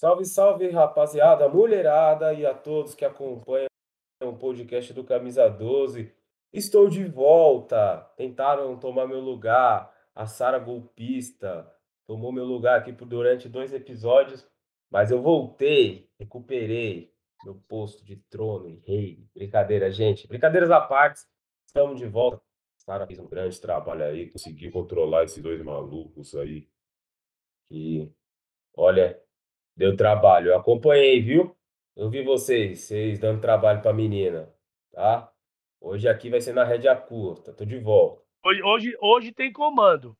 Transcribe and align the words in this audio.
Salve, 0.00 0.24
salve, 0.24 0.70
rapaziada, 0.70 1.46
mulherada 1.46 2.32
e 2.32 2.46
a 2.46 2.54
todos 2.54 2.94
que 2.94 3.04
acompanham 3.04 3.68
o 4.24 4.32
podcast 4.34 4.94
do 4.94 5.04
Camisa 5.04 5.46
12. 5.46 6.10
Estou 6.50 6.88
de 6.88 7.04
volta. 7.04 8.00
Tentaram 8.16 8.78
tomar 8.78 9.06
meu 9.06 9.20
lugar. 9.20 9.94
A 10.14 10.24
Sara 10.24 10.58
golpista 10.58 11.70
tomou 12.06 12.32
meu 12.32 12.46
lugar 12.46 12.78
aqui 12.78 12.94
por 12.94 13.04
durante 13.04 13.46
dois 13.46 13.74
episódios, 13.74 14.48
mas 14.90 15.10
eu 15.10 15.20
voltei, 15.20 16.10
recuperei 16.18 17.14
meu 17.44 17.56
posto 17.68 18.02
de 18.02 18.16
trono 18.16 18.70
e 18.70 18.76
rei. 18.76 19.28
Brincadeira, 19.34 19.90
gente. 19.90 20.26
Brincadeiras 20.26 20.70
à 20.70 20.80
parte. 20.80 21.20
Estamos 21.66 21.98
de 21.98 22.06
volta. 22.06 22.40
Sara 22.78 23.06
fez 23.06 23.18
um 23.18 23.28
grande 23.28 23.60
trabalho 23.60 24.04
aí, 24.04 24.30
conseguiu 24.30 24.72
controlar 24.72 25.24
esses 25.24 25.42
dois 25.42 25.62
malucos 25.62 26.34
aí. 26.34 26.66
Que, 27.68 28.10
olha, 28.74 29.22
Deu 29.76 29.96
trabalho. 29.96 30.48
Eu 30.50 30.58
acompanhei, 30.58 31.20
viu? 31.20 31.56
Eu 31.96 32.08
vi 32.08 32.22
vocês, 32.22 32.80
vocês 32.80 33.18
dando 33.18 33.40
trabalho 33.40 33.82
pra 33.82 33.92
menina, 33.92 34.48
tá? 34.92 35.30
Hoje 35.80 36.08
aqui 36.08 36.30
vai 36.30 36.40
ser 36.40 36.52
na 36.52 36.64
rédea 36.64 36.94
curta. 36.94 37.52
Tô 37.52 37.64
de 37.64 37.78
volta. 37.78 38.22
Hoje, 38.44 38.62
hoje, 38.62 38.96
hoje 39.00 39.32
tem 39.32 39.52
comando. 39.52 40.16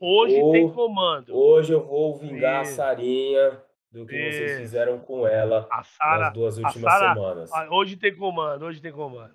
Hoje 0.00 0.40
tem 0.52 0.70
comando. 0.70 1.36
Hoje 1.36 1.72
eu 1.72 1.84
vou 1.84 2.16
vingar 2.16 2.62
Isso. 2.62 2.72
a 2.72 2.76
Sarinha 2.76 3.62
do 3.90 4.06
que 4.06 4.16
Isso. 4.16 4.38
vocês 4.38 4.58
fizeram 4.58 4.98
com 4.98 5.26
ela 5.26 5.66
a 5.70 5.82
Sarah, 5.82 6.18
nas 6.26 6.32
duas 6.32 6.56
últimas 6.58 6.92
Sarah, 6.92 7.14
semanas. 7.14 7.50
Hoje 7.70 7.96
tem 7.96 8.14
comando, 8.14 8.64
hoje 8.64 8.80
tem 8.80 8.92
comando. 8.92 9.34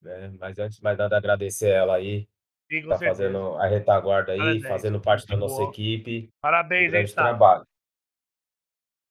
Né? 0.00 0.32
Mas 0.38 0.58
antes 0.58 0.76
de 0.76 0.82
mais 0.82 0.96
nada, 0.96 1.16
agradecer 1.16 1.70
ela 1.70 1.96
aí. 1.96 2.28
Sim, 2.70 2.82
tá 2.88 2.96
certeza. 2.96 3.22
fazendo 3.22 3.54
a 3.56 3.66
retaguarda 3.66 4.32
aí, 4.32 4.38
Parabéns. 4.38 4.68
fazendo 4.68 5.00
parte 5.00 5.26
da 5.26 5.36
nossa 5.36 5.62
equipe. 5.64 6.30
Parabéns, 6.40 6.92
um 6.92 6.96
hein, 6.96 7.06
trabalho. 7.06 7.66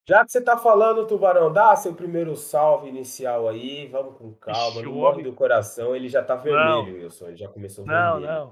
Já 0.06 0.22
que 0.22 0.32
você 0.32 0.38
está 0.38 0.58
falando, 0.58 1.06
Tubarão, 1.06 1.50
dá 1.50 1.74
seu 1.76 1.94
primeiro 1.94 2.36
salve 2.36 2.88
inicial 2.88 3.48
aí, 3.48 3.86
vamos 3.86 4.18
com 4.18 4.34
calma, 4.34 4.76
Ixi, 4.76 4.82
não 4.82 4.92
morre 4.92 5.22
do 5.22 5.32
coração, 5.32 5.96
ele 5.96 6.10
já 6.10 6.20
está 6.20 6.36
vermelho, 6.36 7.02
Wilson, 7.02 7.28
ele 7.28 7.36
já 7.38 7.48
começou 7.48 7.86
não, 7.86 8.20
vermelho. 8.20 8.34
Não, 8.34 8.50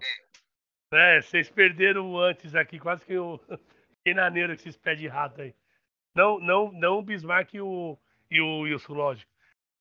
não. 0.90 0.98
É, 0.98 1.20
vocês 1.20 1.50
perderam 1.50 2.18
antes 2.18 2.54
aqui, 2.54 2.78
quase 2.78 3.04
que 3.04 3.12
eu 3.12 3.38
fiquei 3.98 4.14
na 4.14 4.30
neira 4.30 4.54
com 4.54 4.60
esses 4.60 4.78
pés 4.78 4.98
de 4.98 5.06
rato 5.06 5.42
aí. 5.42 5.54
Não, 6.14 6.40
não, 6.40 6.72
não 6.72 6.98
o 6.98 7.02
Bismarck 7.02 7.52
e 7.52 7.60
o, 7.60 7.98
e 8.30 8.40
o 8.40 8.60
Wilson, 8.60 8.94
lógico. 8.94 9.30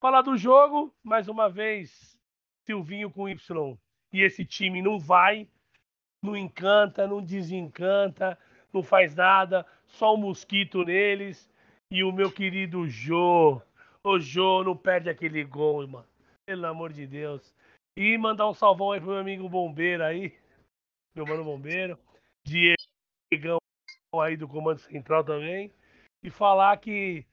Falar 0.02 0.24
do 0.24 0.36
jogo, 0.36 0.94
mais 1.02 1.30
uma 1.30 1.50
vez, 1.50 2.18
Silvinho 2.66 3.10
com 3.10 3.30
Y. 3.30 3.78
E 4.12 4.22
esse 4.22 4.44
time 4.44 4.82
não 4.82 5.00
vai, 5.00 5.48
não 6.22 6.36
encanta, 6.36 7.08
não 7.08 7.24
desencanta, 7.24 8.38
não 8.74 8.84
faz 8.84 9.16
nada, 9.16 9.66
só 9.86 10.16
um 10.16 10.18
mosquito 10.18 10.84
neles 10.84 11.50
e 11.92 12.06
o 12.06 12.12
meu 12.12 12.32
querido 12.32 12.88
Jô. 12.88 13.62
O 14.02 14.18
Jô 14.18 14.64
não 14.64 14.76
perde 14.76 15.10
aquele 15.10 15.44
gol, 15.44 15.86
mano. 15.86 16.08
Pelo 16.48 16.66
amor 16.66 16.94
de 16.94 17.06
Deus. 17.06 17.54
E 17.98 18.18
mandar 18.18 18.50
um 18.50 18.54
salvão 18.54 18.94
aí 18.94 19.02
pro 19.02 19.10
meu 19.10 19.20
amigo 19.20 19.50
bombeiro 19.50 20.04
aí. 20.04 20.34
Meu 21.14 21.26
mano 21.28 21.44
bombeiro. 21.44 22.00
Diegão 22.46 23.58
aí 24.16 24.38
do 24.38 24.48
Comando 24.48 24.80
Central 24.80 25.24
também. 25.26 25.72
E 26.24 26.30
falar 26.30 26.78
que, 26.78 27.26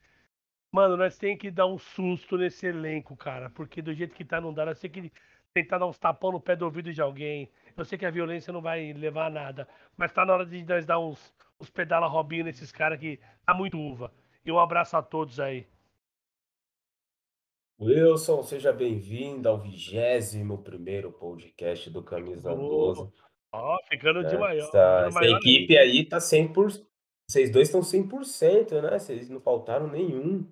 mano, 0.75 0.97
nós 0.97 1.17
tem 1.17 1.37
que 1.37 1.51
dar 1.51 1.67
um 1.67 1.79
susto 1.79 2.37
nesse 2.37 2.67
elenco, 2.67 3.17
cara. 3.17 3.49
Porque 3.51 3.81
do 3.81 3.95
jeito 3.95 4.15
que 4.15 4.25
tá, 4.25 4.41
não 4.41 4.53
dá. 4.53 4.67
Nós 4.67 4.81
tem 4.81 4.91
que 4.91 5.13
tentar 5.55 5.79
dar 5.79 5.87
uns 5.87 5.99
tapão 5.99 6.33
no 6.33 6.41
pé 6.41 6.57
do 6.57 6.65
ouvido 6.65 6.93
de 6.93 7.01
alguém. 7.01 7.49
Eu 7.77 7.85
sei 7.85 7.97
que 7.97 8.05
a 8.05 8.11
violência 8.11 8.53
não 8.53 8.61
vai 8.61 8.93
levar 8.93 9.27
a 9.27 9.31
nada. 9.31 9.69
Mas 9.97 10.13
tá 10.13 10.27
na 10.27 10.33
hora 10.35 10.45
de 10.45 10.65
nós 10.65 10.85
dar 10.85 10.99
uns, 10.99 11.33
uns 11.61 11.71
pedala 11.71 12.09
robinho 12.09 12.45
nesses 12.45 12.73
caras 12.73 12.99
que 12.99 13.21
tá 13.47 13.55
muito 13.55 13.79
uva. 13.79 14.13
E 14.45 14.53
um 14.53 14.59
abraço 14.59 14.97
a 14.97 15.03
todos 15.03 15.39
aí. 15.41 15.67
Wilson, 17.81 18.43
seja 18.43 18.73
bem-vindo 18.73 19.49
ao 19.49 19.59
21 19.59 21.13
podcast 21.13 21.89
do 21.91 22.03
Camisa 22.03 22.55
12. 22.55 23.09
Ó, 23.53 23.77
oh, 23.77 23.87
ficando 23.89 24.25
de 24.25 24.35
é, 24.35 24.39
maior. 24.39 24.67
Essa, 24.67 25.07
essa 25.07 25.21
maior 25.21 25.39
equipe 25.39 25.77
aí 25.77 26.05
tá 26.05 26.19
100%. 26.19 26.85
Vocês 27.31 27.51
dois 27.51 27.69
estão 27.69 27.83
100%, 27.83 28.81
né? 28.83 28.99
Vocês 28.99 29.29
não 29.29 29.41
faltaram 29.41 29.87
nenhum. 29.87 30.51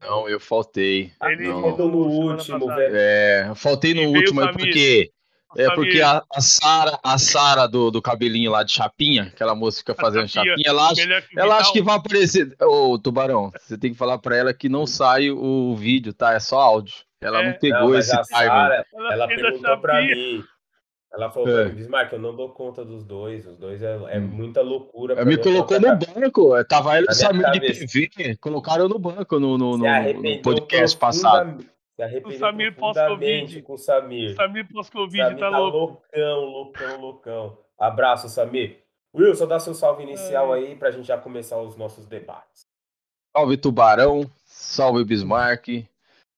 Não, 0.00 0.28
eu 0.28 0.38
faltei. 0.38 1.12
Ele 1.22 1.46
faltou 1.46 1.88
no 1.88 2.06
último, 2.06 2.66
velho. 2.66 2.96
É, 2.96 3.48
eu 3.48 3.54
faltei 3.54 3.92
no 3.92 4.02
último 4.16 4.40
aí 4.40 4.52
porque 4.52 5.12
é 5.56 5.74
porque 5.74 6.00
a, 6.00 6.22
a 6.32 6.40
Sara, 6.40 6.98
a 7.02 7.18
Sara 7.18 7.66
do, 7.66 7.90
do 7.90 8.00
cabelinho 8.00 8.50
lá 8.50 8.62
de 8.62 8.72
chapinha, 8.72 9.24
aquela 9.34 9.54
moça 9.54 9.78
que 9.78 9.90
fica 9.90 10.00
fazendo 10.00 10.28
chapinha, 10.28 10.54
chapinha 10.54 10.70
ela 10.70 10.90
acha, 10.90 11.24
ela 11.36 11.56
acha 11.56 11.72
que 11.72 11.82
vai 11.82 11.96
aparecer. 11.96 12.54
Ô, 12.60 12.98
Tubarão, 12.98 13.50
você 13.58 13.76
tem 13.76 13.92
que 13.92 13.98
falar 13.98 14.18
pra 14.18 14.36
ela 14.36 14.54
que 14.54 14.68
não 14.68 14.86
sai 14.86 15.30
o 15.30 15.74
vídeo, 15.74 16.12
tá? 16.12 16.32
É 16.34 16.40
só 16.40 16.60
áudio. 16.60 16.94
Ela 17.20 17.42
é. 17.42 17.46
não 17.48 17.58
pegou 17.58 17.90
não, 17.90 17.98
esse 17.98 18.10
time. 18.22 18.44
ela, 18.44 18.84
ela 19.10 19.28
perguntou 19.28 19.78
pra 19.78 20.00
mim. 20.02 20.44
Ela 21.12 21.28
falou 21.28 21.58
é. 21.58 21.68
Bismarck, 21.68 22.12
eu 22.12 22.20
não 22.20 22.36
dou 22.36 22.50
conta 22.50 22.84
dos 22.84 23.04
dois. 23.04 23.44
Os 23.44 23.56
dois 23.58 23.82
é, 23.82 23.98
é 24.10 24.18
hum. 24.18 24.28
muita 24.28 24.62
loucura. 24.62 25.14
Ela 25.14 25.24
me 25.24 25.36
colocou 25.36 25.80
no 25.80 25.96
banco. 25.96 26.64
Tava 26.64 26.96
ela 26.96 27.06
e 27.08 27.12
o 27.12 27.14
Samir 27.14 27.50
de 27.50 27.60
TV. 27.60 28.36
Colocaram 28.36 28.88
no 28.88 28.98
banco 28.98 29.40
no, 29.40 29.58
no, 29.58 29.76
no, 29.76 29.84
no 29.84 30.42
podcast 30.42 30.96
passado. 30.96 31.64
Se 32.00 32.04
arrependeu 32.04 32.36
o 32.36 32.40
Samir 32.40 32.74
pós-Covid. 32.74 33.62
com 33.62 33.74
o 33.74 33.78
Samir. 33.78 34.30
O 34.30 34.34
Samir 34.34 34.66
pós-Covid 34.72 35.34
tá, 35.34 35.36
tá 35.36 35.58
louco. 35.58 35.76
loucão, 35.78 36.44
loucão, 36.44 37.00
loucão. 37.00 37.58
Abraço, 37.78 38.28
Samir. 38.28 38.78
Wilson, 39.14 39.46
dá 39.46 39.58
seu 39.58 39.74
salve 39.74 40.04
inicial 40.04 40.54
é. 40.54 40.58
aí 40.58 40.76
pra 40.76 40.90
gente 40.90 41.06
já 41.06 41.18
começar 41.18 41.60
os 41.60 41.76
nossos 41.76 42.06
debates. 42.06 42.66
Salve 43.36 43.56
Tubarão, 43.56 44.28
salve 44.44 45.04
Bismarck, 45.04 45.84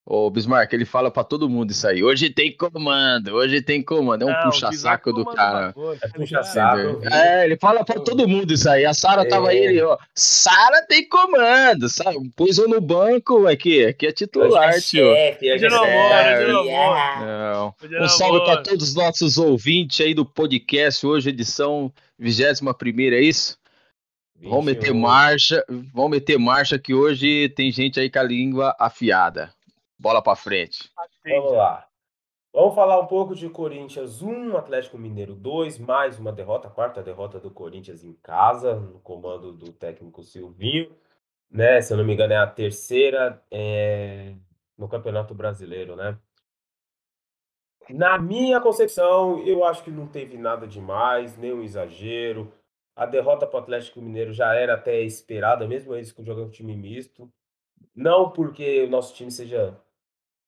Ô, 0.04 0.28
Bismarck, 0.28 0.72
ele 0.72 0.84
fala 0.84 1.12
pra 1.12 1.22
todo 1.22 1.48
mundo 1.48 1.70
isso 1.70 1.86
aí. 1.86 2.02
Hoje 2.02 2.28
tem 2.28 2.54
comando, 2.56 3.34
hoje 3.34 3.62
tem 3.62 3.80
comando. 3.80 4.22
É 4.22 4.26
um 4.26 4.42
puxa-saco 4.42 5.12
do 5.12 5.24
cara. 5.24 5.72
É 6.02 6.08
puxa-saco. 6.08 7.06
É, 7.08 7.44
ele 7.44 7.56
fala 7.56 7.84
pra 7.84 8.00
todo 8.00 8.26
mundo 8.26 8.52
isso 8.52 8.68
aí. 8.68 8.84
A 8.84 8.92
Sara 8.92 9.22
é. 9.22 9.24
tava 9.26 9.50
aí, 9.50 9.58
ele, 9.58 9.80
ó. 9.80 9.96
Sara 10.12 10.84
tem 10.88 11.08
comando. 11.08 11.88
Sabe? 11.88 12.18
Pôs 12.34 12.58
eu 12.58 12.68
no 12.68 12.80
banco, 12.80 13.46
aqui, 13.46 13.84
aqui 13.84 14.08
é 14.08 14.12
titular, 14.12 14.80
tio. 14.80 15.06
Hoje 15.06 15.68
não 15.68 15.86
não. 17.20 17.74
Um 18.04 18.08
salve 18.08 18.44
pra 18.44 18.56
todos 18.56 18.88
os 18.88 18.94
nossos 18.96 19.38
ouvintes 19.38 20.04
aí 20.04 20.14
do 20.14 20.26
podcast. 20.26 21.06
Hoje, 21.06 21.28
edição 21.28 21.92
21 22.18 22.74
primeira, 22.74 23.16
é 23.16 23.20
isso? 23.20 23.56
Vamos 24.42 24.64
meter 24.64 24.92
marcha, 24.92 25.64
vamos 25.94 26.10
meter 26.10 26.36
marcha 26.36 26.76
que 26.76 26.92
hoje 26.92 27.48
tem 27.50 27.70
gente 27.70 28.00
aí 28.00 28.10
com 28.10 28.18
a 28.18 28.24
língua 28.24 28.74
afiada. 28.76 29.52
Bola 30.02 30.20
para 30.20 30.34
frente. 30.34 30.90
Vamos 31.24 31.52
lá. 31.52 31.86
Vamos 32.52 32.74
falar 32.74 32.98
um 32.98 33.06
pouco 33.06 33.36
de 33.36 33.48
Corinthians 33.48 34.20
1, 34.20 34.56
Atlético 34.56 34.98
Mineiro 34.98 35.32
2, 35.32 35.78
mais 35.78 36.18
uma 36.18 36.32
derrota, 36.32 36.68
quarta 36.68 37.00
derrota 37.00 37.38
do 37.38 37.52
Corinthians 37.52 38.02
em 38.02 38.12
casa, 38.14 38.74
no 38.74 38.98
comando 38.98 39.52
do 39.52 39.72
técnico 39.72 40.24
Silvinho. 40.24 40.90
Né? 41.48 41.80
Se 41.80 41.92
eu 41.92 41.96
não 41.96 42.04
me 42.04 42.14
engano, 42.14 42.32
é 42.32 42.36
a 42.36 42.48
terceira 42.48 43.40
é... 43.48 44.34
no 44.76 44.88
Campeonato 44.88 45.36
Brasileiro, 45.36 45.94
né? 45.94 46.18
Na 47.88 48.18
minha 48.18 48.60
concepção, 48.60 49.38
eu 49.46 49.64
acho 49.64 49.84
que 49.84 49.90
não 49.92 50.08
teve 50.08 50.36
nada 50.36 50.66
demais, 50.66 51.36
nenhum 51.36 51.62
exagero. 51.62 52.52
A 52.96 53.06
derrota 53.06 53.46
para 53.46 53.60
o 53.60 53.62
Atlético 53.62 54.02
Mineiro 54.02 54.32
já 54.32 54.52
era 54.52 54.74
até 54.74 55.00
esperada, 55.00 55.64
mesmo 55.68 55.94
eles 55.94 56.10
com 56.10 56.24
jogando 56.24 56.50
time 56.50 56.74
misto. 56.76 57.32
Não 57.94 58.30
porque 58.30 58.82
o 58.82 58.90
nosso 58.90 59.14
time 59.14 59.30
seja 59.30 59.80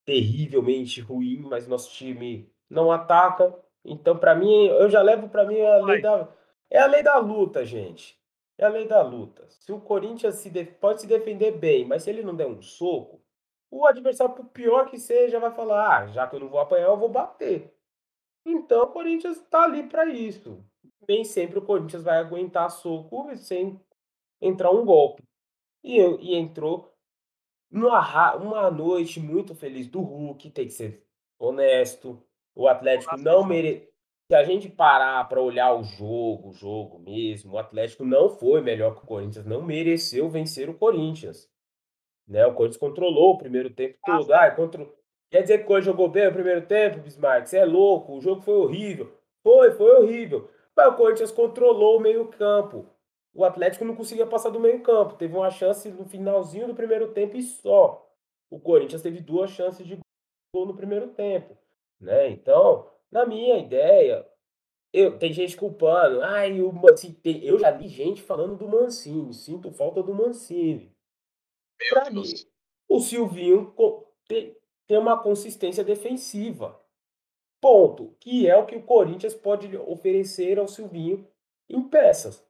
terrivelmente 0.05 1.01
ruim, 1.01 1.41
mas 1.43 1.67
nosso 1.67 1.91
time 1.93 2.51
não 2.69 2.91
ataca. 2.93 3.55
Então, 3.85 4.19
para 4.19 4.35
mim, 4.35 4.67
eu 4.67 4.89
já 4.89 5.03
levo 5.03 5.29
para 5.29 5.45
mim 5.45 5.61
a 5.61 5.79
lei 5.79 6.01
da 6.01 6.29
é 6.71 6.81
a 6.81 6.87
lei 6.87 7.03
da 7.03 7.19
luta, 7.19 7.65
gente. 7.65 8.19
É 8.59 8.65
a 8.65 8.69
lei 8.69 8.87
da 8.87 9.03
luta. 9.03 9.47
Se 9.49 9.73
o 9.73 9.81
Corinthians 9.81 10.37
se 10.37 10.51
pode 10.81 11.03
se 11.03 11.07
defender 11.07 11.53
bem, 11.53 11.85
mas 11.85 12.03
se 12.03 12.11
ele 12.11 12.23
não 12.23 12.35
der 12.35 12.47
um 12.47 12.61
soco, 12.63 13.23
o 13.71 13.87
adversário, 13.87 14.35
por 14.35 14.47
pior 14.47 14.89
que 14.89 14.99
seja, 14.99 15.41
vai 15.41 15.53
falar: 15.53 15.99
ah, 15.99 16.07
já 16.09 16.27
que 16.27 16.37
eu 16.37 16.41
não 16.41 16.49
vou 16.49 16.61
apanhar, 16.61 16.87
eu 16.87 16.97
vou 16.97 17.09
bater. 17.09 17.75
Então, 18.47 18.85
o 18.85 18.89
Corinthians 18.89 19.39
está 19.39 19.65
ali 19.65 19.89
para 19.89 20.07
isso. 20.07 20.65
Nem 21.09 21.25
sempre 21.25 21.59
o 21.59 21.63
Corinthians 21.63 22.03
vai 22.03 22.19
aguentar 22.19 22.71
soco 22.71 23.35
sem 23.37 23.81
entrar 24.41 24.71
um 24.71 24.85
golpe. 24.85 25.23
E, 25.83 25.99
e 25.99 26.35
entrou 26.35 26.94
uma, 27.75 28.35
uma 28.37 28.71
noite 28.71 29.19
muito 29.21 29.55
feliz 29.55 29.89
do 29.89 30.01
Hulk, 30.01 30.51
tem 30.51 30.67
que 30.67 30.73
ser 30.73 31.03
honesto. 31.39 32.23
O 32.55 32.69
Atlético 32.69 33.17
não 33.17 33.45
merece. 33.45 33.89
Se 34.31 34.35
a 34.35 34.43
gente 34.43 34.71
parar 34.71 35.29
para 35.29 35.43
olhar 35.43 35.75
o 35.75 35.83
jogo, 35.83 36.49
o 36.49 36.53
jogo 36.53 36.99
mesmo, 36.99 37.53
o 37.53 37.59
Atlético 37.59 38.05
não 38.05 38.31
foi 38.31 38.63
melhor 38.63 38.95
que 38.95 39.05
o 39.05 39.07
Corinthians, 39.07 39.45
não 39.45 39.61
mereceu 39.61 40.31
vencer 40.31 40.69
o 40.71 40.75
Corinthians. 40.75 41.51
Né? 42.27 42.47
O 42.47 42.55
Corinthians 42.55 42.81
controlou 42.81 43.35
o 43.35 43.39
primeiro 43.39 43.69
tempo 43.69 43.99
todo. 44.05 44.33
Ah, 44.33 44.51
contra... 44.51 44.87
Quer 45.31 45.43
dizer 45.43 45.59
que 45.59 45.65
o 45.65 45.67
Corinthians 45.67 45.93
jogou 45.93 46.09
bem 46.09 46.27
o 46.27 46.33
primeiro 46.33 46.63
tempo, 46.67 47.01
Bismarck? 47.01 47.47
Você 47.47 47.59
é 47.59 47.65
louco, 47.67 48.17
o 48.17 48.21
jogo 48.21 48.41
foi 48.41 48.55
horrível. 48.55 49.13
Foi, 49.43 49.73
foi 49.73 49.95
horrível. 49.97 50.49
Mas 50.75 50.89
o 50.89 50.97
Corinthians 50.97 51.31
controlou 51.31 51.99
o 51.99 52.01
meio-campo. 52.01 52.87
O 53.35 53.45
Atlético 53.45 53.85
não 53.85 53.97
conseguia 53.97 54.27
passar 54.27 54.51
do 54.51 54.61
meio 54.61 54.81
campo. 54.83 55.17
Teve 55.17 55.35
uma 55.37 55.51
chance 55.51 55.91
no 55.91 56.05
finalzinho 56.05 56.69
do 56.69 56.75
primeiro 56.75 57.13
tempo 57.13 57.37
e 57.37 57.43
só. 57.43 58.09
O 58.49 58.61
Corinthians 58.61 59.03
teve 59.03 59.21
duas 59.21 59.51
chances 59.51 59.85
de 59.85 59.99
gol 60.55 60.67
no 60.67 60.77
primeiro 60.77 61.09
tempo. 61.09 61.59
Né? 62.01 62.31
Então, 62.31 62.89
na 63.11 63.27
minha 63.27 63.59
ideia, 63.59 64.25
eu, 64.93 65.19
tem 65.19 65.33
gente 65.33 65.57
culpando. 65.57 66.23
Ai, 66.23 66.61
o 66.61 66.73
Mancini. 66.73 67.19
eu 67.43 67.59
já 67.59 67.73
li 67.73 67.89
gente 67.89 68.23
falando 68.23 68.57
do 68.57 68.69
Mancini. 68.69 69.35
Sinto 69.35 69.73
falta 69.73 70.01
do 70.01 70.15
Mancini. 70.15 70.95
Para 71.91 72.11
mim, 72.11 72.23
o 72.89 73.01
Silvinho 73.01 73.75
tem, 74.29 74.57
tem 74.87 74.97
uma 74.97 75.21
consistência 75.21 75.83
defensiva. 75.83 76.81
Ponto. 77.61 78.15
Que 78.21 78.49
é 78.49 78.57
o 78.57 78.67
que 78.67 78.77
o 78.77 78.83
Corinthians 78.85 79.35
pode 79.35 79.77
oferecer 79.77 80.57
ao 80.61 80.69
Silvinho 80.69 81.27
em 81.69 81.83
peças. 81.83 82.47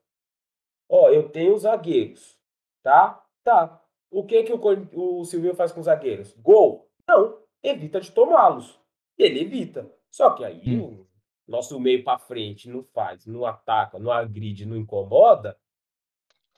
Ó, 0.87 1.09
eu 1.09 1.29
tenho 1.29 1.57
zagueiros, 1.57 2.37
tá? 2.83 3.23
Tá. 3.43 3.81
O 4.09 4.25
que 4.25 4.43
que 4.43 4.53
o, 4.53 5.19
o 5.19 5.25
Silvinho 5.25 5.55
faz 5.55 5.71
com 5.71 5.79
os 5.79 5.85
zagueiros? 5.85 6.33
Gol? 6.37 6.89
Não, 7.07 7.39
evita 7.61 7.99
de 7.99 8.11
tomá-los. 8.11 8.79
Ele 9.17 9.41
evita. 9.41 9.91
Só 10.09 10.31
que 10.31 10.43
aí 10.43 10.79
hum. 10.79 11.05
o 11.47 11.51
nosso 11.51 11.79
meio 11.79 12.03
para 12.03 12.19
frente 12.19 12.69
não 12.69 12.83
faz, 12.83 13.25
não 13.25 13.45
ataca, 13.45 13.99
não 13.99 14.11
agride, 14.11 14.65
não 14.65 14.77
incomoda. 14.77 15.57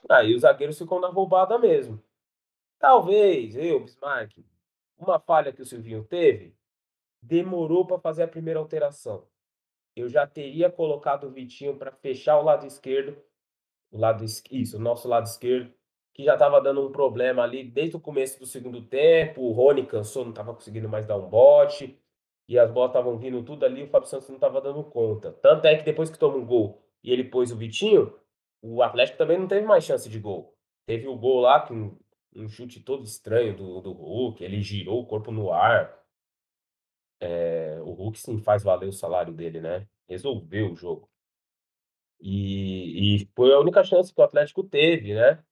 Aí 0.09 0.33
os 0.33 0.41
zagueiros 0.41 0.77
ficam 0.77 0.99
na 0.99 1.07
roubada 1.07 1.57
mesmo. 1.57 2.01
Talvez 2.79 3.55
eu, 3.55 3.79
Bismarck, 3.79 4.45
uma 4.97 5.19
falha 5.19 5.51
que 5.51 5.61
o 5.61 5.65
Silvinho 5.65 6.03
teve, 6.03 6.55
demorou 7.21 7.85
para 7.85 7.99
fazer 7.99 8.23
a 8.23 8.27
primeira 8.27 8.59
alteração. 8.59 9.27
Eu 9.95 10.07
já 10.07 10.27
teria 10.27 10.69
colocado 10.69 11.25
o 11.25 11.31
Vitinho 11.31 11.75
para 11.75 11.91
fechar 11.91 12.39
o 12.39 12.43
lado 12.43 12.65
esquerdo 12.67 13.17
o 13.91 13.97
lado 13.97 14.23
isso, 14.51 14.77
o 14.77 14.79
nosso 14.79 15.07
lado 15.07 15.25
esquerdo, 15.25 15.71
que 16.13 16.23
já 16.23 16.33
estava 16.33 16.59
dando 16.59 16.87
um 16.87 16.91
problema 16.91 17.43
ali 17.43 17.63
desde 17.63 17.95
o 17.95 17.99
começo 17.99 18.39
do 18.39 18.45
segundo 18.45 18.81
tempo. 18.81 19.41
O 19.41 19.51
Rony 19.51 19.85
cansou, 19.85 20.23
não 20.23 20.31
estava 20.31 20.53
conseguindo 20.53 20.89
mais 20.89 21.05
dar 21.05 21.17
um 21.17 21.29
bote. 21.29 21.99
E 22.47 22.57
as 22.57 22.71
bolas 22.71 22.91
estavam 22.91 23.17
vindo 23.17 23.43
tudo 23.43 23.65
ali, 23.65 23.83
o 23.83 23.87
Fábio 23.87 24.07
Santos 24.07 24.29
não 24.29 24.35
estava 24.35 24.61
dando 24.61 24.83
conta. 24.83 25.33
Tanto 25.33 25.65
é 25.65 25.75
que 25.75 25.83
depois 25.83 26.09
que 26.09 26.17
toma 26.17 26.37
um 26.37 26.45
gol 26.45 26.81
e 27.03 27.11
ele 27.11 27.25
pôs 27.25 27.51
o 27.51 27.57
Vitinho, 27.57 28.13
o 28.61 28.81
Atlético 28.81 29.17
também 29.17 29.37
não 29.37 29.47
teve 29.47 29.65
mais 29.65 29.83
chance 29.83 30.09
de 30.09 30.19
gol. 30.19 30.55
Teve 30.85 31.07
o 31.07 31.17
gol 31.17 31.41
lá, 31.41 31.59
que 31.59 31.73
um, 31.73 31.97
um 32.35 32.47
chute 32.47 32.79
todo 32.79 33.03
estranho 33.03 33.55
do, 33.55 33.81
do 33.81 33.91
Hulk, 33.91 34.43
ele 34.43 34.61
girou 34.61 35.01
o 35.01 35.05
corpo 35.05 35.31
no 35.31 35.51
ar. 35.51 36.01
É, 37.19 37.79
o 37.81 37.91
Hulk 37.91 38.19
sim 38.19 38.39
faz 38.39 38.63
valer 38.63 38.87
o 38.87 38.93
salário 38.93 39.33
dele, 39.33 39.59
né? 39.59 39.87
Resolveu 40.07 40.71
o 40.71 40.75
jogo. 40.75 41.09
E, 42.19 43.21
e 43.21 43.29
foi 43.35 43.53
a 43.53 43.59
única 43.59 43.83
chance 43.83 44.13
que 44.13 44.19
o 44.19 44.23
Atlético 44.23 44.63
teve, 44.63 45.13
né? 45.13 45.43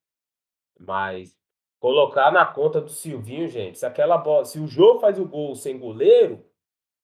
Mas 0.78 1.36
colocar 1.78 2.30
na 2.30 2.44
conta 2.44 2.80
do 2.80 2.90
Silvinho, 2.90 3.48
gente, 3.48 3.78
se 3.78 3.86
aquela 3.86 4.18
bola, 4.18 4.44
se 4.44 4.58
o 4.58 4.66
jogo 4.66 5.00
faz 5.00 5.18
o 5.18 5.26
gol 5.26 5.54
sem 5.54 5.78
goleiro, 5.78 6.44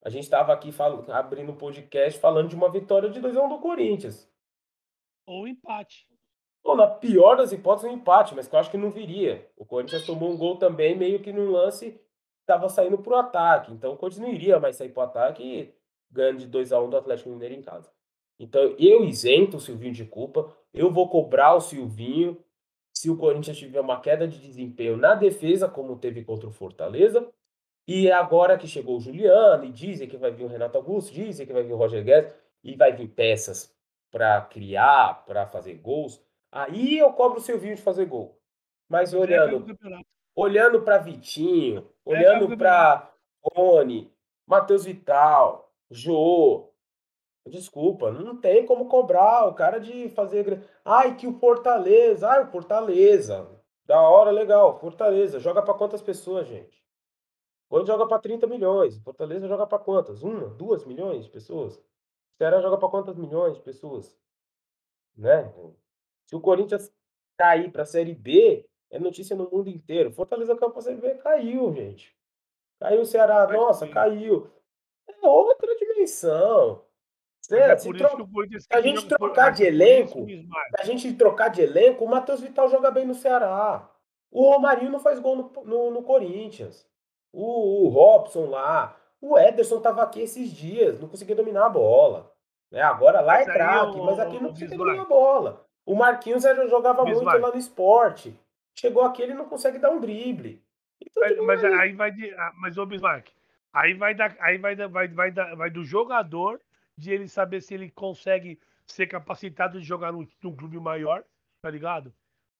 a 0.02 0.10
gente 0.10 0.24
estava 0.24 0.52
aqui 0.52 0.72
falando, 0.72 1.08
abrindo 1.10 1.52
um 1.52 1.56
podcast 1.56 2.18
falando 2.18 2.48
de 2.48 2.56
uma 2.56 2.70
vitória 2.70 3.08
de 3.08 3.20
2 3.20 3.36
a 3.36 3.42
1 3.44 3.48
do 3.48 3.58
Corinthians. 3.60 4.28
Ou 5.26 5.46
empate. 5.46 6.08
Ou 6.64 6.76
na 6.76 6.88
pior 6.88 7.36
das 7.36 7.52
hipóteses, 7.52 7.90
um 7.90 7.94
empate, 7.94 8.34
mas 8.34 8.48
que 8.48 8.54
eu 8.54 8.58
acho 8.58 8.70
que 8.70 8.76
não 8.76 8.90
viria. 8.90 9.48
O 9.56 9.64
Corinthians 9.64 10.04
tomou 10.04 10.30
um 10.30 10.36
gol 10.36 10.56
também, 10.56 10.96
meio 10.96 11.22
que 11.22 11.32
num 11.32 11.50
lance 11.50 12.00
estava 12.40 12.68
saindo 12.68 12.98
para 12.98 13.12
o 13.12 13.16
ataque. 13.16 13.72
Então 13.72 13.92
o 13.92 13.96
Corinthians 13.96 14.26
não 14.26 14.34
iria 14.34 14.58
mais 14.58 14.76
sair 14.76 14.88
para 14.90 15.02
o 15.02 15.06
ataque 15.06 15.72
ganhando 16.10 16.38
de 16.38 16.46
2 16.46 16.72
a 16.72 16.80
1 16.80 16.90
do 16.90 16.96
Atlético 16.96 17.30
Mineiro 17.30 17.54
em 17.54 17.62
casa. 17.62 17.90
Então, 18.38 18.74
eu 18.78 19.04
isento 19.04 19.56
o 19.56 19.60
Silvinho 19.60 19.92
de 19.92 20.04
culpa, 20.04 20.52
eu 20.72 20.90
vou 20.90 21.08
cobrar 21.08 21.54
o 21.54 21.60
Silvinho 21.60 22.36
se 22.92 23.08
o 23.10 23.16
Corinthians 23.16 23.58
tiver 23.58 23.80
uma 23.80 24.00
queda 24.00 24.28
de 24.28 24.38
desempenho 24.38 24.96
na 24.96 25.14
defesa, 25.14 25.68
como 25.68 25.98
teve 25.98 26.24
contra 26.24 26.48
o 26.48 26.52
Fortaleza. 26.52 27.26
E 27.86 28.10
agora 28.10 28.58
que 28.58 28.66
chegou 28.66 28.96
o 28.96 29.00
Juliano, 29.00 29.64
e 29.64 29.72
dizem 29.72 30.08
que 30.08 30.16
vai 30.16 30.30
vir 30.30 30.44
o 30.44 30.48
Renato 30.48 30.78
Augusto, 30.78 31.12
dizem 31.12 31.46
que 31.46 31.52
vai 31.52 31.62
vir 31.62 31.72
o 31.72 31.76
Roger 31.76 32.04
Guedes, 32.04 32.32
e 32.62 32.76
vai 32.76 32.92
vir 32.92 33.08
peças 33.08 33.74
para 34.10 34.40
criar, 34.42 35.24
para 35.24 35.46
fazer 35.46 35.74
gols, 35.74 36.22
aí 36.50 36.98
eu 36.98 37.12
cobro 37.12 37.38
o 37.38 37.42
Silvinho 37.42 37.74
de 37.74 37.82
fazer 37.82 38.04
gol. 38.04 38.38
Mas 38.88 39.14
olhando, 39.14 39.64
olhando 40.36 40.82
para 40.82 40.98
Vitinho, 40.98 41.88
olhando 42.04 42.56
para 42.56 43.10
Rony, 43.42 44.12
Matheus 44.46 44.84
Vital, 44.84 45.72
Jô, 45.90 46.71
Desculpa, 47.46 48.12
não 48.12 48.40
tem 48.40 48.64
como 48.64 48.88
cobrar 48.88 49.48
o 49.48 49.54
cara 49.54 49.78
de 49.78 50.08
fazer. 50.10 50.64
Ai, 50.84 51.16
que 51.16 51.26
o 51.26 51.38
Fortaleza. 51.38 52.28
Ai, 52.28 52.44
o 52.44 52.50
Fortaleza. 52.50 53.48
Da 53.84 54.00
hora, 54.00 54.30
legal. 54.30 54.78
Fortaleza. 54.78 55.40
Joga 55.40 55.60
para 55.60 55.74
quantas 55.74 56.00
pessoas, 56.00 56.46
gente? 56.46 56.82
Hoje 57.68 57.86
joga 57.86 58.06
para 58.06 58.20
30 58.20 58.46
milhões. 58.46 58.98
Fortaleza 58.98 59.48
joga 59.48 59.66
para 59.66 59.78
quantas? 59.78 60.22
Uma, 60.22 60.48
duas 60.48 60.84
milhões 60.84 61.24
de 61.24 61.30
pessoas? 61.30 61.82
Ceará 62.36 62.60
joga 62.60 62.78
para 62.78 62.88
quantas 62.88 63.16
milhões 63.16 63.54
de 63.54 63.60
pessoas? 63.62 64.16
Né? 65.16 65.52
Se 66.26 66.36
o 66.36 66.40
Corinthians 66.40 66.92
cair 67.36 67.72
para 67.72 67.82
a 67.82 67.86
Série 67.86 68.14
B, 68.14 68.68
é 68.90 68.98
notícia 68.98 69.34
no 69.34 69.50
mundo 69.50 69.68
inteiro. 69.68 70.12
Fortaleza 70.12 70.54
caiu 70.54 70.70
para 70.70 70.82
Série 70.82 71.00
B, 71.00 71.14
caiu, 71.16 71.72
gente. 71.72 72.16
Caiu 72.78 73.00
o 73.00 73.06
Ceará, 73.06 73.46
nossa, 73.50 73.88
caiu. 73.88 74.50
É 75.08 75.26
outra 75.26 75.74
dimensão. 75.76 76.84
É, 77.50 77.76
se, 77.76 77.92
tro... 77.92 78.28
a 78.70 78.80
gente 78.80 79.08
trocar 79.08 79.50
de 79.50 79.64
elenco, 79.64 80.26
a 80.78 80.84
gente 80.84 81.12
trocar 81.14 81.48
de 81.48 81.60
elenco, 81.60 82.04
o 82.04 82.08
Matheus 82.08 82.40
Vital 82.40 82.68
joga 82.68 82.90
bem 82.90 83.04
no 83.04 83.14
Ceará. 83.14 83.88
O 84.30 84.48
Romarinho 84.50 84.90
não 84.90 85.00
faz 85.00 85.18
gol 85.18 85.36
no, 85.36 85.64
no, 85.64 85.90
no 85.90 86.02
Corinthians. 86.02 86.86
O, 87.32 87.84
o, 87.84 87.88
Robson 87.88 88.46
lá. 88.46 88.96
O 89.20 89.38
Ederson 89.38 89.80
tava 89.80 90.02
aqui 90.02 90.20
esses 90.20 90.50
dias, 90.50 91.00
não 91.00 91.08
conseguia 91.08 91.36
dominar 91.36 91.66
a 91.66 91.70
bola. 91.70 92.32
Né? 92.70 92.80
Agora 92.80 93.20
lá 93.20 93.40
é 93.40 93.44
craque, 93.44 94.00
mas 94.00 94.18
aqui 94.18 94.40
não 94.40 94.50
conseguia 94.50 94.76
dominar 94.76 95.02
a 95.02 95.06
bola. 95.06 95.66
O 95.84 95.94
Marquinhos 95.94 96.44
jogava 96.68 97.04
muito 97.04 97.22
lá 97.22 97.38
no 97.38 97.58
esporte. 97.58 98.36
Chegou 98.74 99.02
aqui, 99.02 99.22
ele 99.22 99.34
não 99.34 99.44
consegue 99.44 99.78
dar 99.78 99.90
um 99.90 100.00
drible. 100.00 100.62
Então, 101.00 101.44
mas, 101.44 101.62
mas 101.62 101.64
aí 101.64 101.92
vai 101.92 102.10
de. 102.10 102.32
Ah, 102.34 102.52
mas, 102.56 102.78
ô 102.78 102.86
Bismarck, 102.86 103.28
aí 103.72 103.92
vai 103.92 104.14
da, 104.14 104.34
aí 104.40 104.56
vai, 104.58 104.74
da, 104.74 104.86
vai, 104.86 105.08
vai, 105.08 105.30
da, 105.30 105.54
vai 105.54 105.70
do 105.70 105.84
jogador 105.84 106.60
de 107.02 107.10
ele 107.10 107.26
saber 107.26 107.60
se 107.60 107.74
ele 107.74 107.90
consegue 107.90 108.60
ser 108.86 109.08
capacitado 109.08 109.80
de 109.80 109.84
jogar 109.84 110.12
num, 110.12 110.24
num 110.40 110.54
clube 110.54 110.78
maior, 110.78 111.24
tá 111.60 111.68
ligado? 111.68 112.14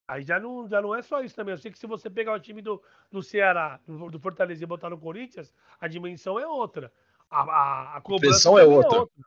Aí 0.09 0.23
já 0.23 0.41
não, 0.41 0.67
já 0.69 0.83
não 0.83 0.93
é 0.93 1.01
só 1.01 1.21
isso 1.21 1.37
também. 1.37 1.53
Eu 1.53 1.59
sei 1.59 1.71
que 1.71 1.79
se 1.79 1.87
você 1.87 2.11
pegar 2.11 2.35
o 2.35 2.41
time 2.41 2.61
do, 2.61 2.83
do 3.09 3.23
Ceará, 3.23 3.79
do, 3.87 4.11
do 4.11 4.19
Fortaleza 4.19 4.65
e 4.65 4.67
botar 4.67 4.91
no 4.91 4.99
Corinthians, 4.99 5.55
a 5.81 5.87
dimensão 5.87 6.41
é 6.41 6.47
outra. 6.47 6.93
A, 7.31 7.43
a, 7.43 7.97
a 7.99 8.01
cobrança 8.01 8.49
é 8.49 8.65
outra. 8.65 8.97
É 8.97 9.01
outra. 9.01 9.25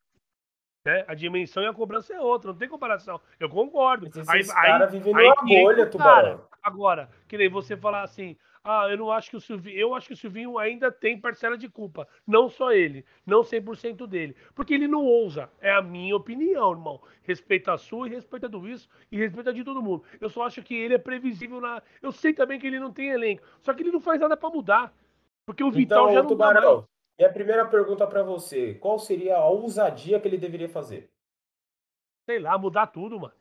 Né? 0.85 1.05
A 1.07 1.15
dimensão 1.15 1.63
e 1.63 1.67
a 1.67 1.73
cobrança 1.73 2.13
é 2.13 2.19
outra, 2.19 2.51
não 2.51 2.59
tem 2.59 2.67
comparação. 2.67 3.21
Eu 3.39 3.49
concordo. 3.49 4.11
Aí, 4.27 4.41
esse 4.41 4.51
aí, 4.51 4.67
cara 4.67 4.85
vive 4.85 5.13
numa 5.13 5.35
bolha, 5.35 5.89
Tubarão. 5.89 6.45
Agora, 6.61 7.09
que 7.25 7.37
nem 7.37 7.49
você 7.49 7.77
falar 7.77 8.03
assim, 8.03 8.37
ah, 8.67 8.87
eu 8.89 8.97
não 8.97 9.11
acho 9.11 9.29
que 9.29 9.37
o 9.37 9.39
Silvinho. 9.39 9.77
Eu 9.77 9.93
acho 9.93 10.07
que 10.07 10.15
o 10.15 10.17
Silvinho 10.17 10.57
ainda 10.57 10.91
tem 10.91 11.21
parcela 11.21 11.55
de 11.55 11.69
culpa. 11.69 12.07
Não 12.25 12.49
só 12.49 12.71
ele, 12.71 13.05
não 13.23 13.41
100% 13.41 14.07
dele. 14.07 14.35
Porque 14.55 14.73
ele 14.73 14.87
não 14.87 15.05
ousa. 15.05 15.51
É 15.61 15.71
a 15.71 15.83
minha 15.83 16.15
opinião, 16.15 16.71
irmão. 16.71 16.99
Respeita 17.21 17.73
a 17.73 17.77
sua 17.77 18.07
e 18.07 18.09
respeita 18.09 18.49
do 18.49 18.67
isso 18.67 18.89
e 19.11 19.17
respeita 19.17 19.53
de 19.53 19.63
todo 19.63 19.83
mundo. 19.83 20.03
Eu 20.19 20.31
só 20.31 20.47
acho 20.47 20.63
que 20.63 20.73
ele 20.73 20.95
é 20.95 20.97
previsível 20.97 21.61
na. 21.61 21.79
Eu 22.01 22.11
sei 22.11 22.33
também 22.33 22.59
que 22.59 22.65
ele 22.65 22.79
não 22.79 22.91
tem 22.91 23.09
elenco. 23.09 23.43
Só 23.61 23.71
que 23.71 23.83
ele 23.83 23.91
não 23.91 24.01
faz 24.01 24.19
nada 24.19 24.35
para 24.35 24.49
mudar. 24.49 24.91
Porque 25.45 25.63
o 25.63 25.69
Vital 25.69 26.05
então, 26.05 26.13
já 26.15 26.21
não 26.23 26.29
Tubarão, 26.29 26.81
dá 26.81 26.87
E 27.19 27.23
a 27.23 27.31
primeira 27.31 27.67
pergunta 27.67 28.07
para 28.07 28.23
você: 28.23 28.73
qual 28.73 28.97
seria 28.97 29.37
a 29.37 29.47
ousadia 29.47 30.19
que 30.19 30.27
ele 30.27 30.39
deveria 30.39 30.67
fazer? 30.67 31.07
Sei 32.27 32.39
lá, 32.39 32.57
mudar 32.57 32.87
tudo, 32.87 33.19
mano. 33.19 33.33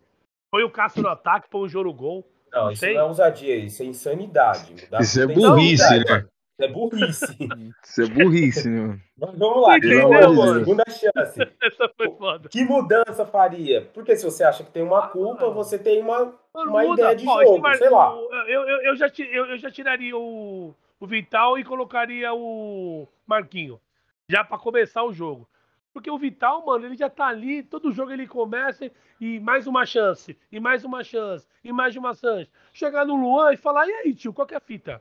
Põe 0.50 0.64
o 0.64 0.70
Cássio 0.70 1.02
no 1.02 1.08
ataque, 1.08 1.48
põe 1.48 1.62
o 1.62 1.68
Joro 1.68 1.94
gol. 1.94 2.30
Não, 2.54 2.70
isso 2.70 2.86
não 2.86 2.92
é 2.92 3.04
ousadia, 3.04 3.56
isso 3.56 3.82
é 3.82 3.86
insanidade. 3.86 4.74
isso 5.00 5.20
é 5.20 5.26
burrice, 5.26 5.98
né? 5.98 6.24
É 6.60 6.68
burrice. 6.68 7.36
Isso 7.82 8.02
é 8.02 8.06
burrice, 8.06 8.68
né? 8.68 9.00
Mas 9.18 9.36
vamos 9.36 9.62
lá, 9.62 9.76
Entendeu, 9.76 10.08
mano? 10.08 10.60
segunda 10.60 10.84
chance. 10.88 11.40
Essa 11.60 11.90
foi 11.96 12.10
foda. 12.16 12.48
Que 12.48 12.64
mudança 12.64 13.26
faria? 13.26 13.90
Porque 13.92 14.14
se 14.14 14.24
você 14.24 14.44
acha 14.44 14.62
que 14.62 14.70
tem 14.70 14.84
uma 14.84 15.06
ah, 15.06 15.08
culpa, 15.08 15.50
você 15.50 15.76
tem 15.76 16.00
uma, 16.00 16.32
uma 16.54 16.84
ideia 16.84 17.16
de 17.16 17.24
jogo, 17.24 17.58
Mar... 17.58 17.74
sei 17.76 17.90
lá. 17.90 18.16
Eu, 18.46 18.62
eu, 18.62 18.82
eu, 18.82 18.96
já, 18.96 19.10
eu, 19.18 19.46
eu 19.46 19.58
já 19.58 19.68
tiraria 19.68 20.16
o, 20.16 20.72
o 21.00 21.06
Vital 21.08 21.58
e 21.58 21.64
colocaria 21.64 22.32
o 22.32 23.08
Marquinho. 23.26 23.80
Já 24.28 24.44
para 24.44 24.56
começar 24.56 25.02
o 25.02 25.12
jogo. 25.12 25.48
Porque 25.94 26.10
o 26.10 26.18
Vital, 26.18 26.66
mano, 26.66 26.86
ele 26.86 26.96
já 26.96 27.08
tá 27.08 27.28
ali, 27.28 27.62
todo 27.62 27.92
jogo 27.92 28.10
ele 28.10 28.26
começa 28.26 28.90
e 29.20 29.38
mais 29.38 29.68
uma 29.68 29.86
chance, 29.86 30.36
e 30.50 30.58
mais 30.58 30.84
uma 30.84 31.04
chance, 31.04 31.46
e 31.62 31.72
mais 31.72 31.94
uma 31.94 32.12
chance. 32.12 32.50
Chegar 32.72 33.06
no 33.06 33.14
Luan 33.14 33.52
e 33.52 33.56
falar, 33.56 33.86
e 33.86 33.92
aí, 33.92 34.12
tio, 34.12 34.32
qual 34.34 34.44
que 34.44 34.54
é 34.54 34.56
a 34.56 34.60
fita? 34.60 35.00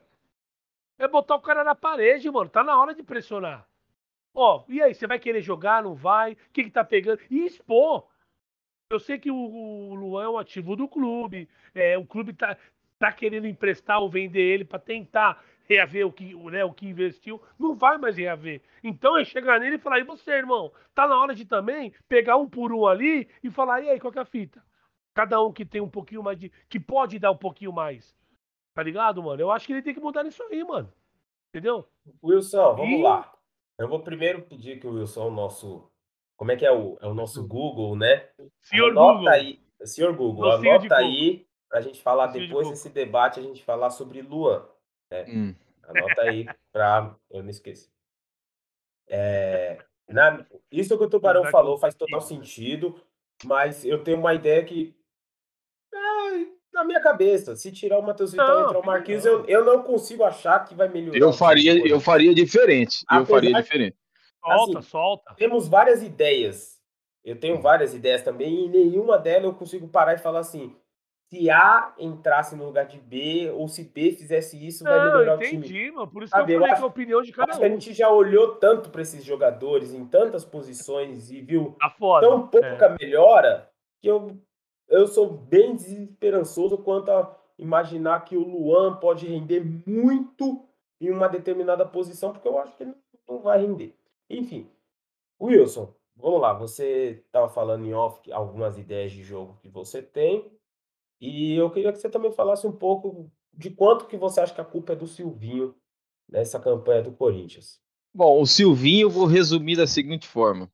É 0.99 1.07
botar 1.07 1.35
o 1.35 1.41
cara 1.41 1.63
na 1.63 1.73
parede, 1.73 2.29
mano. 2.29 2.47
Tá 2.47 2.63
na 2.63 2.79
hora 2.79 2.93
de 2.93 3.01
pressionar. 3.01 3.67
Ó, 4.35 4.63
e 4.69 4.83
aí, 4.83 4.93
você 4.93 5.07
vai 5.07 5.17
querer 5.17 5.41
jogar, 5.41 5.81
não 5.81 5.95
vai? 5.95 6.33
O 6.33 6.37
que 6.53 6.65
que 6.65 6.69
tá 6.69 6.83
pegando? 6.83 7.19
E 7.27 7.43
expor. 7.43 8.07
Eu 8.91 8.99
sei 8.99 9.17
que 9.17 9.31
o, 9.31 9.95
Luan 9.95 10.25
é 10.25 10.29
um 10.29 10.37
ativo 10.37 10.75
do 10.75 10.87
clube, 10.87 11.49
é, 11.73 11.97
o 11.97 12.05
clube 12.05 12.33
tá, 12.33 12.55
tá 12.99 13.11
querendo 13.11 13.47
emprestar 13.47 13.99
ou 13.99 14.11
vender 14.11 14.41
ele 14.41 14.63
para 14.63 14.77
tentar 14.77 15.43
reaver 15.65 16.07
o 16.07 16.11
que, 16.11 16.35
né, 16.51 16.63
o 16.63 16.73
que 16.73 16.87
investiu, 16.87 17.41
não 17.57 17.75
vai 17.75 17.97
mais 17.97 18.17
reaver. 18.17 18.61
Então 18.83 19.17
é 19.17 19.23
chegar 19.23 19.59
nele 19.59 19.75
e 19.75 19.79
falar, 19.79 19.99
e 19.99 20.03
você, 20.03 20.31
irmão, 20.31 20.71
tá 20.93 21.07
na 21.07 21.19
hora 21.19 21.33
de 21.33 21.45
também 21.45 21.93
pegar 22.07 22.37
um 22.37 22.47
por 22.47 22.71
um 22.71 22.87
ali 22.87 23.27
e 23.43 23.49
falar, 23.49 23.81
e 23.81 23.89
aí, 23.89 23.99
qual 23.99 24.11
que 24.11 24.19
é 24.19 24.21
a 24.21 24.25
fita? 24.25 24.63
Cada 25.13 25.41
um 25.41 25.53
que 25.53 25.65
tem 25.65 25.79
um 25.79 25.89
pouquinho 25.89 26.23
mais 26.23 26.37
de. 26.39 26.51
que 26.67 26.79
pode 26.79 27.19
dar 27.19 27.31
um 27.31 27.37
pouquinho 27.37 27.71
mais. 27.71 28.15
Tá 28.73 28.81
ligado, 28.81 29.21
mano? 29.21 29.39
Eu 29.39 29.51
acho 29.51 29.67
que 29.67 29.73
ele 29.73 29.83
tem 29.83 29.93
que 29.93 29.99
mudar 29.99 30.23
nisso 30.23 30.41
aí, 30.43 30.63
mano. 30.63 30.91
Entendeu? 31.49 31.87
Wilson, 32.23 32.75
vamos 32.75 32.99
e... 32.99 33.03
lá. 33.03 33.31
Eu 33.77 33.87
vou 33.87 33.99
primeiro 33.99 34.41
pedir 34.41 34.79
que 34.79 34.87
o 34.87 34.93
Wilson, 34.93 35.29
nosso. 35.29 35.87
Como 36.35 36.51
é 36.51 36.55
que 36.55 36.65
é 36.65 36.71
o, 36.71 36.97
é 36.99 37.07
o 37.07 37.13
nosso 37.13 37.47
Google, 37.47 37.95
né? 37.95 38.27
Senhor 38.59 38.89
anota 38.89 39.13
Google. 39.13 39.29
aí. 39.29 39.59
Senhor 39.85 40.15
Google, 40.15 40.51
anota 40.51 40.95
aí 40.95 41.45
para 41.69 41.79
a 41.79 41.81
gente 41.81 42.01
falar 42.01 42.27
depois 42.27 42.69
desse 42.69 42.89
debate, 42.89 43.39
a 43.39 43.43
gente 43.43 43.63
falar 43.63 43.91
sobre 43.91 44.21
Luan. 44.21 44.65
Né? 45.13 45.25
Hum. 45.27 45.55
Anota 45.83 46.21
aí 46.23 46.45
para 46.71 47.15
eu 47.29 47.43
não 47.43 47.49
esquecer. 47.49 47.89
É, 49.07 49.77
na, 50.09 50.45
isso 50.71 50.97
que 50.97 51.03
o 51.03 51.09
Tubarão 51.09 51.45
falou 51.45 51.77
faz 51.77 51.93
total 51.93 52.21
sentido, 52.21 52.99
mas 53.43 53.85
eu 53.85 54.03
tenho 54.03 54.17
uma 54.17 54.33
ideia 54.33 54.63
que 54.63 54.95
na 56.73 56.83
minha 56.83 56.99
cabeça, 56.99 57.55
se 57.55 57.71
tirar 57.71 57.99
o 57.99 58.01
Matheus 58.01 58.31
Vital 58.31 58.61
e 58.61 58.63
entrar 58.63 58.79
o 58.79 58.85
Marquinhos, 58.85 59.23
eu, 59.23 59.45
eu 59.45 59.63
não 59.63 59.83
consigo 59.83 60.23
achar 60.23 60.65
que 60.65 60.73
vai 60.73 60.89
melhorar. 60.89 61.19
Eu 61.19 61.31
faria, 61.31 61.87
eu 61.87 61.99
faria 61.99 62.33
diferente. 62.33 63.05
Apesar 63.07 63.21
eu 63.21 63.25
faria 63.27 63.53
diferente. 63.53 63.95
Solta, 64.43 64.79
assim, 64.79 64.89
solta. 64.89 65.35
Temos 65.35 65.67
várias 65.67 66.01
ideias. 66.01 66.81
Eu 67.23 67.39
tenho 67.39 67.61
várias 67.61 67.93
ideias 67.93 68.21
também, 68.23 68.65
e 68.65 68.67
nenhuma 68.67 69.17
delas 69.17 69.45
eu 69.45 69.53
consigo 69.53 69.87
parar 69.87 70.15
e 70.15 70.17
falar 70.17 70.39
assim: 70.39 70.75
se 71.33 71.49
A 71.49 71.95
entrasse 71.97 72.55
no 72.55 72.65
lugar 72.65 72.85
de 72.85 72.99
B, 72.99 73.51
ou 73.55 73.67
se 73.67 73.83
B 73.83 74.11
fizesse 74.11 74.63
isso, 74.63 74.83
vai 74.83 75.03
melhorar 75.03 75.35
entendi, 75.37 75.57
o 75.57 75.61
time. 75.63 75.91
Mano, 75.91 76.07
por 76.07 76.21
isso 76.21 76.29
Sabe, 76.29 76.45
que 76.45 76.51
eu 76.51 76.59
falei 76.59 76.69
eu 76.69 76.75
acho, 76.75 76.83
a 76.83 76.87
opinião 76.87 77.21
de 77.23 77.31
cada 77.31 77.57
um. 77.57 77.63
a 77.63 77.69
gente 77.69 77.91
já 77.91 78.07
olhou 78.07 78.55
tanto 78.57 78.91
para 78.91 79.01
esses 79.01 79.23
jogadores 79.23 79.95
em 79.95 80.05
tantas 80.05 80.45
posições 80.45 81.31
e 81.31 81.41
viu 81.41 81.75
tá 81.79 81.89
foda, 81.89 82.27
tão 82.27 82.47
pouca 82.47 82.85
é. 82.85 82.97
melhora 82.99 83.67
que 83.99 84.07
eu 84.07 84.37
eu 84.87 85.07
sou 85.07 85.27
bem 85.27 85.75
desesperançoso 85.75 86.77
quanto 86.77 87.09
a 87.09 87.35
imaginar 87.57 88.25
que 88.25 88.37
o 88.37 88.47
Luan 88.47 88.97
pode 88.97 89.25
render 89.25 89.65
muito 89.87 90.63
em 91.01 91.09
uma 91.09 91.27
determinada 91.27 91.83
posição, 91.83 92.31
porque 92.31 92.47
eu 92.47 92.59
acho 92.59 92.77
que 92.77 92.83
ele 92.83 92.93
não 93.27 93.39
vai 93.39 93.59
render. 93.59 93.95
Enfim, 94.29 94.69
Wilson, 95.41 95.91
vamos 96.15 96.41
lá. 96.41 96.53
Você 96.53 97.23
estava 97.25 97.49
falando 97.49 97.85
em 97.85 97.93
off 97.93 98.31
algumas 98.31 98.77
ideias 98.77 99.11
de 99.11 99.23
jogo 99.23 99.57
que 99.63 99.69
você 99.69 99.99
tem, 99.99 100.51
e 101.25 101.55
eu 101.55 101.71
queria 101.71 101.93
que 101.93 101.99
você 101.99 102.09
também 102.09 102.33
falasse 102.33 102.67
um 102.67 102.71
pouco 102.73 103.31
de 103.53 103.69
quanto 103.69 104.07
que 104.07 104.17
você 104.17 104.41
acha 104.41 104.53
que 104.53 104.59
a 104.59 104.65
culpa 104.65 104.91
é 104.91 104.95
do 104.95 105.07
Silvinho 105.07 105.73
nessa 106.29 106.59
campanha 106.59 107.01
do 107.01 107.13
Corinthians. 107.13 107.79
Bom, 108.13 108.41
o 108.41 108.45
Silvinho 108.45 109.05
eu 109.05 109.09
vou 109.09 109.25
resumir 109.25 109.77
da 109.77 109.87
seguinte 109.87 110.27
forma. 110.27 110.69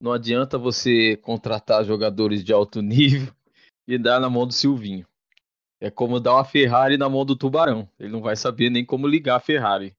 Não 0.00 0.12
adianta 0.12 0.56
você 0.56 1.16
contratar 1.16 1.84
jogadores 1.84 2.44
de 2.44 2.52
alto 2.52 2.80
nível 2.80 3.34
e 3.84 3.98
dar 3.98 4.20
na 4.20 4.30
mão 4.30 4.46
do 4.46 4.52
Silvinho. 4.52 5.04
É 5.80 5.90
como 5.90 6.20
dar 6.20 6.34
uma 6.34 6.44
Ferrari 6.44 6.96
na 6.96 7.08
mão 7.08 7.24
do 7.24 7.34
Tubarão. 7.34 7.88
Ele 7.98 8.12
não 8.12 8.20
vai 8.20 8.36
saber 8.36 8.70
nem 8.70 8.84
como 8.84 9.08
ligar 9.08 9.36
a 9.36 9.40
Ferrari. 9.40 9.96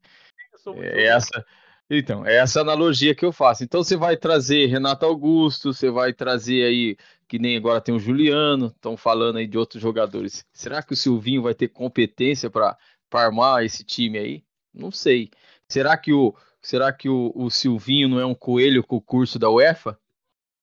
É 0.77 1.07
essa, 1.07 1.45
então, 1.93 2.25
é 2.25 2.37
essa 2.37 2.61
analogia 2.61 3.13
que 3.13 3.25
eu 3.25 3.33
faço. 3.33 3.65
Então 3.65 3.83
você 3.83 3.97
vai 3.97 4.15
trazer 4.15 4.67
Renato 4.67 5.05
Augusto, 5.05 5.73
você 5.73 5.91
vai 5.91 6.13
trazer 6.13 6.63
aí, 6.63 6.97
que 7.27 7.37
nem 7.37 7.57
agora 7.57 7.81
tem 7.81 7.93
o 7.93 7.99
Juliano, 7.99 8.67
estão 8.67 8.95
falando 8.95 9.39
aí 9.39 9.45
de 9.45 9.57
outros 9.57 9.81
jogadores. 9.81 10.45
Será 10.53 10.81
que 10.81 10.93
o 10.93 10.95
Silvinho 10.95 11.41
vai 11.41 11.53
ter 11.53 11.67
competência 11.67 12.49
para 12.49 12.77
armar 13.11 13.65
esse 13.65 13.83
time 13.83 14.17
aí? 14.17 14.43
Não 14.73 14.89
sei. 14.89 15.29
Será 15.67 15.97
que 15.97 16.13
o, 16.13 16.33
será 16.61 16.93
que 16.93 17.09
o, 17.09 17.33
o 17.35 17.49
Silvinho 17.49 18.07
não 18.07 18.21
é 18.21 18.25
um 18.25 18.35
coelho 18.35 18.85
com 18.85 18.95
o 18.95 19.01
curso 19.01 19.37
da 19.37 19.49
UEFA? 19.49 19.99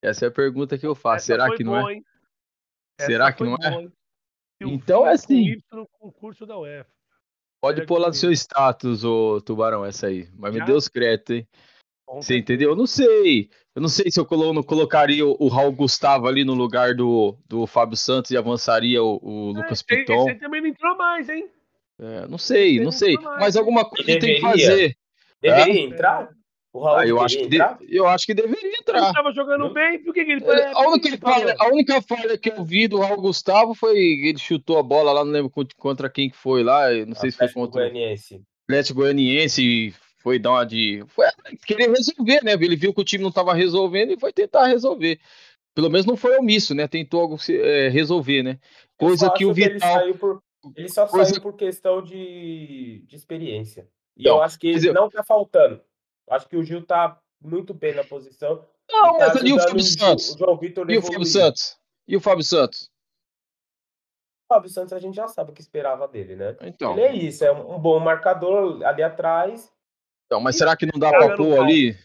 Essa 0.00 0.24
é 0.24 0.28
a 0.28 0.32
pergunta 0.32 0.78
que 0.78 0.86
eu 0.86 0.94
faço. 0.94 1.16
Essa 1.16 1.26
será 1.26 1.54
que 1.54 1.62
não 1.62 1.76
é? 1.76 2.00
Será 3.00 3.32
que 3.34 3.44
não 3.44 3.54
é? 3.56 3.86
Então 4.62 5.06
é 5.06 5.12
assim. 5.12 5.60
concurso 6.00 6.46
da 6.46 6.58
UEFA. 6.58 6.97
Pode 7.60 7.84
pôr 7.86 7.98
lá 7.98 8.08
no 8.08 8.14
seu 8.14 8.30
status, 8.32 9.04
ô 9.04 9.40
Tubarão, 9.40 9.84
essa 9.84 10.06
aí. 10.06 10.28
Mas 10.36 10.54
Já? 10.54 10.60
me 10.60 10.66
dê 10.66 10.72
os 10.72 10.88
créditos, 10.88 11.36
hein? 11.36 11.48
Você 12.14 12.38
entendeu? 12.38 12.70
Eu 12.70 12.76
não 12.76 12.86
sei. 12.86 13.50
Eu 13.74 13.82
não 13.82 13.88
sei 13.88 14.10
se 14.10 14.18
eu 14.18 14.26
não 14.54 14.62
colocaria 14.62 15.26
o 15.26 15.48
Raul 15.48 15.72
Gustavo 15.72 16.26
ali 16.26 16.44
no 16.44 16.54
lugar 16.54 16.94
do, 16.94 17.36
do 17.46 17.66
Fábio 17.66 17.96
Santos 17.96 18.30
e 18.30 18.36
avançaria 18.36 19.02
o, 19.02 19.20
o 19.22 19.50
é, 19.50 19.60
Lucas 19.60 19.82
Piton. 19.82 20.28
Esse 20.30 20.40
também 20.40 20.62
não 20.62 20.68
entrou 20.68 20.96
mais, 20.96 21.28
hein? 21.28 21.48
É, 22.00 22.26
não 22.26 22.38
sei, 22.38 22.80
não 22.80 22.90
sei. 22.90 23.14
Mas 23.38 23.56
alguma 23.56 23.84
coisa 23.84 24.18
tem 24.18 24.36
que 24.36 24.40
fazer. 24.40 24.96
Deveria 25.40 25.80
é? 25.80 25.84
entrar? 25.84 26.30
O 26.78 26.84
Raul 26.84 26.98
ah, 26.98 27.06
eu, 27.06 27.20
acho 27.20 27.38
que 27.38 27.48
de... 27.48 27.58
eu 27.88 28.06
acho 28.06 28.24
que 28.24 28.34
deveria 28.34 28.76
entrar. 28.80 28.98
Ele 28.98 29.06
estava 29.08 29.32
jogando 29.32 29.68
bem, 29.74 29.98
por 29.98 30.14
que, 30.14 30.24
que 30.24 30.30
ele 30.30 30.40
foi? 30.40 30.62
A 30.62 30.88
única, 30.88 31.18
falha, 31.18 31.56
a 31.58 31.66
única 31.66 32.02
falha 32.02 32.38
que 32.38 32.50
eu 32.50 32.64
vi 32.64 32.86
do 32.86 33.00
Raul 33.00 33.20
Gustavo 33.20 33.74
foi 33.74 33.98
ele 33.98 34.38
chutou 34.38 34.78
a 34.78 34.82
bola 34.82 35.12
lá, 35.12 35.24
não 35.24 35.32
lembro 35.32 35.50
contra 35.76 36.08
quem 36.08 36.30
que 36.30 36.36
foi 36.36 36.62
lá, 36.62 36.88
não 37.04 37.16
sei 37.16 37.32
se 37.32 37.36
foi 37.36 37.48
contra 37.48 37.80
o 37.80 37.90
Goianiense. 37.90 38.40
Atlético 38.68 39.00
Goianiense 39.00 39.92
foi 40.18 40.38
dar 40.38 40.50
uma 40.50 40.64
de. 40.64 41.02
Foi 41.08 41.26
querer 41.66 41.90
resolver, 41.90 42.44
né? 42.44 42.52
Ele 42.52 42.76
viu 42.76 42.94
que 42.94 43.00
o 43.00 43.04
time 43.04 43.22
não 43.22 43.30
estava 43.30 43.52
resolvendo 43.54 44.12
e 44.12 44.20
foi 44.20 44.32
tentar 44.32 44.68
resolver. 44.68 45.18
Pelo 45.74 45.90
menos 45.90 46.06
não 46.06 46.16
foi 46.16 46.36
omisso, 46.36 46.76
né? 46.76 46.86
Tentou 46.86 47.22
algo 47.22 47.38
é, 47.48 47.88
resolver, 47.88 48.44
né? 48.44 48.58
Coisa 48.96 49.32
que 49.32 49.44
o 49.44 49.52
Vital. 49.52 50.02
Ele, 50.02 50.14
por... 50.14 50.40
ele 50.76 50.88
só 50.88 51.08
Coisa... 51.08 51.30
saiu 51.30 51.42
por 51.42 51.56
questão 51.56 52.00
de, 52.00 53.02
de 53.04 53.16
experiência. 53.16 53.88
E 54.16 54.22
então, 54.22 54.36
eu 54.36 54.42
acho 54.42 54.58
que 54.58 54.68
ele 54.68 54.88
eu... 54.88 54.94
não 54.94 55.08
tá 55.08 55.24
faltando. 55.24 55.80
Acho 56.30 56.48
que 56.48 56.56
o 56.56 56.64
Gil 56.64 56.84
tá 56.84 57.18
muito 57.40 57.72
bem 57.72 57.94
na 57.94 58.04
posição. 58.04 58.64
Não, 58.90 59.18
tá 59.18 59.28
mas 59.28 59.36
ali 59.36 59.52
o 59.52 59.60
Fábio 59.60 59.82
Santos. 59.82 60.34
O 60.34 60.38
João 60.38 60.56
Vitor 60.56 60.90
e 60.90 60.98
o 60.98 61.02
Fábio 61.02 61.26
Santos? 61.26 61.78
E 62.06 62.16
o 62.16 62.20
Fábio 62.20 62.44
Santos? 62.44 62.90
O 64.44 64.54
Fábio 64.54 64.70
Santos 64.70 64.92
a 64.92 64.98
gente 64.98 65.14
já 65.14 65.28
sabe 65.28 65.50
o 65.50 65.54
que 65.54 65.60
esperava 65.60 66.08
dele, 66.08 66.34
né? 66.34 66.56
Então. 66.62 66.92
Ele 66.92 67.02
é 67.02 67.14
isso, 67.14 67.44
é 67.44 67.52
um 67.52 67.78
bom 67.78 68.00
marcador 68.00 68.82
ali 68.84 69.02
atrás. 69.02 69.70
Então, 70.26 70.40
mas 70.40 70.56
será 70.56 70.76
que 70.76 70.86
não 70.86 70.98
dá 70.98 71.10
para 71.10 71.36
pôr 71.36 71.60
ali? 71.60 71.96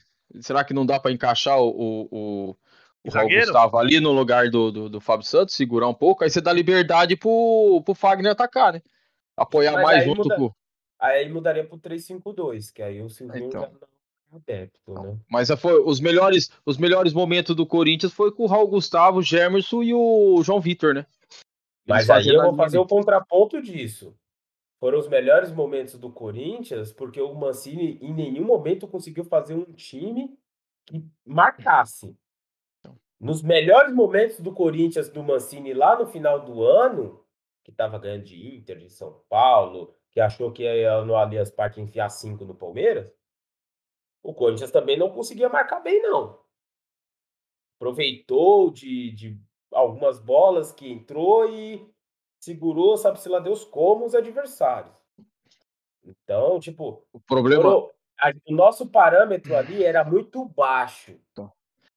Será 0.41 0.63
que 0.63 0.73
não 0.73 0.85
dá 0.85 0.99
para 0.99 1.11
encaixar 1.11 1.59
o, 1.59 2.07
o, 2.11 2.57
o 3.05 3.09
Raul 3.09 3.29
Gustavo 3.29 3.77
ali 3.77 3.99
no 3.99 4.11
lugar 4.11 4.49
do, 4.49 4.71
do, 4.71 4.89
do, 4.89 5.01
Fábio 5.01 5.25
Santos, 5.25 5.55
segurar 5.55 5.87
um 5.87 5.93
pouco? 5.93 6.23
Aí 6.23 6.29
você 6.29 6.41
dá 6.41 6.51
liberdade 6.51 7.15
pro, 7.15 7.81
pro 7.85 7.93
Fagner 7.93 8.31
atacar, 8.31 8.73
né? 8.73 8.81
Apoiar 9.37 9.73
mas 9.73 9.83
mais 9.83 10.03
junto 10.03 10.23
muda, 10.23 10.35
pro. 10.35 10.55
Aí 10.99 11.29
mudaria 11.29 11.65
pro 11.65 11.77
3-5-2, 11.77 12.71
que 12.73 12.81
aí 12.81 13.01
o 13.01 13.09
Silvinho 13.09 13.47
então. 13.47 13.61
já 13.61 13.67
não 13.67 13.92
adepto, 14.35 14.93
né? 14.93 15.17
Mas 15.29 15.49
foi, 15.59 15.81
os, 15.83 15.99
melhores, 15.99 16.51
os 16.65 16.77
melhores 16.77 17.13
momentos 17.13 17.55
do 17.55 17.65
Corinthians 17.65 18.13
foi 18.13 18.31
com 18.31 18.43
o 18.43 18.47
Raul 18.47 18.67
Gustavo, 18.67 19.19
o 19.19 19.23
Gemerson 19.23 19.83
e 19.83 19.93
o 19.93 20.41
João 20.43 20.59
Vitor, 20.59 20.93
né? 20.93 21.05
Mas 21.87 22.09
aí 22.09 22.27
eu 22.27 22.41
vou 22.41 22.55
fazer 22.55 22.77
o 22.77 22.87
contraponto 22.87 23.61
disso. 23.61 24.15
Foram 24.79 24.99
os 24.99 25.07
melhores 25.07 25.51
momentos 25.51 25.97
do 25.97 26.11
Corinthians, 26.11 26.91
porque 26.91 27.21
o 27.21 27.33
Mancini 27.33 27.97
em 28.01 28.13
nenhum 28.13 28.43
momento 28.43 28.87
conseguiu 28.87 29.23
fazer 29.23 29.53
um 29.53 29.71
time 29.73 30.37
que 30.85 31.05
marcasse. 31.25 32.15
Então. 32.79 32.97
Nos 33.19 33.41
melhores 33.41 33.93
momentos 33.93 34.39
do 34.39 34.51
Corinthians 34.51 35.09
do 35.09 35.23
Mancini 35.23 35.73
lá 35.73 35.97
no 35.97 36.07
final 36.07 36.43
do 36.43 36.63
ano, 36.63 37.23
que 37.63 37.71
estava 37.71 37.97
ganhando 37.97 38.25
de 38.25 38.57
Inter, 38.57 38.77
de 38.77 38.89
São 38.89 39.21
Paulo, 39.29 39.95
que 40.11 40.19
achou 40.19 40.51
que 40.51 40.63
ia 40.63 41.03
no 41.03 41.15
Allianz 41.15 41.49
Parque 41.49 41.81
enfiar 41.81 42.09
cinco 42.09 42.43
no 42.45 42.53
Palmeiras, 42.53 43.09
o 44.23 44.33
Corinthians 44.33 44.71
também 44.71 44.97
não 44.97 45.09
conseguia 45.09 45.49
marcar 45.49 45.81
bem, 45.81 46.01
não. 46.01 46.39
Aproveitou 47.77 48.71
de, 48.71 49.11
de 49.11 49.37
algumas 49.71 50.17
bolas 50.17 50.71
que 50.71 50.89
entrou 50.89 51.49
e 51.53 51.85
segurou, 52.39 52.95
sabe-se 52.97 53.27
lá 53.27 53.39
Deus 53.39 53.65
como, 53.65 54.05
os 54.05 54.15
adversários. 54.15 54.95
Então, 56.05 56.59
tipo, 56.59 57.05
o 57.11 57.19
problema. 57.19 57.63
Foram, 57.63 57.89
a, 58.19 58.33
o 58.47 58.53
nosso 58.53 58.87
parâmetro 58.87 59.55
ali 59.55 59.83
era 59.83 60.03
muito 60.03 60.45
baixo. 60.45 61.19
Tá. 61.33 61.51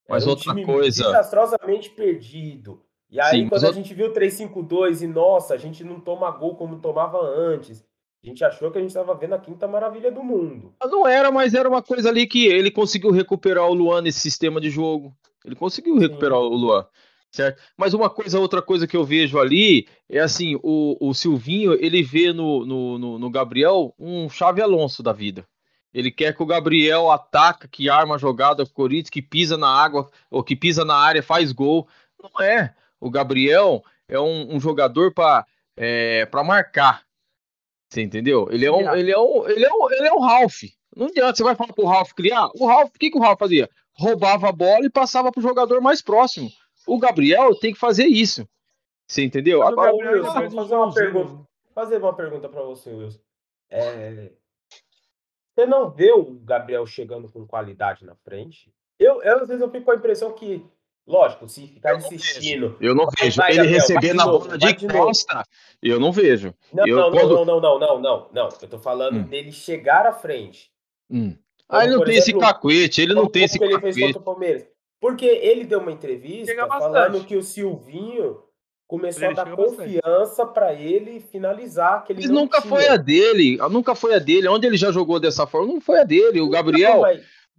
Mas 0.08 0.24
era 0.24 0.30
um 0.30 0.34
outra 0.34 0.64
coisa. 0.64 1.04
Desastrosamente 1.04 1.90
perdido. 1.90 2.84
E 3.08 3.20
aí, 3.20 3.42
Sim, 3.42 3.48
quando 3.48 3.66
a 3.66 3.72
gente 3.72 3.94
viu 3.94 4.12
3-5-2 4.12 5.02
e, 5.02 5.06
nossa, 5.06 5.54
a 5.54 5.56
gente 5.56 5.84
não 5.84 6.00
toma 6.00 6.30
gol 6.32 6.56
como 6.56 6.80
tomava 6.80 7.20
antes. 7.20 7.85
A 8.22 8.26
gente 8.28 8.44
achou 8.44 8.70
que 8.70 8.78
a 8.78 8.80
gente 8.80 8.90
estava 8.90 9.14
vendo 9.14 9.34
a 9.34 9.38
quinta 9.38 9.68
maravilha 9.68 10.10
do 10.10 10.22
mundo. 10.22 10.74
Não 10.84 11.06
era, 11.06 11.30
mas 11.30 11.54
era 11.54 11.68
uma 11.68 11.82
coisa 11.82 12.08
ali 12.08 12.26
que 12.26 12.46
ele 12.46 12.70
conseguiu 12.70 13.10
recuperar 13.10 13.66
o 13.66 13.74
Luan 13.74 14.02
nesse 14.02 14.20
sistema 14.20 14.60
de 14.60 14.68
jogo. 14.68 15.14
Ele 15.44 15.54
conseguiu 15.54 15.96
recuperar 15.96 16.38
Sim. 16.38 16.44
o 16.44 16.54
Luan. 16.54 16.86
Certo? 17.30 17.62
Mas 17.76 17.92
uma 17.92 18.08
coisa, 18.08 18.40
outra 18.40 18.62
coisa 18.62 18.86
que 18.86 18.96
eu 18.96 19.04
vejo 19.04 19.38
ali 19.38 19.86
é 20.08 20.20
assim: 20.20 20.58
o, 20.62 20.96
o 21.00 21.14
Silvinho 21.14 21.74
ele 21.74 22.02
vê 22.02 22.32
no, 22.32 22.64
no, 22.64 22.98
no, 22.98 23.18
no 23.18 23.30
Gabriel 23.30 23.94
um 23.98 24.28
chave 24.28 24.62
Alonso 24.62 25.02
da 25.02 25.12
vida. 25.12 25.46
Ele 25.92 26.10
quer 26.10 26.34
que 26.34 26.42
o 26.42 26.46
Gabriel 26.46 27.10
ataca, 27.10 27.68
que 27.68 27.88
arma 27.88 28.16
a 28.16 28.18
jogada 28.18 28.64
com 28.64 28.70
o 28.70 28.74
Corinthians, 28.74 29.08
que 29.08 29.22
pisa 29.22 29.56
na 29.56 29.68
água, 29.68 30.10
ou 30.30 30.42
que 30.42 30.54
pisa 30.54 30.84
na 30.84 30.94
área, 30.94 31.22
faz 31.22 31.52
gol. 31.52 31.88
Não 32.22 32.44
é. 32.44 32.74
O 33.00 33.10
Gabriel 33.10 33.82
é 34.08 34.18
um, 34.20 34.56
um 34.56 34.60
jogador 34.60 35.12
para 35.14 35.46
é, 35.76 36.28
marcar. 36.44 37.05
Você 37.88 38.02
entendeu? 38.02 38.48
Ele 38.50 38.66
é 38.66 38.72
um, 38.72 38.94
ele 38.94 39.10
é 39.10 39.18
um, 39.18 39.48
ele 39.48 39.64
é 39.64 39.72
um, 39.72 39.90
ele 39.90 40.06
é 40.08 40.12
um 40.12 40.20
Ralph. 40.20 40.62
Não 40.94 41.06
adianta, 41.06 41.36
você 41.36 41.42
vai 41.42 41.54
falar 41.54 41.72
pro 41.72 41.86
Ralph 41.86 42.12
criar. 42.12 42.48
O 42.54 42.66
Ralph, 42.66 42.90
o 42.94 42.98
que, 42.98 43.10
que 43.10 43.18
o 43.18 43.20
Ralph 43.20 43.38
fazia? 43.38 43.68
Roubava 43.92 44.48
a 44.48 44.52
bola 44.52 44.84
e 44.84 44.90
passava 44.90 45.30
pro 45.30 45.42
jogador 45.42 45.80
mais 45.80 46.02
próximo. 46.02 46.48
O 46.86 46.98
Gabriel 46.98 47.54
tem 47.58 47.72
que 47.72 47.78
fazer 47.78 48.06
isso. 48.06 48.48
Você 49.06 49.22
entendeu? 49.22 49.62
Agora, 49.62 49.92
Gabriel, 49.92 50.24
Wilson, 50.24 50.50
fazer 50.50 50.74
uma 50.74 50.92
pergunta, 50.92 51.48
fazer 51.74 51.98
uma 51.98 52.14
pergunta 52.14 52.48
para 52.48 52.62
você, 52.62 52.90
Wilson. 52.90 53.20
É... 53.70 54.32
Você 55.54 55.66
não 55.66 55.90
vê 55.90 56.12
o 56.12 56.24
Gabriel 56.40 56.84
chegando 56.86 57.30
com 57.30 57.46
qualidade 57.46 58.04
na 58.04 58.14
frente? 58.16 58.72
Eu, 58.98 59.22
eu, 59.22 59.40
às 59.40 59.48
vezes 59.48 59.62
eu 59.62 59.70
fico 59.70 59.84
com 59.84 59.90
a 59.92 59.96
impressão 59.96 60.32
que, 60.32 60.64
lógico, 61.06 61.48
se 61.48 61.66
ficar 61.66 61.92
eu 61.92 61.98
insistindo. 61.98 62.76
Eu 62.80 62.94
não 62.94 63.06
vejo. 63.18 63.36
Vai, 63.36 63.52
ele 63.52 63.66
receber 63.66 64.12
na 64.14 64.24
bola 64.24 64.58
de, 64.58 64.88
costa, 64.88 65.44
eu 65.82 66.00
não 66.00 66.12
vejo. 66.12 66.54
Não, 66.72 66.86
eu, 66.86 66.96
não, 66.96 67.10
quando... 67.10 67.34
não, 67.34 67.44
não, 67.44 67.60
não, 67.60 67.78
não, 67.78 68.00
não, 68.00 68.28
não. 68.32 68.48
Eu 68.60 68.68
tô 68.68 68.78
falando 68.78 69.18
hum. 69.18 69.22
dele 69.22 69.52
chegar 69.52 70.06
à 70.06 70.12
frente. 70.12 70.70
Hum. 71.10 71.36
ah, 71.68 71.84
ele 71.84 71.96
não 71.96 72.04
tem 72.04 72.16
exemplo, 72.16 72.40
esse 72.40 72.46
cacuete, 72.46 73.00
ele 73.00 73.14
não 73.14 73.28
tem 73.28 73.44
esse 73.44 73.62
ele 73.62 73.74
cacuete. 73.74 73.94
Fez 73.94 74.06
contra 74.06 74.20
o 74.20 74.24
Palmeiras. 74.24 74.66
Porque 75.00 75.26
ele 75.26 75.64
deu 75.64 75.78
uma 75.78 75.92
entrevista 75.92 76.66
falando 76.66 77.24
que 77.24 77.36
o 77.36 77.42
Silvinho 77.42 78.38
começou 78.86 79.28
a 79.28 79.32
dar 79.32 79.54
confiança 79.54 80.46
para 80.46 80.72
ele 80.74 81.20
finalizar. 81.20 82.04
Que 82.04 82.12
ele 82.12 82.22
Mas 82.22 82.30
nunca 82.30 82.60
tinha. 82.60 82.70
foi 82.70 82.88
a 82.88 82.96
dele, 82.96 83.58
nunca 83.70 83.94
foi 83.94 84.14
a 84.14 84.18
dele. 84.18 84.48
Onde 84.48 84.66
ele 84.66 84.76
já 84.76 84.90
jogou 84.90 85.20
dessa 85.20 85.46
forma, 85.46 85.72
não 85.72 85.80
foi 85.80 86.00
a 86.00 86.04
dele. 86.04 86.40
O 86.40 86.48
Gabriel, 86.48 87.02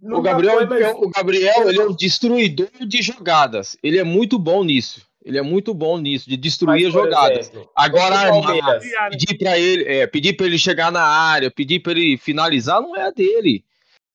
o 0.02 0.22
Gabriel, 0.22 0.56
foi, 0.56 0.66
mas... 0.66 0.94
o 0.96 1.08
Gabriel, 1.10 1.68
ele 1.68 1.80
é 1.80 1.84
um 1.84 1.94
destruidor 1.94 2.68
de 2.86 3.02
jogadas. 3.02 3.76
Ele 3.82 3.98
é 3.98 4.04
muito 4.04 4.38
bom 4.38 4.62
nisso. 4.62 5.06
Ele 5.24 5.36
é 5.36 5.42
muito 5.42 5.74
bom 5.74 5.98
nisso, 5.98 6.28
de 6.28 6.36
destruir 6.36 6.86
as 6.86 6.92
jogadas. 6.92 7.50
Exemplo, 7.50 7.68
Agora, 7.76 8.16
armar, 8.16 8.80
pedir 9.10 9.36
para 9.36 9.58
ele, 9.58 9.84
é, 9.84 10.06
pedir 10.06 10.32
para 10.34 10.46
ele 10.46 10.56
chegar 10.56 10.90
na 10.90 11.02
área, 11.02 11.50
pedir 11.50 11.80
para 11.80 11.92
ele 11.92 12.16
finalizar, 12.16 12.80
não 12.80 12.96
é 12.96 13.02
a 13.02 13.10
dele. 13.10 13.62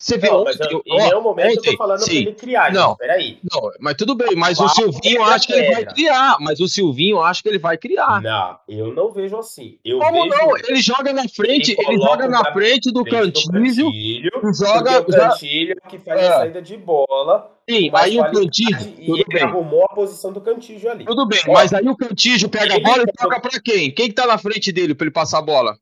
Você 0.04 0.18
vê 0.18 0.30
não, 0.30 0.44
mas 0.44 0.60
eu, 0.60 0.84
em 0.86 0.98
nenhum 0.98 1.22
momento 1.22 1.58
ontem, 1.58 1.70
eu 1.70 1.72
tô 1.72 1.78
falando 1.78 2.00
sim. 2.00 2.08
pra 2.08 2.32
ele 2.32 2.34
criar, 2.34 2.74
não, 2.74 2.94
peraí. 2.98 3.40
Não, 3.50 3.72
mas 3.80 3.96
tudo 3.96 4.14
bem, 4.16 4.36
mas 4.36 4.60
o 4.60 4.68
Silvinho 4.68 5.24
acha 5.24 5.48
que 5.48 5.54
ele 5.54 5.74
vai 5.74 5.86
criar, 5.86 6.36
mas 6.42 6.60
o 6.60 6.68
Silvinho 6.68 7.22
acha 7.22 7.42
que 7.42 7.48
ele 7.48 7.58
vai 7.58 7.78
criar. 7.78 8.22
Não, 8.22 8.60
eu 8.68 8.94
não 8.94 9.14
vejo 9.14 9.38
assim. 9.38 9.80
Eu 9.86 10.00
Como 10.00 10.24
vejo... 10.24 10.36
não? 10.36 10.58
Ele 10.58 10.82
joga 10.82 11.14
na 11.14 11.26
frente, 11.30 11.72
ele, 11.72 11.88
ele 11.88 12.02
joga 12.02 12.28
na 12.28 12.52
frente 12.52 12.92
do 12.92 13.06
cantilho, 13.06 14.30
joga 14.54 15.00
o 15.00 15.06
cantilho 15.06 15.76
que 15.88 15.98
faz 16.00 16.20
é. 16.20 16.28
a 16.28 16.32
saída 16.40 16.62
de 16.62 16.76
bola. 16.76 17.50
Sim, 17.70 17.90
aí 17.94 18.20
o 18.20 18.30
Cantígio, 18.30 18.92
tudo 19.06 19.24
bem. 19.30 19.42
arrumou 19.42 19.86
a 19.86 19.96
posição 19.96 20.34
do 20.34 20.42
Cantígio 20.42 20.92
ali. 20.92 21.06
Tudo 21.06 21.26
bem, 21.26 21.40
mas 21.48 21.72
aí 21.72 21.88
o 21.88 21.96
Cantígio 21.96 22.50
pega 22.50 22.76
a 22.76 22.80
bola 22.82 23.04
e 23.04 23.14
toca 23.14 23.40
pra 23.40 23.58
quem? 23.64 23.90
Quem 23.90 24.10
que 24.10 24.14
tá 24.14 24.28
na 24.28 24.38
frente 24.38 24.70
dele 24.74 24.94
pra 24.94 25.06
ele 25.06 25.14
passar 25.14 25.40
a 25.40 25.42
bola? 25.42 25.78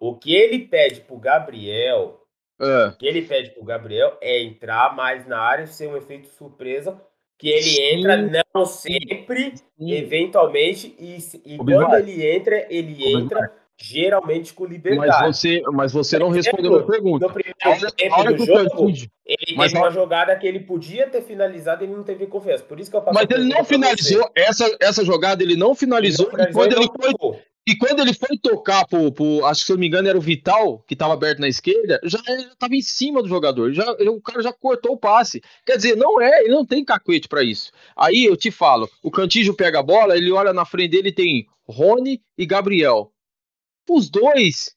o 0.00 0.16
que 0.16 0.34
ele 0.34 0.58
pede 0.58 1.02
pro 1.02 1.18
Gabriel 1.18 2.18
é. 2.60 2.88
O 2.88 2.96
que 2.96 3.06
ele 3.06 3.22
pede 3.22 3.50
pro 3.50 3.64
Gabriel 3.64 4.16
é 4.20 4.42
entrar 4.42 4.94
mais 4.94 5.26
na 5.26 5.38
área, 5.38 5.66
ser 5.66 5.88
um 5.88 5.96
efeito 5.96 6.28
surpresa, 6.28 7.00
que 7.38 7.48
ele 7.48 7.62
Sim. 7.62 7.82
entra 7.82 8.44
não 8.54 8.64
sempre, 8.64 9.54
Sim. 9.56 9.92
eventualmente, 9.92 10.94
e, 10.98 11.18
e 11.44 11.56
quando 11.56 11.94
ele 11.94 12.26
entra, 12.26 12.66
ele 12.68 13.14
entra 13.14 13.52
geralmente 13.80 14.52
com 14.52 14.64
liberdade. 14.64 15.08
Mas 15.08 15.36
você, 15.36 15.62
mas 15.72 15.92
você 15.92 16.18
não 16.18 16.30
respondeu 16.30 16.80
a 16.80 16.82
pergunta. 16.82 17.26
No 17.26 17.32
primeiro 17.32 17.92
tempo 17.92 18.34
do 18.34 18.44
jogo, 18.44 18.88
ele 19.24 19.56
mas 19.56 19.72
teve 19.72 19.84
uma 19.84 19.90
jogada 19.90 20.34
que 20.36 20.46
ele 20.46 20.60
podia 20.60 21.08
ter 21.08 21.22
finalizado 21.22 21.84
e 21.84 21.86
ele 21.86 21.94
não 21.94 22.02
teve 22.02 22.26
confiança. 22.26 22.64
Por 22.64 22.80
isso 22.80 22.90
que 22.90 22.96
eu 22.96 23.04
Mas 23.12 23.28
ele 23.30 23.44
não 23.44 23.64
finalizou, 23.64 24.28
essa, 24.34 24.76
essa 24.80 25.04
jogada 25.04 25.42
ele 25.42 25.54
não 25.54 25.76
finalizou, 25.76 26.26
ele 26.32 26.38
não 26.38 26.46
finalizou 26.46 26.64
e 26.64 26.68
quando 26.68 26.72
ele, 26.72 26.90
ele 27.04 27.16
foi, 27.18 27.42
e 27.68 27.76
quando 27.76 28.00
ele 28.00 28.14
foi 28.14 28.38
tocar 28.38 28.86
pro, 28.86 29.12
pro, 29.12 29.44
acho 29.44 29.60
que 29.60 29.66
se 29.66 29.72
eu 29.72 29.76
não 29.76 29.80
me 29.80 29.88
engano 29.88 30.08
era 30.08 30.16
o 30.16 30.22
Vital, 30.22 30.82
que 30.86 30.94
estava 30.94 31.12
aberto 31.12 31.38
na 31.38 31.48
esquerda, 31.48 32.00
já 32.02 32.18
estava 32.18 32.74
em 32.74 32.80
cima 32.80 33.20
do 33.20 33.28
jogador. 33.28 33.74
Já, 33.74 33.84
o 33.92 34.22
cara 34.22 34.42
já 34.42 34.54
cortou 34.54 34.92
o 34.92 34.98
passe. 34.98 35.42
Quer 35.66 35.76
dizer, 35.76 35.94
não 35.94 36.18
é, 36.18 36.40
ele 36.40 36.54
não 36.54 36.64
tem 36.64 36.82
cacuete 36.82 37.28
para 37.28 37.44
isso. 37.44 37.70
Aí 37.94 38.24
eu 38.24 38.38
te 38.38 38.50
falo, 38.50 38.88
o 39.02 39.10
Cantígio 39.10 39.54
pega 39.54 39.80
a 39.80 39.82
bola, 39.82 40.16
ele 40.16 40.32
olha 40.32 40.54
na 40.54 40.64
frente 40.64 40.92
dele 40.92 41.12
tem 41.12 41.46
Rony 41.68 42.22
e 42.38 42.46
Gabriel. 42.46 43.12
Os 43.86 44.08
dois 44.08 44.74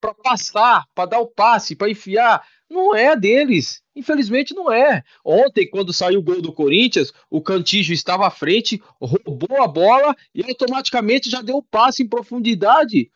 para 0.00 0.14
passar, 0.14 0.86
para 0.94 1.10
dar 1.10 1.20
o 1.20 1.26
passe, 1.26 1.76
para 1.76 1.90
enfiar, 1.90 2.42
não 2.72 2.94
é 2.94 3.14
deles. 3.14 3.82
Infelizmente 3.94 4.54
não 4.54 4.72
é. 4.72 5.02
Ontem, 5.24 5.68
quando 5.68 5.92
saiu 5.92 6.20
o 6.20 6.22
gol 6.22 6.40
do 6.40 6.52
Corinthians, 6.52 7.12
o 7.30 7.40
Cantígio 7.40 7.92
estava 7.92 8.26
à 8.26 8.30
frente, 8.30 8.82
roubou 9.00 9.62
a 9.62 9.68
bola 9.68 10.16
e 10.34 10.42
automaticamente 10.42 11.30
já 11.30 11.42
deu 11.42 11.58
o 11.58 11.62
passe 11.62 12.02
em 12.02 12.08
profundidade. 12.08 13.10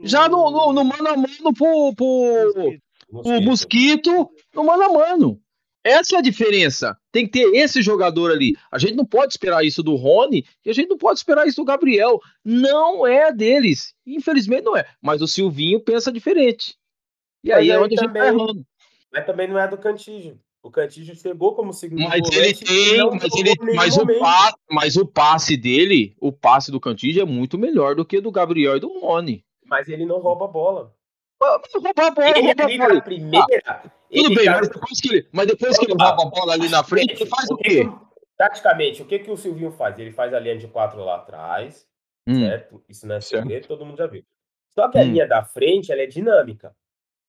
Já 0.00 0.28
no, 0.28 0.50
no, 0.50 0.72
no 0.72 0.84
mano 0.84 1.08
a 1.08 1.16
mano 1.16 1.54
pro, 1.54 1.94
pro, 1.94 2.78
pro 3.22 3.42
Mosquito, 3.42 4.30
no 4.54 4.64
mano 4.64 4.82
a 4.82 4.88
mano. 4.92 5.40
Essa 5.84 6.16
é 6.16 6.18
a 6.18 6.22
diferença. 6.22 6.96
Tem 7.12 7.26
que 7.26 7.32
ter 7.32 7.54
esse 7.54 7.82
jogador 7.82 8.30
ali. 8.30 8.56
A 8.72 8.78
gente 8.78 8.94
não 8.94 9.04
pode 9.04 9.34
esperar 9.34 9.62
isso 9.64 9.82
do 9.82 9.94
Rony 9.96 10.46
e 10.64 10.70
a 10.70 10.72
gente 10.72 10.88
não 10.88 10.96
pode 10.96 11.18
esperar 11.18 11.46
isso 11.46 11.60
do 11.60 11.64
Gabriel. 11.66 12.18
Não 12.42 13.06
é 13.06 13.30
deles. 13.30 13.94
Infelizmente 14.06 14.64
não 14.64 14.74
é. 14.74 14.86
Mas 15.00 15.20
o 15.20 15.28
Silvinho 15.28 15.78
pensa 15.78 16.10
diferente. 16.10 16.74
E 17.44 17.52
aí, 17.52 17.70
é 17.70 17.78
onde 17.78 17.94
também, 17.94 18.22
a 18.22 18.24
gente 18.26 18.36
tá 18.36 18.42
errando. 18.42 18.66
Mas 19.12 19.26
também 19.26 19.46
não 19.46 19.58
é 19.58 19.68
do 19.68 19.76
Cantígio. 19.76 20.40
O 20.62 20.70
Cantígio 20.70 21.14
chegou 21.14 21.54
como 21.54 21.74
segundo 21.74 22.08
mas 22.08 22.26
ele 22.32 22.54
tem, 22.54 23.10
mas, 23.10 23.34
ele, 23.36 23.54
mas, 23.74 23.98
o 23.98 24.18
passe, 24.18 24.56
mas 24.70 24.96
o 24.96 25.06
passe 25.06 25.58
dele, 25.58 26.16
o 26.18 26.32
passe 26.32 26.72
do 26.72 26.80
Cantígio 26.80 27.20
é 27.20 27.26
muito 27.26 27.58
melhor 27.58 27.94
do 27.94 28.02
que 28.02 28.18
do 28.18 28.32
Gabriel 28.32 28.78
e 28.78 28.80
do 28.80 28.98
Rony. 28.98 29.44
Mas 29.66 29.90
ele 29.90 30.06
não 30.06 30.18
rouba 30.20 30.46
a 30.46 30.48
bola. 30.48 30.94
Roubar 31.38 32.06
a 32.06 32.10
bola, 32.12 32.30
ele 32.30 32.46
rouba 32.46 32.64
a 32.64 32.88
bola. 32.88 33.00
primeira. 33.02 33.46
Ah, 33.66 33.82
tudo 34.10 34.34
bem, 34.34 34.46
mas 34.46 34.68
depois 34.70 35.00
que 35.02 35.08
ele, 35.10 35.28
mas 35.30 35.46
depois 35.46 35.78
que 35.78 35.84
ele 35.84 36.02
rouba 36.02 36.22
a 36.22 36.30
bola 36.30 36.54
ali 36.54 36.68
na 36.70 36.82
frente, 36.82 37.12
ele 37.12 37.26
faz 37.26 37.50
o 37.50 37.56
quê? 37.58 37.86
Taticamente, 38.38 39.02
o 39.02 39.04
que, 39.04 39.18
que 39.18 39.30
o 39.30 39.36
Silvinho 39.36 39.70
faz? 39.70 39.98
Ele 39.98 40.12
faz 40.12 40.32
a 40.32 40.40
linha 40.40 40.56
de 40.56 40.66
quatro 40.66 41.04
lá 41.04 41.16
atrás, 41.16 41.86
hum. 42.26 42.40
certo? 42.40 42.82
Isso 42.88 43.06
não 43.06 43.16
é 43.16 43.20
segredo, 43.20 43.68
todo 43.68 43.84
mundo 43.84 43.98
já 43.98 44.06
viu. 44.06 44.24
Só 44.70 44.88
que 44.88 44.96
a 44.96 45.02
hum. 45.02 45.04
linha 45.04 45.28
da 45.28 45.44
frente, 45.44 45.92
ela 45.92 46.00
é 46.00 46.06
dinâmica. 46.06 46.74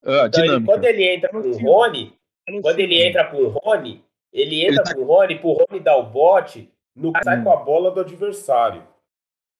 Ah, 0.05 0.27
então, 0.27 0.45
ele, 0.45 0.63
quando 0.63 0.85
ele 0.85 1.03
entra 1.03 1.29
com 1.29 1.39
o 1.39 1.57
Rony, 1.57 2.13
quando 2.61 2.79
ele 2.79 3.01
entra 3.01 3.25
com 3.25 3.37
o 3.37 3.47
Rony, 3.47 4.03
ele 4.31 4.61
entra 4.61 4.75
ele 4.75 4.83
tá... 4.83 4.93
com 4.93 5.01
o 5.01 5.05
Rony, 5.05 5.39
pro 5.39 5.53
Rony 5.53 5.79
dar 5.79 5.97
o 5.97 6.03
bote, 6.03 6.69
no 6.95 7.11
sai 7.23 7.43
com 7.43 7.51
a 7.51 7.57
bola 7.57 7.89
do 7.89 8.01
adversário. 8.01 8.83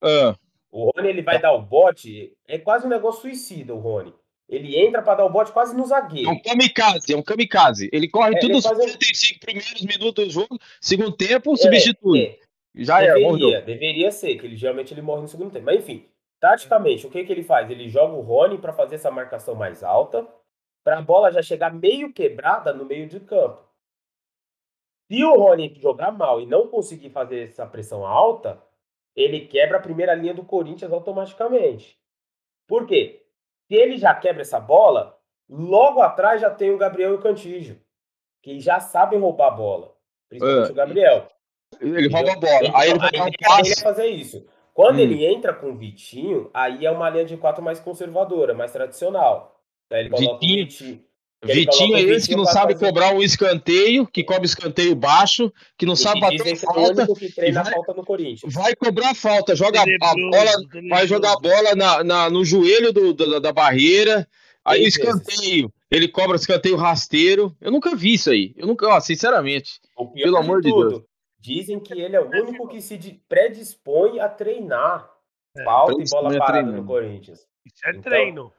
Ah. 0.02 0.36
O 0.72 0.92
Rony 0.92 1.08
ele 1.08 1.22
vai 1.22 1.40
dar 1.40 1.54
o 1.54 1.62
bote, 1.62 2.34
é 2.48 2.60
quase 2.60 2.86
um 2.86 2.90
negócio 2.90 3.22
suicida 3.22 3.74
o 3.74 3.80
Rony. 3.80 4.14
Ele 4.48 4.78
entra 4.78 5.02
para 5.02 5.16
dar 5.16 5.26
o 5.26 5.30
bote 5.30 5.52
quase 5.52 5.76
no 5.76 5.86
zagueiro. 5.86 6.30
É 6.30 6.32
um 6.32 6.40
kamikaze, 6.40 7.14
é 7.14 7.18
um 7.18 7.24
kamikaze. 7.24 7.90
Ele 7.92 8.08
corre 8.08 8.36
é, 8.36 8.40
todos 8.40 8.64
os 8.64 8.72
45 8.72 9.36
um... 9.36 9.40
primeiros 9.40 9.82
minutos 9.82 10.26
do 10.26 10.30
jogo, 10.30 10.60
segundo 10.80 11.12
tempo, 11.14 11.54
é, 11.54 11.58
substitui. 11.58 12.22
É. 12.22 12.40
Já 12.76 13.00
deveria, 13.00 13.58
é, 13.58 13.62
deveria 13.62 14.12
ser, 14.12 14.38
que 14.38 14.46
ele 14.46 14.56
geralmente 14.56 14.94
ele 14.94 15.02
morre 15.02 15.22
no 15.22 15.28
segundo 15.28 15.50
tempo. 15.50 15.66
Mas 15.66 15.80
enfim, 15.80 16.06
taticamente, 16.46 17.08
o 17.08 17.10
que, 17.10 17.24
que 17.24 17.32
ele 17.32 17.44
faz? 17.44 17.72
Ele 17.72 17.90
joga 17.90 18.14
o 18.14 18.22
Rony 18.22 18.60
para 18.60 18.72
fazer 18.72 18.96
essa 18.96 19.10
marcação 19.10 19.56
mais 19.56 19.84
alta, 19.84 20.28
para 20.84 21.00
a 21.00 21.02
bola 21.02 21.32
já 21.32 21.42
chegar 21.42 21.74
meio 21.74 22.14
quebrada 22.14 22.72
no 22.72 22.86
meio 22.86 23.08
de 23.08 23.20
campo. 23.20 23.68
Se 25.08 25.24
o 25.24 25.36
Rony 25.36 25.74
jogar 25.82 26.12
mal 26.12 26.40
e 26.40 26.46
não 26.46 26.68
conseguir 26.68 27.10
fazer 27.10 27.50
essa 27.50 27.66
pressão 27.66 28.06
alta, 28.06 28.62
ele 29.16 29.48
quebra 29.48 29.80
a 29.80 29.82
primeira 29.82 30.14
linha 30.14 30.36
do 30.36 30.46
Corinthians 30.46 30.92
automaticamente. 30.92 32.00
Por 32.68 32.86
quê? 32.86 33.26
Se 33.68 33.74
ele 33.74 33.98
já 33.98 34.14
quebra 34.14 34.44
essa 34.44 34.60
bola, 34.60 35.20
logo 35.50 36.00
atrás 36.00 36.42
já 36.42 36.52
tem 36.52 36.70
o 36.70 36.78
Gabriel 36.78 37.14
e 37.14 37.16
o 37.16 37.22
Cantígio, 37.22 37.82
que 38.44 38.60
já 38.60 38.80
sabem 38.80 39.20
roubar 39.20 39.48
a 39.48 39.56
bola. 39.56 39.96
Principalmente 40.30 40.70
é. 40.70 40.72
o 40.72 40.76
Gabriel. 40.76 41.28
Ele 41.82 42.08
rouba 42.08 42.34
a 42.34 42.36
bola. 42.36 42.80
Aí 42.80 42.90
ele 42.92 43.00
vai 43.00 43.12
dar 43.12 43.26
um 43.26 43.32
passe. 43.32 43.82
fazer 43.82 44.08
isso. 44.08 44.46
Quando 44.76 44.98
hum. 44.98 45.00
ele 45.00 45.26
entra 45.26 45.54
com 45.54 45.72
o 45.72 45.78
Vitinho, 45.78 46.50
aí 46.54 46.86
é 46.86 46.92
uma 46.92 47.10
linha 47.10 47.24
de 47.24 47.38
quatro 47.38 47.64
mais 47.64 47.80
conservadora, 47.80 48.54
mais 48.54 48.74
tradicional. 48.74 49.58
Aí 49.90 50.02
ele 50.02 50.10
coloca 50.10 50.38
Vitinho. 50.40 50.64
o 50.64 50.66
Vitinho. 50.66 51.02
Vitinho 51.42 51.96
é 51.96 52.02
esse 52.02 52.28
que 52.28 52.36
não 52.36 52.44
sabe 52.44 52.74
fazer... 52.74 52.86
cobrar 52.88 53.14
um 53.14 53.22
escanteio, 53.22 54.06
que 54.06 54.22
cobra 54.22 54.46
escanteio 54.46 54.94
baixo, 54.94 55.50
que 55.78 55.86
não 55.86 55.94
e 55.94 55.98
sabe 55.98 56.20
bater 56.20 56.54
é 56.54 56.56
falta. 56.58 57.08
Que 57.16 57.32
treina 57.32 57.64
vai, 57.64 57.74
falta 57.74 57.94
no 57.94 58.04
Corinthians. 58.04 58.54
vai 58.54 58.76
cobrar 58.76 59.16
falta, 59.16 59.56
joga 59.56 59.82
a 59.82 59.86
bola, 59.86 60.52
vai 60.90 61.08
jogar 61.08 61.34
a 61.34 61.40
bola 61.40 61.76
na, 61.76 62.04
na, 62.04 62.30
no 62.30 62.44
joelho 62.44 62.92
do, 62.92 63.14
do 63.14 63.40
da 63.40 63.54
barreira. 63.54 64.28
Aí 64.66 64.84
o 64.84 64.88
escanteio, 64.88 65.72
ele 65.90 66.10
cobra 66.10 66.36
escanteio 66.36 66.76
rasteiro. 66.76 67.56
Eu 67.62 67.72
nunca 67.72 67.96
vi 67.96 68.16
isso 68.16 68.30
aí. 68.30 68.54
Eu 68.58 68.68
nunca, 68.68 68.88
ó, 68.90 69.00
sinceramente. 69.00 69.80
Pelo 70.16 70.38
amor 70.38 70.62
de, 70.62 70.70
Deus. 70.70 71.04
Dizem 71.46 71.80
que 71.80 71.94
ele 71.94 72.16
é 72.16 72.20
o 72.20 72.28
único 72.28 72.68
que 72.68 72.82
se 72.82 72.98
predispõe 73.30 74.20
a 74.20 74.28
treinar 74.28 75.12
é, 75.56 75.64
falta 75.64 76.02
e 76.02 76.10
bola 76.10 76.36
parada 76.40 76.72
no 76.72 76.84
Corinthians. 76.84 77.48
Isso 77.64 77.86
é 77.86 77.92
então, 77.92 78.02
treino. 78.02 78.54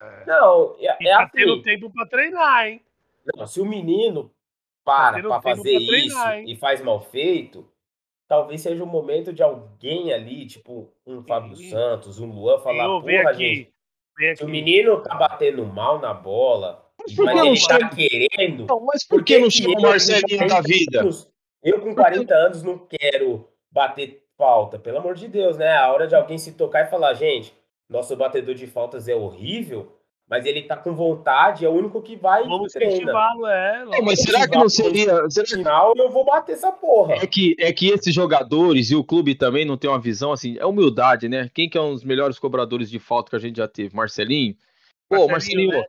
É. 0.00 0.26
Não, 0.26 0.74
é, 0.80 0.86
é 0.86 1.12
tá 1.12 1.22
assim. 1.22 1.30
tendo 1.36 1.62
tempo 1.62 1.92
para 1.92 2.06
treinar, 2.06 2.66
hein? 2.66 2.82
Não, 3.36 3.46
se 3.46 3.60
o 3.60 3.64
menino 3.64 4.28
para 4.84 5.22
tá 5.22 5.28
para 5.28 5.40
fazer 5.40 5.70
isso 5.70 5.86
treinar, 5.86 6.42
e 6.42 6.56
faz 6.56 6.82
mal 6.82 7.00
feito, 7.00 7.64
talvez 8.26 8.60
seja 8.60 8.82
o 8.82 8.88
momento 8.88 9.32
de 9.32 9.40
alguém 9.40 10.12
ali, 10.12 10.44
tipo 10.44 10.92
um 11.06 11.22
Fábio 11.22 11.54
Santos, 11.54 12.18
um 12.18 12.26
Luan, 12.26 12.58
falar, 12.58 12.86
porra, 12.86 13.30
aqui, 13.30 13.72
gente, 14.18 14.38
se 14.38 14.44
o 14.44 14.48
menino 14.48 15.00
tá 15.00 15.14
batendo 15.14 15.64
mal 15.64 16.00
na 16.00 16.12
bola, 16.12 16.90
mas, 16.98 17.16
mas 17.16 17.46
ele 17.46 17.66
tá 17.68 17.88
querendo... 17.88 18.66
Não, 18.66 18.80
mas 18.84 19.06
por 19.06 19.22
que 19.22 19.38
não 19.38 19.48
chama 19.48 19.78
o 19.78 19.82
Marcelinho 19.82 20.48
da 20.48 20.60
vida? 20.60 21.04
Eu 21.62 21.80
com 21.80 21.94
40 21.94 22.34
anos 22.34 22.62
não 22.62 22.78
quero 22.78 23.48
bater 23.70 24.22
falta, 24.36 24.78
pelo 24.78 24.98
amor 24.98 25.14
de 25.14 25.28
Deus, 25.28 25.56
né? 25.56 25.76
A 25.76 25.92
hora 25.92 26.06
de 26.06 26.14
alguém 26.14 26.36
se 26.36 26.52
tocar 26.52 26.86
e 26.86 26.90
falar, 26.90 27.14
gente, 27.14 27.54
nosso 27.88 28.16
batedor 28.16 28.54
de 28.54 28.66
faltas 28.66 29.06
é 29.06 29.14
horrível, 29.14 29.92
mas 30.28 30.46
ele 30.46 30.62
tá 30.62 30.76
com 30.76 30.94
vontade, 30.94 31.64
é 31.64 31.68
o 31.68 31.72
único 31.72 32.00
que 32.00 32.16
vai. 32.16 32.42
Vamos 32.42 32.74
incentivá-lo, 32.74 33.46
é. 33.46 33.84
Não, 33.84 34.02
mas 34.02 34.20
será 34.20 34.48
que 34.48 34.56
não 34.56 34.68
seria. 34.68 35.28
Será... 35.30 35.46
final 35.46 35.92
eu 35.96 36.10
vou 36.10 36.24
bater 36.24 36.52
essa 36.52 36.72
porra. 36.72 37.14
É 37.14 37.26
que, 37.26 37.54
é 37.58 37.72
que 37.72 37.90
esses 37.90 38.14
jogadores 38.14 38.90
e 38.90 38.96
o 38.96 39.04
clube 39.04 39.34
também 39.34 39.64
não 39.64 39.76
tem 39.76 39.90
uma 39.90 40.00
visão 40.00 40.32
assim. 40.32 40.56
É 40.58 40.64
humildade, 40.64 41.28
né? 41.28 41.50
Quem 41.52 41.68
que 41.68 41.76
é 41.76 41.80
um 41.80 41.92
dos 41.92 42.02
melhores 42.02 42.38
cobradores 42.38 42.90
de 42.90 42.98
falta 42.98 43.30
que 43.30 43.36
a 43.36 43.38
gente 43.38 43.58
já 43.58 43.68
teve? 43.68 43.94
Marcelinho? 43.94 44.56
Pô, 45.08 45.28
Marcelinho, 45.28 45.68
Marcelinho 45.68 45.70
né? 45.80 45.84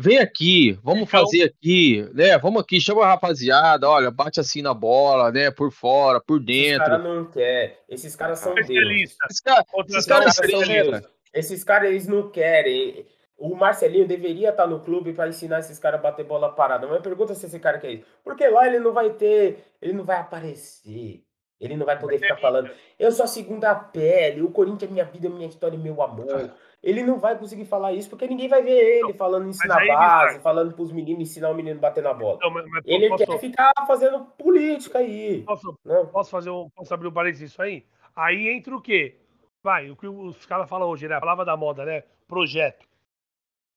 Vem 0.00 0.18
aqui, 0.18 0.72
vamos 0.82 1.02
então, 1.02 1.20
fazer 1.20 1.42
aqui, 1.42 2.08
né? 2.14 2.38
Vamos 2.38 2.62
aqui, 2.62 2.80
chama 2.80 3.04
a 3.04 3.08
rapaziada, 3.08 3.88
olha, 3.88 4.10
bate 4.10 4.40
assim 4.40 4.62
na 4.62 4.72
bola, 4.72 5.30
né? 5.30 5.50
Por 5.50 5.70
fora, 5.70 6.20
por 6.20 6.40
dentro. 6.40 6.82
Esses 6.82 6.88
caras 6.88 7.04
não 7.04 7.24
querem. 7.26 7.76
Esses 7.88 8.16
caras 8.16 8.38
são 8.38 8.54
Deus. 8.54 8.68
Esses, 8.68 9.40
cara, 9.40 9.64
esses 9.86 10.06
caras 10.06 10.34
são 10.34 10.60
Deus. 10.60 11.02
Esses 11.32 11.64
caras, 11.64 11.90
eles 11.90 12.06
não 12.06 12.30
querem. 12.30 13.06
O 13.36 13.54
Marcelinho 13.54 14.06
deveria 14.06 14.50
estar 14.50 14.66
no 14.66 14.80
clube 14.80 15.12
para 15.12 15.28
ensinar 15.28 15.60
esses 15.60 15.78
caras 15.78 16.00
a 16.00 16.02
bater 16.02 16.24
bola 16.24 16.52
parada. 16.52 16.86
Mas 16.86 17.00
pergunta 17.02 17.34
se 17.34 17.46
esse 17.46 17.58
cara 17.58 17.78
quer 17.78 17.92
isso. 17.92 18.04
Porque 18.24 18.46
lá 18.48 18.66
ele 18.66 18.78
não 18.78 18.92
vai 18.92 19.10
ter, 19.10 19.64
ele 19.80 19.92
não 19.92 20.04
vai 20.04 20.18
aparecer. 20.18 21.22
Ele 21.60 21.76
não 21.76 21.84
vai 21.84 21.98
poder 21.98 22.18
ficar 22.18 22.36
falando, 22.36 22.70
eu 22.98 23.12
sou 23.12 23.24
a 23.24 23.28
segunda 23.28 23.74
pele, 23.74 24.40
o 24.40 24.50
Corinthians 24.50 24.90
é 24.90 24.92
minha 24.92 25.04
vida, 25.04 25.28
minha 25.28 25.46
história, 25.48 25.78
meu 25.78 26.00
amor. 26.02 26.50
Ele 26.82 27.02
não 27.02 27.18
vai 27.18 27.36
conseguir 27.36 27.66
falar 27.66 27.92
isso 27.92 28.08
porque 28.08 28.26
ninguém 28.26 28.48
vai 28.48 28.62
ver 28.62 28.70
ele 28.70 29.12
falando 29.12 29.50
isso 29.50 29.66
na 29.68 29.76
base, 29.86 30.40
falando 30.40 30.74
pros 30.74 30.90
meninos, 30.90 31.22
ensinar 31.22 31.50
o 31.50 31.54
menino 31.54 31.76
a 31.76 31.80
bater 31.80 32.02
na 32.02 32.14
bola. 32.14 32.38
Não, 32.40 32.50
mas, 32.50 32.66
mas, 32.70 32.82
ele 32.86 33.10
posso... 33.10 33.26
quer 33.26 33.38
ficar 33.38 33.72
fazendo 33.86 34.24
política 34.38 35.00
aí. 35.00 35.42
Posso, 35.42 35.78
né? 35.84 36.08
posso 36.10 36.30
fazer 36.30 36.48
um, 36.48 36.70
posso 36.70 36.94
abrir 36.94 37.08
um 37.08 37.12
parênteses 37.12 37.50
isso 37.50 37.60
aí? 37.60 37.84
Aí 38.16 38.48
entra 38.48 38.74
o 38.74 38.80
quê? 38.80 39.18
Vai, 39.62 39.90
o 39.90 39.96
que 39.96 40.06
os 40.06 40.46
caras 40.46 40.70
falam 40.70 40.88
hoje, 40.88 41.06
né? 41.06 41.16
A 41.16 41.20
palavra 41.20 41.44
da 41.44 41.54
moda, 41.54 41.84
né? 41.84 42.04
Projeto. 42.26 42.86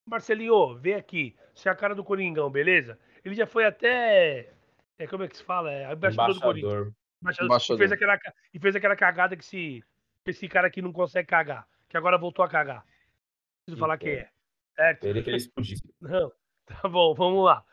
Marcelinho, 0.10 0.76
vem 0.76 0.93
aqui. 0.93 1.36
Você 1.54 1.67
é 1.67 1.72
a 1.72 1.76
cara 1.76 1.93
do 1.93 2.06
Coringão, 2.06 2.50
beleza? 2.50 2.98
Ele 3.24 3.36
já 3.36 3.46
foi 3.46 3.65
até. 3.65 4.50
É, 4.98 5.08
como 5.08 5.24
é 5.24 5.28
que 5.28 5.36
se 5.36 5.43
fala? 5.43 5.72
É, 5.72 5.91
embaixador, 5.91 6.34
do 6.34 6.39
Corinthians. 6.39 6.93
Embaixador. 7.23 7.75
E, 7.75 7.77
fez 7.77 7.91
aquela, 7.91 8.19
e 8.53 8.59
fez 8.59 8.75
aquela 8.75 8.95
cagada 8.95 9.38
que 9.38 9.45
se. 9.45 9.83
Esse 10.25 10.47
cara 10.47 10.67
aqui 10.67 10.81
não 10.81 10.93
consegue 10.93 11.27
cagar. 11.27 11.67
Que 11.89 11.97
agora 11.97 12.17
voltou 12.17 12.43
a 12.43 12.49
cagar. 12.49 12.86
Preciso 13.65 13.79
falar 13.79 13.97
quem 13.97 14.13
é. 14.13 14.29
Certo? 14.75 15.03
Ele 15.05 15.21
que 15.21 15.29
ele 15.29 15.38
explodiu. 15.38 15.77
Não. 16.01 16.31
Tá 16.65 16.88
bom, 16.88 17.13
vamos 17.13 17.43
lá. 17.43 17.63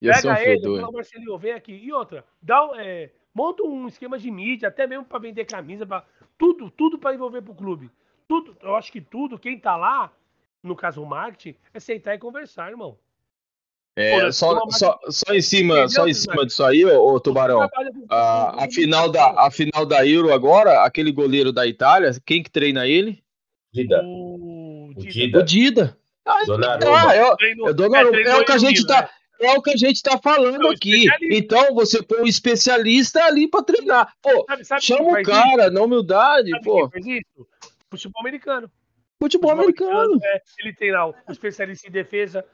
Pega 0.00 0.42
ele, 0.42 0.62
fala, 0.62 0.92
Marcelinho, 0.92 1.38
vem 1.38 1.52
aqui. 1.52 1.72
E 1.72 1.92
outra, 1.92 2.24
dá, 2.40 2.70
é, 2.76 3.10
monta 3.34 3.62
um 3.62 3.88
esquema 3.88 4.18
de 4.18 4.30
mídia, 4.30 4.68
até 4.68 4.86
mesmo 4.86 5.04
para 5.04 5.18
vender 5.18 5.44
camisa, 5.46 5.86
pra, 5.86 6.04
tudo, 6.38 6.70
tudo 6.70 6.98
para 6.98 7.14
envolver 7.14 7.42
pro 7.42 7.54
clube. 7.54 7.90
Tudo, 8.28 8.56
eu 8.62 8.76
acho 8.76 8.92
que 8.92 9.00
tudo, 9.00 9.38
quem 9.38 9.58
tá 9.58 9.76
lá, 9.76 10.12
no 10.62 10.76
caso 10.76 11.02
o 11.02 11.06
marketing, 11.06 11.58
é 11.72 11.80
sentar 11.80 12.14
e 12.14 12.18
conversar, 12.18 12.70
irmão. 12.70 12.98
É, 13.98 14.30
só, 14.30 14.60
só, 14.70 14.98
só 15.08 15.34
em 15.34 15.40
cima, 15.40 15.88
só 15.88 16.06
em 16.06 16.12
cima 16.12 16.44
disso 16.44 16.62
aí, 16.62 16.84
ô, 16.84 17.14
ô 17.14 17.18
Tubarão. 17.18 17.66
A, 18.10 18.64
a, 18.64 18.70
final 18.70 19.10
da, 19.10 19.46
a 19.46 19.50
final 19.50 19.86
da 19.86 20.06
Euro 20.06 20.34
agora, 20.34 20.84
aquele 20.84 21.10
goleiro 21.10 21.50
da 21.50 21.66
Itália, 21.66 22.10
quem 22.26 22.42
que 22.42 22.50
treina 22.50 22.86
ele? 22.86 23.24
Dida. 23.72 24.02
O 24.04 24.92
Dida. 24.98 25.38
O 25.38 25.42
Dida. 25.42 25.98
Ah, 26.26 26.36
ah, 26.38 27.16
é, 27.16 27.20
é, 27.20 28.30
é, 28.30 28.36
o 28.36 28.44
que 28.44 28.52
a 28.52 28.58
gente 28.58 28.86
tá. 28.86 29.08
É 29.38 29.52
o 29.52 29.62
que 29.62 29.70
a 29.70 29.76
gente 29.76 30.02
tá 30.02 30.18
falando 30.18 30.68
aqui. 30.68 31.06
Então 31.30 31.74
você 31.74 32.02
põe 32.02 32.22
um 32.22 32.26
especialista 32.26 33.22
ali 33.24 33.48
para 33.48 33.62
treinar. 33.62 34.14
Pô, 34.20 34.44
sabe, 34.46 34.64
sabe 34.64 34.82
chama 34.82 35.20
o 35.20 35.22
cara, 35.22 35.64
isso? 35.64 35.72
na 35.72 35.82
humildade, 35.82 36.50
sabe 36.50 36.64
pô. 36.64 36.88
Fez 36.88 37.06
isso? 37.06 37.46
Futebol 37.90 38.20
americano. 38.20 38.70
Futebol, 39.20 39.50
Futebol 39.50 39.50
americano. 39.52 39.90
americano 39.90 40.20
é, 40.24 40.42
ele 40.58 40.74
tem 40.74 40.90
lá 40.90 41.06
o 41.08 41.14
especialista 41.28 41.86
em 41.86 41.90
defesa, 41.90 42.44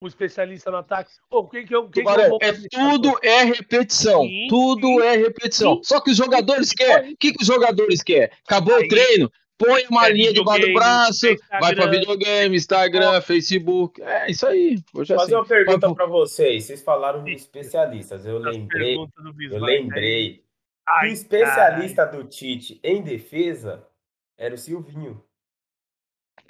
o 0.00 0.06
especialista 0.06 0.70
no 0.70 0.78
ataque. 0.78 1.10
Pô, 1.28 1.46
quem 1.48 1.64
que 1.64 1.74
eu, 1.74 1.88
quem 1.88 2.04
Tubarão, 2.04 2.38
que 2.38 2.44
eu 2.44 2.50
é 2.50 2.54
tudo 2.70 3.18
é 3.22 3.44
repetição. 3.44 4.22
Sim, 4.22 4.46
tudo 4.48 4.86
sim, 4.86 5.00
é 5.00 5.16
repetição. 5.16 5.76
Sim. 5.76 5.82
Só 5.84 6.00
que 6.00 6.10
os 6.10 6.16
jogadores 6.16 6.72
querem. 6.72 7.12
O 7.12 7.16
que, 7.16 7.32
que 7.32 7.42
os 7.42 7.46
jogadores 7.46 8.02
querem? 8.02 8.30
Acabou 8.44 8.76
Aí, 8.76 8.84
o 8.84 8.88
treino? 8.88 9.32
Põe 9.58 9.86
uma 9.90 10.06
é 10.06 10.12
linha 10.12 10.34
debaixo 10.34 10.66
do 10.66 10.72
braço, 10.74 11.26
Instagram. 11.26 11.60
vai 11.60 11.74
para 11.74 11.86
videogame, 11.86 12.56
Instagram, 12.56 13.20
Facebook. 13.22 14.02
É 14.02 14.30
isso 14.30 14.46
aí. 14.46 14.78
Vou 14.92 15.06
fazer 15.06 15.22
assim. 15.22 15.34
uma 15.34 15.46
pergunta 15.46 15.94
para 15.94 16.06
vocês. 16.06 16.64
Vocês 16.64 16.82
falaram 16.82 17.24
de 17.24 17.32
especialistas. 17.32 18.26
Eu 18.26 18.38
lembrei. 18.38 18.96
Eu 18.96 19.60
lembrei. 19.60 20.44
Ai, 20.86 21.08
o 21.08 21.12
especialista 21.12 22.04
do 22.04 22.24
Tite 22.24 22.78
em 22.84 23.02
defesa 23.02 23.88
era 24.36 24.54
o 24.54 24.58
Silvinho. 24.58 25.24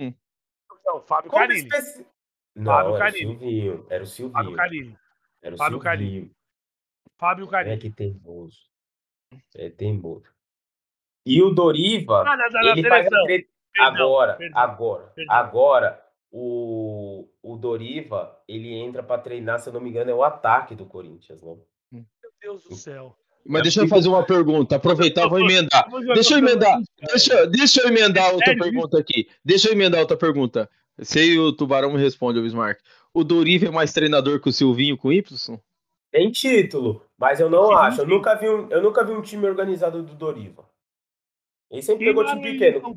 Hum. 0.01 0.13
Não, 0.85 1.01
Fábio 1.01 1.31
Como 1.31 1.43
Carilli. 1.43 1.61
Especi... 1.61 2.05
Não, 2.57 2.73
Fábio 2.73 2.97
era 2.97 3.05
Carilli. 3.05 3.27
o 3.27 3.39
Silvinho. 3.39 3.87
Era 3.91 4.03
o 4.03 4.07
Silvinho. 4.07 4.33
Fábio 4.33 4.57
Carilli. 4.57 4.99
Era 5.43 5.55
o 5.55 5.59
Fábio 5.59 5.79
Silvinho. 5.79 5.83
Carilli. 5.85 6.33
Fábio 7.19 7.49
Carilli. 7.49 7.75
É 7.75 7.79
que 7.79 7.91
teimoso. 7.91 8.59
É 9.55 9.71
teimoso. 9.71 10.25
E 11.27 11.43
o 11.43 11.51
Doriva, 11.51 12.23
ah, 12.23 12.37
na, 12.37 12.49
na, 12.49 12.71
ele 12.71 12.89
faz 12.89 13.09
tre... 13.09 13.49
agora, 13.79 14.35
perdão, 14.35 14.59
agora, 14.61 15.03
perdão. 15.09 15.35
agora 15.35 16.07
o, 16.31 17.29
o 17.43 17.57
Doriva, 17.57 18.39
ele 18.47 18.73
entra 18.73 19.03
para 19.03 19.21
treinar, 19.21 19.59
se 19.59 19.69
eu 19.69 19.73
não 19.73 19.81
me 19.81 19.91
engano, 19.91 20.11
é 20.11 20.15
o 20.15 20.23
ataque 20.23 20.75
do 20.75 20.87
Corinthians, 20.87 21.43
né? 21.43 21.57
Meu 21.91 22.05
Deus 22.41 22.63
do 22.65 22.75
céu. 22.77 23.17
Mas 23.45 23.63
deixa 23.63 23.83
eu 23.83 23.89
fazer 23.89 24.09
uma 24.09 24.25
pergunta, 24.25 24.77
aproveitar, 24.77 25.29
vou 25.29 25.41
emendar. 25.41 25.89
Deixa 26.15 26.35
eu 26.35 26.39
emendar, 26.39 26.81
deixa, 27.01 27.47
deixa 27.47 27.81
eu 27.83 27.89
emendar 27.89 28.33
outra 28.33 28.57
pergunta 28.57 28.99
aqui. 28.99 29.29
Deixa 29.45 29.69
eu 29.69 29.73
emendar 29.73 30.01
outra 30.01 30.17
pergunta. 30.17 30.71
Sei 31.01 31.39
o 31.39 31.53
Tubarão 31.53 31.93
me 31.93 31.99
responde, 31.99 32.39
o 32.39 32.43
Bismarck. 32.43 32.81
O 33.13 33.25
Doriva 33.25 33.67
é 33.67 33.71
mais 33.71 33.93
treinador 33.93 34.41
que 34.41 34.49
o 34.49 34.53
Silvinho 34.53 34.97
com 34.97 35.13
Y? 35.13 35.59
Tem 36.11 36.31
título, 36.31 37.03
mas 37.19 37.41
eu 37.41 37.51
não 37.51 37.73
acho. 37.73 38.03
Eu 38.03 38.07
nunca, 38.07 38.35
vi 38.35 38.49
um, 38.49 38.71
eu 38.71 38.83
nunca 38.83 39.05
vi 39.05 39.13
um 39.13 39.23
time 39.23 39.47
organizado 39.47 40.03
do 40.03 40.15
Doriva. 40.15 40.69
Ele 41.71 41.83
sempre 41.83 42.07
pegou 42.07 42.25
time 42.25 42.43
pequeno. 42.43 42.97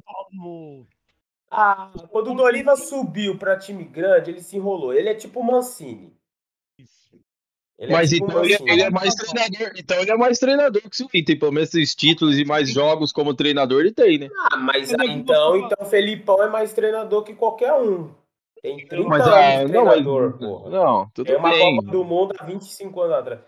Ah, 1.52 1.92
quando 2.10 2.32
o 2.32 2.36
Doriva 2.36 2.76
subiu 2.76 3.38
para 3.38 3.58
time 3.58 3.84
grande, 3.84 4.32
ele 4.32 4.42
se 4.42 4.56
enrolou. 4.56 4.94
Ele 4.94 5.10
é 5.10 5.16
tipo 5.16 5.40
o 5.40 5.44
Mancini. 5.44 6.19
Ele 7.80 7.94
é 7.94 7.96
Mas 7.96 8.12
é 8.12 8.16
tipo 8.16 8.30
então 8.30 8.44
ele, 8.44 8.54
é, 8.54 8.58
ele, 8.62 8.82
é 8.82 8.90
mais 8.90 9.16
treinador. 9.16 9.72
Então 9.78 10.02
ele 10.02 10.12
é 10.12 10.18
mais 10.18 10.38
treinador 10.38 10.82
que 10.82 10.90
o 10.90 10.94
Silvinho. 10.94 11.24
Tem 11.24 11.40
pelo 11.40 11.54
menos 11.54 11.74
esses 11.74 11.96
títulos 11.96 12.38
e 12.38 12.44
mais 12.44 12.70
jogos 12.70 13.14
como 13.14 13.34
treinador 13.34 13.80
ele 13.80 13.94
tem, 13.94 14.18
né? 14.20 14.30
Ah, 14.52 14.58
mas 14.58 14.94
ah, 14.94 15.06
então, 15.06 15.56
então 15.56 15.78
o 15.80 15.86
Felipão 15.86 16.44
é 16.44 16.50
mais 16.50 16.74
treinador 16.74 17.24
que 17.24 17.34
qualquer 17.34 17.74
um. 17.74 18.12
Tem 18.62 18.86
30 18.86 19.08
mas, 19.08 19.22
anos 19.22 19.34
ah, 19.34 19.64
de 19.64 19.72
treinador, 19.72 20.32
não, 20.32 20.38
porra. 20.38 20.70
Não, 20.70 21.10
tudo 21.14 21.28
Tem 21.28 21.38
uma 21.38 21.50
bem. 21.50 21.78
Copa 21.78 21.92
do 21.92 22.04
Mundo 22.04 22.36
há 22.38 22.44
25 22.44 23.02
anos 23.02 23.16
atrás. 23.16 23.42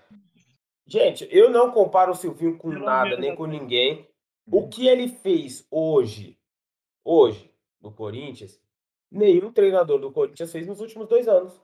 Gente, 0.88 1.28
eu 1.30 1.50
não 1.50 1.72
comparo 1.72 2.14
o 2.14 2.16
Silvinho 2.16 2.58
com 2.58 2.70
nada, 2.70 3.18
nem 3.18 3.36
com 3.36 3.46
ninguém. 3.46 4.08
O 4.50 4.70
que 4.70 4.88
ele 4.88 5.10
fez 5.10 5.68
hoje, 5.70 6.38
hoje, 7.04 7.52
no 7.82 7.92
Corinthians, 7.92 8.58
nenhum 9.12 9.52
treinador 9.52 10.00
do 10.00 10.10
Corinthians 10.10 10.52
fez 10.52 10.66
nos 10.66 10.80
últimos 10.80 11.08
dois 11.10 11.28
anos. 11.28 11.54
O 11.54 11.62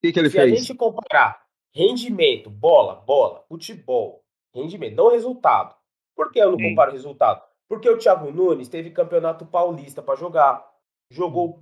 que, 0.00 0.12
que 0.12 0.18
ele 0.20 0.30
Se 0.30 0.36
fez? 0.36 0.48
Se 0.48 0.54
a 0.54 0.58
gente 0.60 0.74
comparar 0.74 1.47
rendimento, 1.78 2.50
bola, 2.50 2.96
bola, 2.96 3.44
futebol, 3.48 4.24
rendimento, 4.52 4.96
não 4.96 5.12
resultado. 5.12 5.76
Por 6.16 6.32
que 6.32 6.40
eu 6.40 6.50
não 6.50 6.58
Sim. 6.58 6.70
comparo 6.70 6.90
resultado? 6.90 7.40
Porque 7.68 7.88
o 7.88 7.96
Thiago 7.96 8.32
Nunes 8.32 8.68
teve 8.68 8.90
campeonato 8.90 9.46
paulista 9.46 10.02
para 10.02 10.16
jogar, 10.16 10.66
jogou 11.08 11.60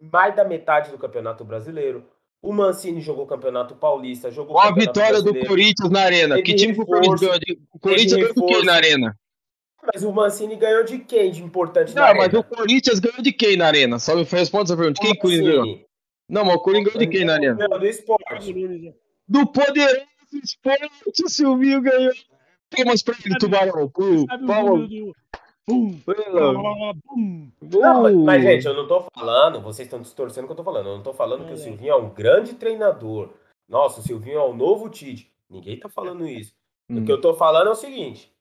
mais 0.00 0.36
da 0.36 0.44
metade 0.44 0.92
do 0.92 0.98
campeonato 0.98 1.44
brasileiro. 1.44 2.04
O 2.40 2.52
Mancini 2.52 3.00
jogou 3.00 3.26
campeonato 3.26 3.74
paulista, 3.74 4.30
jogou 4.30 4.54
Qual 4.54 4.68
a 4.68 4.72
vitória 4.72 5.20
do 5.20 5.34
Corinthians 5.34 5.90
na 5.90 6.02
arena? 6.02 6.36
Teve 6.36 6.46
que 6.46 6.54
time 6.54 6.72
reforço, 6.72 6.92
o 6.92 7.00
Corinthians 7.00 7.20
ganhou? 7.20 7.62
O 7.72 7.78
Corinthians 7.80 8.12
ganhou 8.12 8.32
o 8.36 8.46
que 8.46 8.62
na 8.62 8.74
arena? 8.74 9.18
Mas 9.92 10.04
o 10.04 10.12
Mancini 10.12 10.54
ganhou 10.54 10.84
de 10.84 10.98
quem 11.00 11.32
de 11.32 11.42
importante 11.42 11.92
Não, 11.94 12.02
mas 12.02 12.24
arena? 12.24 12.38
o 12.38 12.44
Corinthians 12.44 13.00
ganhou 13.00 13.20
de 13.20 13.32
quem 13.32 13.56
na 13.56 13.66
arena? 13.66 13.98
Só 13.98 14.14
me 14.14 14.22
responde 14.22 14.64
essa 14.64 14.76
pergunta. 14.76 15.00
Quem 15.00 15.12
o 15.12 15.18
Corinthians 15.18 15.48
ganhou? 15.48 15.80
Não, 16.28 16.44
mas 16.44 16.54
o 16.54 16.60
Corinthians 16.60 16.94
ganhou 16.94 17.10
de 17.10 17.16
quem 17.16 17.26
na 17.26 17.32
arena? 17.32 17.68
Não, 17.68 17.78
do 17.78 17.86
esporte. 17.86 18.52
Do 19.28 19.46
poderoso 19.46 20.06
esporte, 20.42 21.22
o 21.24 21.28
Silvinho 21.28 21.80
ganhou. 21.82 22.12
Palmas 22.70 23.02
pra 23.02 23.14
ele, 23.24 23.38
Tubarão. 23.38 23.90
Palmas. 24.46 24.88
Bum, 25.68 25.98
bum, 26.06 26.14
não, 27.60 28.24
mas, 28.24 28.40
gente, 28.40 28.66
eu 28.66 28.74
não 28.74 28.86
tô 28.86 29.04
falando, 29.12 29.60
vocês 29.60 29.86
estão 29.86 30.00
distorcendo 30.00 30.44
o 30.44 30.46
que 30.46 30.52
eu 30.52 30.56
tô 30.56 30.62
falando. 30.62 30.86
Eu 30.86 30.96
não 30.96 31.02
tô 31.02 31.12
falando 31.12 31.42
é. 31.42 31.46
que 31.46 31.52
o 31.54 31.54
é. 31.54 31.58
Silvinho 31.58 31.90
é 31.90 31.96
um 31.96 32.08
grande 32.10 32.54
treinador. 32.54 33.30
Nossa, 33.68 33.98
o 33.98 34.02
Silvinho 34.02 34.38
é 34.38 34.44
o 34.44 34.54
novo 34.54 34.88
Tite. 34.88 35.28
Ninguém 35.50 35.76
tá 35.78 35.88
falando 35.88 36.26
isso. 36.26 36.54
Hum. 36.88 37.00
O 37.00 37.04
que 37.04 37.10
eu 37.10 37.20
tô 37.20 37.34
falando 37.34 37.66
é 37.66 37.72
o 37.72 37.76
seguinte: 37.76 38.32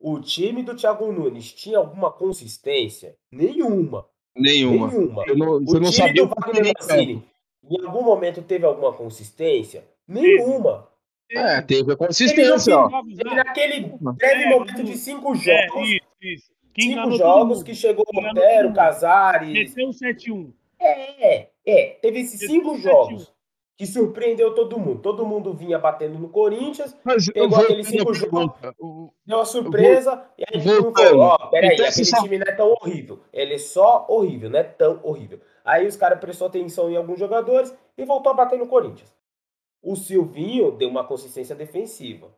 o 0.00 0.18
time 0.18 0.64
do 0.64 0.74
Thiago 0.74 1.12
Nunes 1.12 1.52
tinha 1.52 1.78
alguma 1.78 2.10
consistência? 2.10 3.16
Nenhuma. 3.30 4.04
Nenhuma. 4.36 4.88
Nenhuma. 4.88 5.24
Eu 5.28 5.36
não, 5.36 5.52
o 5.52 5.64
você 5.64 5.78
não 5.78 5.90
time 5.90 5.92
sabia 5.92 6.26
do 6.26 6.34
Wagner 6.34 6.72
Mancini, 6.80 7.24
em 7.70 7.86
algum 7.86 8.02
momento 8.02 8.42
teve 8.42 8.66
alguma 8.66 8.92
consistência? 8.92 9.84
Nenhuma. 10.06 10.88
É, 11.30 11.62
teve 11.62 11.92
a 11.92 11.96
consistência, 11.96 12.76
ó. 12.76 12.90
Ele 13.08 13.34
naquele 13.34 13.92
breve 14.00 14.46
momento 14.46 14.84
de 14.84 14.96
cinco 14.96 15.34
jogos. 15.34 15.48
É, 15.48 15.82
isso, 15.82 16.00
isso. 16.20 16.52
Que 16.74 16.82
cinco 16.82 17.12
jogos 17.12 17.62
que 17.62 17.74
chegou 17.74 18.04
o 18.06 18.30
Otero, 18.30 18.72
Casares. 18.72 19.74
Meteu 19.74 19.90
7-1. 19.90 20.52
É, 20.80 21.48
é. 21.64 21.86
Teve 22.00 22.20
esses 22.20 22.40
cinco 22.40 22.76
jogos 22.76 23.32
que 23.76 23.86
surpreendeu 23.86 24.54
todo 24.54 24.78
mundo. 24.78 25.00
Todo 25.00 25.26
mundo 25.26 25.52
vinha 25.52 25.78
batendo 25.78 26.18
no 26.18 26.28
Corinthians, 26.28 26.96
Mas 27.02 27.28
pegou 27.30 27.58
aqueles 27.58 27.88
cinco 27.88 28.14
jogos, 28.14 28.52
deu 29.26 29.38
uma 29.38 29.44
surpresa, 29.44 30.24
e 30.38 30.44
aí 30.46 30.62
todo 30.62 30.84
mundo 30.84 30.92
falou, 30.96 31.22
ó, 31.22 31.36
peraí, 31.48 31.74
então, 31.74 31.86
aquele 31.86 32.06
time 32.06 32.38
não 32.38 32.46
é 32.46 32.52
tão 32.52 32.70
horrível. 32.70 33.20
Ele 33.32 33.54
é 33.54 33.58
só 33.58 34.06
horrível, 34.08 34.50
não 34.50 34.58
é 34.58 34.62
tão 34.62 35.00
horrível. 35.02 35.40
Aí 35.64 35.86
os 35.86 35.96
caras 35.96 36.20
prestou 36.20 36.46
atenção 36.46 36.90
em 36.90 36.96
alguns 36.96 37.18
jogadores 37.18 37.74
e 37.96 38.04
voltou 38.04 38.32
a 38.32 38.36
bater 38.36 38.58
no 38.58 38.66
Corinthians. 38.66 39.12
O 39.82 39.96
Silvinho 39.96 40.70
deu 40.70 40.88
uma 40.88 41.04
consistência 41.04 41.56
defensiva. 41.56 42.32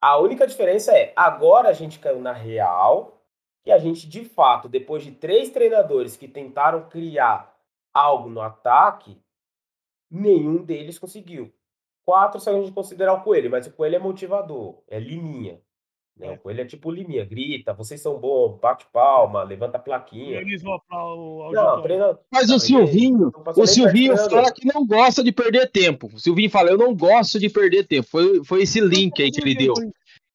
A 0.00 0.16
única 0.18 0.46
diferença 0.46 0.96
é, 0.96 1.12
agora 1.16 1.68
a 1.68 1.72
gente 1.72 1.98
caiu 1.98 2.20
na 2.20 2.32
real, 2.32 3.20
e 3.66 3.72
a 3.72 3.78
gente, 3.78 4.08
de 4.08 4.24
fato, 4.24 4.68
depois 4.68 5.02
de 5.02 5.10
três 5.10 5.50
treinadores 5.50 6.16
que 6.16 6.28
tentaram 6.28 6.88
criar 6.88 7.54
algo 7.92 8.30
no 8.30 8.40
ataque, 8.40 9.20
nenhum 10.10 10.64
deles 10.64 10.98
conseguiu. 10.98 11.52
Quatro 12.04 12.40
se 12.40 12.48
a 12.48 12.52
gente 12.54 12.72
considerar 12.72 13.12
o 13.12 13.22
Coelho, 13.22 13.50
mas 13.50 13.66
o 13.66 13.72
Coelho 13.72 13.96
é 13.96 13.98
motivador, 13.98 14.82
é 14.86 14.98
liminha. 14.98 15.60
Né? 16.18 16.32
O 16.32 16.38
Coelho 16.38 16.62
é 16.62 16.64
tipo 16.64 16.90
liminha, 16.90 17.24
grita, 17.24 17.72
vocês 17.72 18.00
são 18.00 18.18
bons, 18.18 18.58
bate 18.60 18.86
palma, 18.92 19.44
levanta 19.44 19.76
a 19.76 19.80
plaquinha. 19.80 20.40
Eles 20.40 20.62
vão 20.62 20.80
o 20.90 21.52
não, 21.52 21.80
treina... 21.82 22.18
Mas 22.30 22.50
o 22.50 22.58
Silvinho, 22.58 23.32
o 23.56 23.66
Silvinho 23.66 24.16
fala 24.16 24.52
que 24.52 24.66
não 24.66 24.84
gosta 24.84 25.22
de 25.22 25.30
perder 25.30 25.70
tempo. 25.70 26.10
O 26.12 26.18
Silvinho 26.18 26.50
fala, 26.50 26.70
eu 26.70 26.78
não 26.78 26.94
gosto 26.94 27.38
de 27.38 27.48
perder 27.48 27.86
tempo. 27.86 28.08
Foi, 28.08 28.44
foi 28.44 28.62
esse 28.62 28.80
link 28.80 29.22
aí 29.22 29.30
que 29.30 29.40
ele 29.40 29.54
deu. 29.54 29.74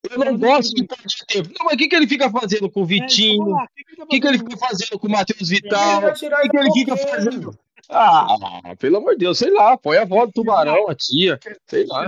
Eu 0.10 0.20
não 0.20 0.38
gosto 0.38 0.74
de 0.74 0.86
perder 0.86 1.26
tempo. 1.28 1.50
Não, 1.58 1.66
mas 1.66 1.74
o 1.74 1.78
que, 1.78 1.88
que 1.90 1.96
ele 1.96 2.08
fica 2.08 2.30
fazendo 2.30 2.70
com 2.70 2.82
o 2.82 2.86
Vitinho? 2.86 3.56
O 4.00 4.08
que, 4.08 4.22
que 4.22 4.28
ele 4.28 4.38
fica 4.38 4.58
fazendo 4.58 4.98
com 4.98 5.08
o 5.08 5.12
Matheus 5.12 5.50
Vital? 5.50 6.04
O 6.06 6.14
que, 6.14 6.50
que 6.50 6.58
ele 6.58 6.72
fica 6.72 6.96
fazendo? 6.96 7.52
Ah, 7.90 8.38
pelo 8.80 8.98
amor 8.98 9.14
de 9.14 9.20
Deus, 9.20 9.38
sei 9.38 9.52
lá, 9.52 9.78
põe 9.78 9.98
a 9.98 10.06
voz 10.06 10.30
do 10.30 10.34
tubarão, 10.34 10.88
a 10.90 10.96
tia, 10.96 11.38
sei 11.68 11.86
lá. 11.86 12.08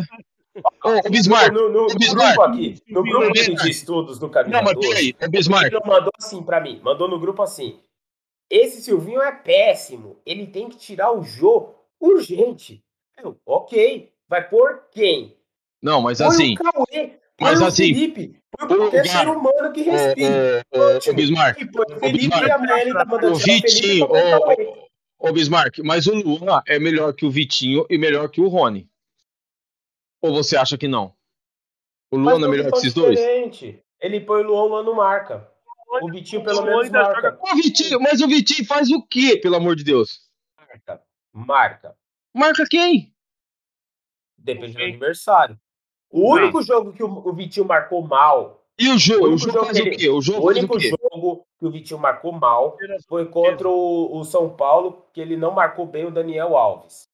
Ô, 0.83 1.09
Bismarck, 1.09 1.51
no, 1.51 1.69
no, 1.69 1.87
no, 1.87 1.95
Bismarck. 1.95 2.35
grupo 2.35 2.41
aqui, 2.41 2.81
no 2.87 3.03
grupo 3.03 3.31
de 3.33 3.69
estudos 3.69 4.17
do 4.19 4.29
Caminho 4.29 4.55
Não, 4.55 4.63
mas 4.63 4.77
peraí, 4.77 5.15
é 5.19 5.27
Bismarck. 5.27 5.67
Ele 5.67 5.79
mandou 5.85 6.11
assim 6.17 6.41
pra 6.41 6.61
mim, 6.61 6.79
mandou 6.83 7.09
no 7.09 7.19
grupo 7.19 7.41
assim, 7.41 7.79
esse 8.49 8.81
Silvinho 8.81 9.21
é 9.21 9.31
péssimo, 9.31 10.17
ele 10.25 10.47
tem 10.47 10.69
que 10.69 10.77
tirar 10.77 11.11
o 11.11 11.23
Jô 11.23 11.73
urgente. 11.99 12.83
Eu, 13.17 13.37
ok, 13.45 14.11
vai 14.27 14.47
por 14.47 14.83
quem? 14.91 15.35
Não, 15.81 16.01
mas 16.01 16.19
põe 16.19 16.27
assim... 16.27 16.53
O 16.53 16.57
Cauê, 16.57 17.11
mas 17.39 17.61
assim... 17.61 17.93
Felipe, 17.93 18.39
qualquer 18.57 19.07
ser 19.07 19.27
humano 19.27 19.71
que 19.73 19.81
respire. 19.81 20.63
O, 20.71 20.79
o, 20.79 21.11
o 21.11 21.13
Bismarck, 21.13 21.57
o 21.61 22.59
Melly 22.59 22.93
tá 22.93 23.05
o 23.27 23.35
Vitinho, 23.35 24.07
Ô, 25.17 25.31
Bismarck, 25.31 25.79
mas 25.83 26.07
o 26.07 26.13
Luan 26.13 26.61
é 26.67 26.77
melhor 26.77 27.13
que 27.13 27.25
o 27.25 27.31
Vitinho 27.31 27.85
e 27.89 27.97
melhor 27.97 28.29
que 28.29 28.41
o 28.41 28.47
Rony. 28.47 28.87
Ou 30.21 30.33
você 30.33 30.57
acha 30.57 30.77
que 30.77 30.87
não? 30.87 31.13
O 32.11 32.17
Luan 32.17 32.43
é 32.43 32.47
melhor 32.47 32.71
que 32.71 32.77
esses 32.77 32.93
dois? 32.93 33.19
Ele 33.99 34.21
põe 34.21 34.41
o 34.41 34.47
Luan, 34.47 34.61
o 34.63 34.67
Luan 34.67 34.83
não 34.83 34.95
marca. 34.95 35.49
O 36.01 36.11
Vitinho, 36.11 36.43
pelo 36.43 36.61
o 36.61 36.65
menos, 36.65 36.89
marca. 36.89 37.39
O 37.41 37.55
Vitinho, 37.55 37.99
mas 37.99 38.21
o 38.21 38.27
Vitinho 38.27 38.65
faz 38.67 38.91
o 38.91 39.01
quê, 39.01 39.37
pelo 39.37 39.55
amor 39.55 39.75
de 39.75 39.83
Deus? 39.83 40.29
Marca. 40.57 41.01
Marca. 41.33 41.97
Marca 42.33 42.65
quem? 42.69 43.13
Depende 44.37 44.73
do 44.73 44.83
adversário. 44.83 45.59
O 46.09 46.33
único 46.33 46.61
jogo 46.61 46.93
que 46.93 47.03
o 47.03 47.33
Vitinho 47.33 47.65
marcou 47.65 48.01
mal 48.01 48.65
e 48.77 48.89
o 48.89 48.97
jogo? 48.97 49.29
O, 49.29 49.33
o 49.33 49.37
jogo 49.37 49.65
faz 49.65 49.77
ele, 49.77 49.89
o 49.89 49.97
quê? 49.97 50.09
O, 50.09 50.21
jogo 50.21 50.45
o 50.45 50.49
único 50.49 50.79
jogo 50.79 51.47
que 51.57 51.65
o 51.65 51.71
Vitinho 51.71 51.99
marcou 51.99 52.31
mal 52.33 52.77
foi 53.07 53.25
contra 53.25 53.69
o, 53.69 54.17
o, 54.17 54.23
São 54.25 54.49
Paulo, 54.49 55.05
que 55.13 55.21
ele 55.21 55.37
não 55.37 55.51
marcou 55.51 55.85
bem 55.85 56.05
o 56.05 56.11
Daniel 56.11 56.57
Alves. 56.57 57.09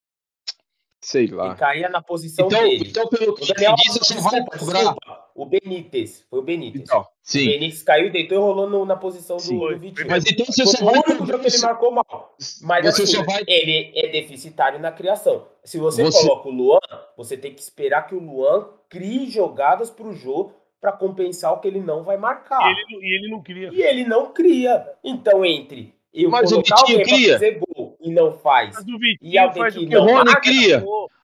Sei 1.02 1.26
lá. 1.26 1.54
E 1.54 1.56
caía 1.56 1.90
na 1.90 2.00
posição 2.00 2.46
então, 2.46 2.62
dele. 2.62 2.88
Então, 2.88 3.08
pelo 3.08 3.34
que 3.34 3.44
o 3.44 3.48
Daniel 3.48 3.72
Alves, 3.72 3.98
você 3.98 4.14
vai 4.22 4.44
desculpa, 4.44 5.30
o 5.34 5.46
Benítez. 5.48 6.24
Foi 6.30 6.40
o 6.40 6.44
Benítez. 6.44 6.84
Então, 6.84 7.08
sim. 7.24 7.42
O 7.42 7.52
Benítez 7.54 7.82
caiu, 7.82 8.12
deitou 8.12 8.38
e 8.38 8.42
rolou 8.42 8.70
no, 8.70 8.86
na 8.86 8.96
posição 8.96 9.38
do, 9.38 9.70
do, 9.70 9.80
Vitinho. 9.80 10.08
Mas 10.08 10.24
então 10.28 10.46
você 10.46 10.64
só 10.64 10.86
vai... 10.86 11.00
O 11.00 11.26
jogo 11.26 11.40
que 11.40 11.48
ele 11.48 11.58
marcou 11.58 11.92
mal. 11.92 12.36
Mas 12.62 12.86
você 12.86 13.02
assim, 13.02 13.24
vai... 13.24 13.44
ele 13.48 13.92
é 13.96 14.10
deficitário 14.10 14.80
na 14.80 14.92
criação. 14.92 15.48
Se 15.64 15.80
você, 15.80 16.04
você, 16.04 16.22
coloca 16.28 16.48
o 16.48 16.52
Luan, 16.52 16.80
você 17.18 17.36
tem 17.36 17.52
que 17.52 17.62
esperar 17.62 18.06
que 18.06 18.14
o 18.14 18.20
Luan 18.20 18.70
crie 18.88 19.28
jogadas 19.28 19.90
pro 19.90 20.14
jogo 20.14 20.54
para 20.80 20.92
compensar 20.92 21.52
o 21.54 21.60
que 21.60 21.68
ele 21.68 21.80
não 21.80 22.04
vai 22.04 22.18
marcar. 22.18 22.62
E 22.62 22.72
ele, 22.72 23.06
e 23.06 23.16
ele, 23.16 23.32
não 23.32 23.42
cria. 23.42 23.70
E 23.74 23.82
ele 23.82 24.06
não 24.06 24.32
cria. 24.32 24.88
Então, 25.04 25.44
entre 25.44 25.96
eu 26.14 26.30
Mas 26.30 26.50
colocar 26.52 26.76
o 26.76 26.88
Vitinho 26.88 27.04
cria. 27.06 27.34
fazer 27.34 27.52
gol 27.52 27.71
e 28.02 28.12
não 28.12 28.32
faz, 28.32 28.76
Mas 28.76 28.84
o 28.88 28.98
Vitinho 28.98 29.32
e 29.32 29.38
alguém 29.38 29.62
faz 29.62 29.76
que 29.76 29.86
o 29.86 29.90
não 29.90 30.02
o 30.02 30.06
Rony 30.06 30.26
marca, 30.26 30.42
cria. 30.42 30.84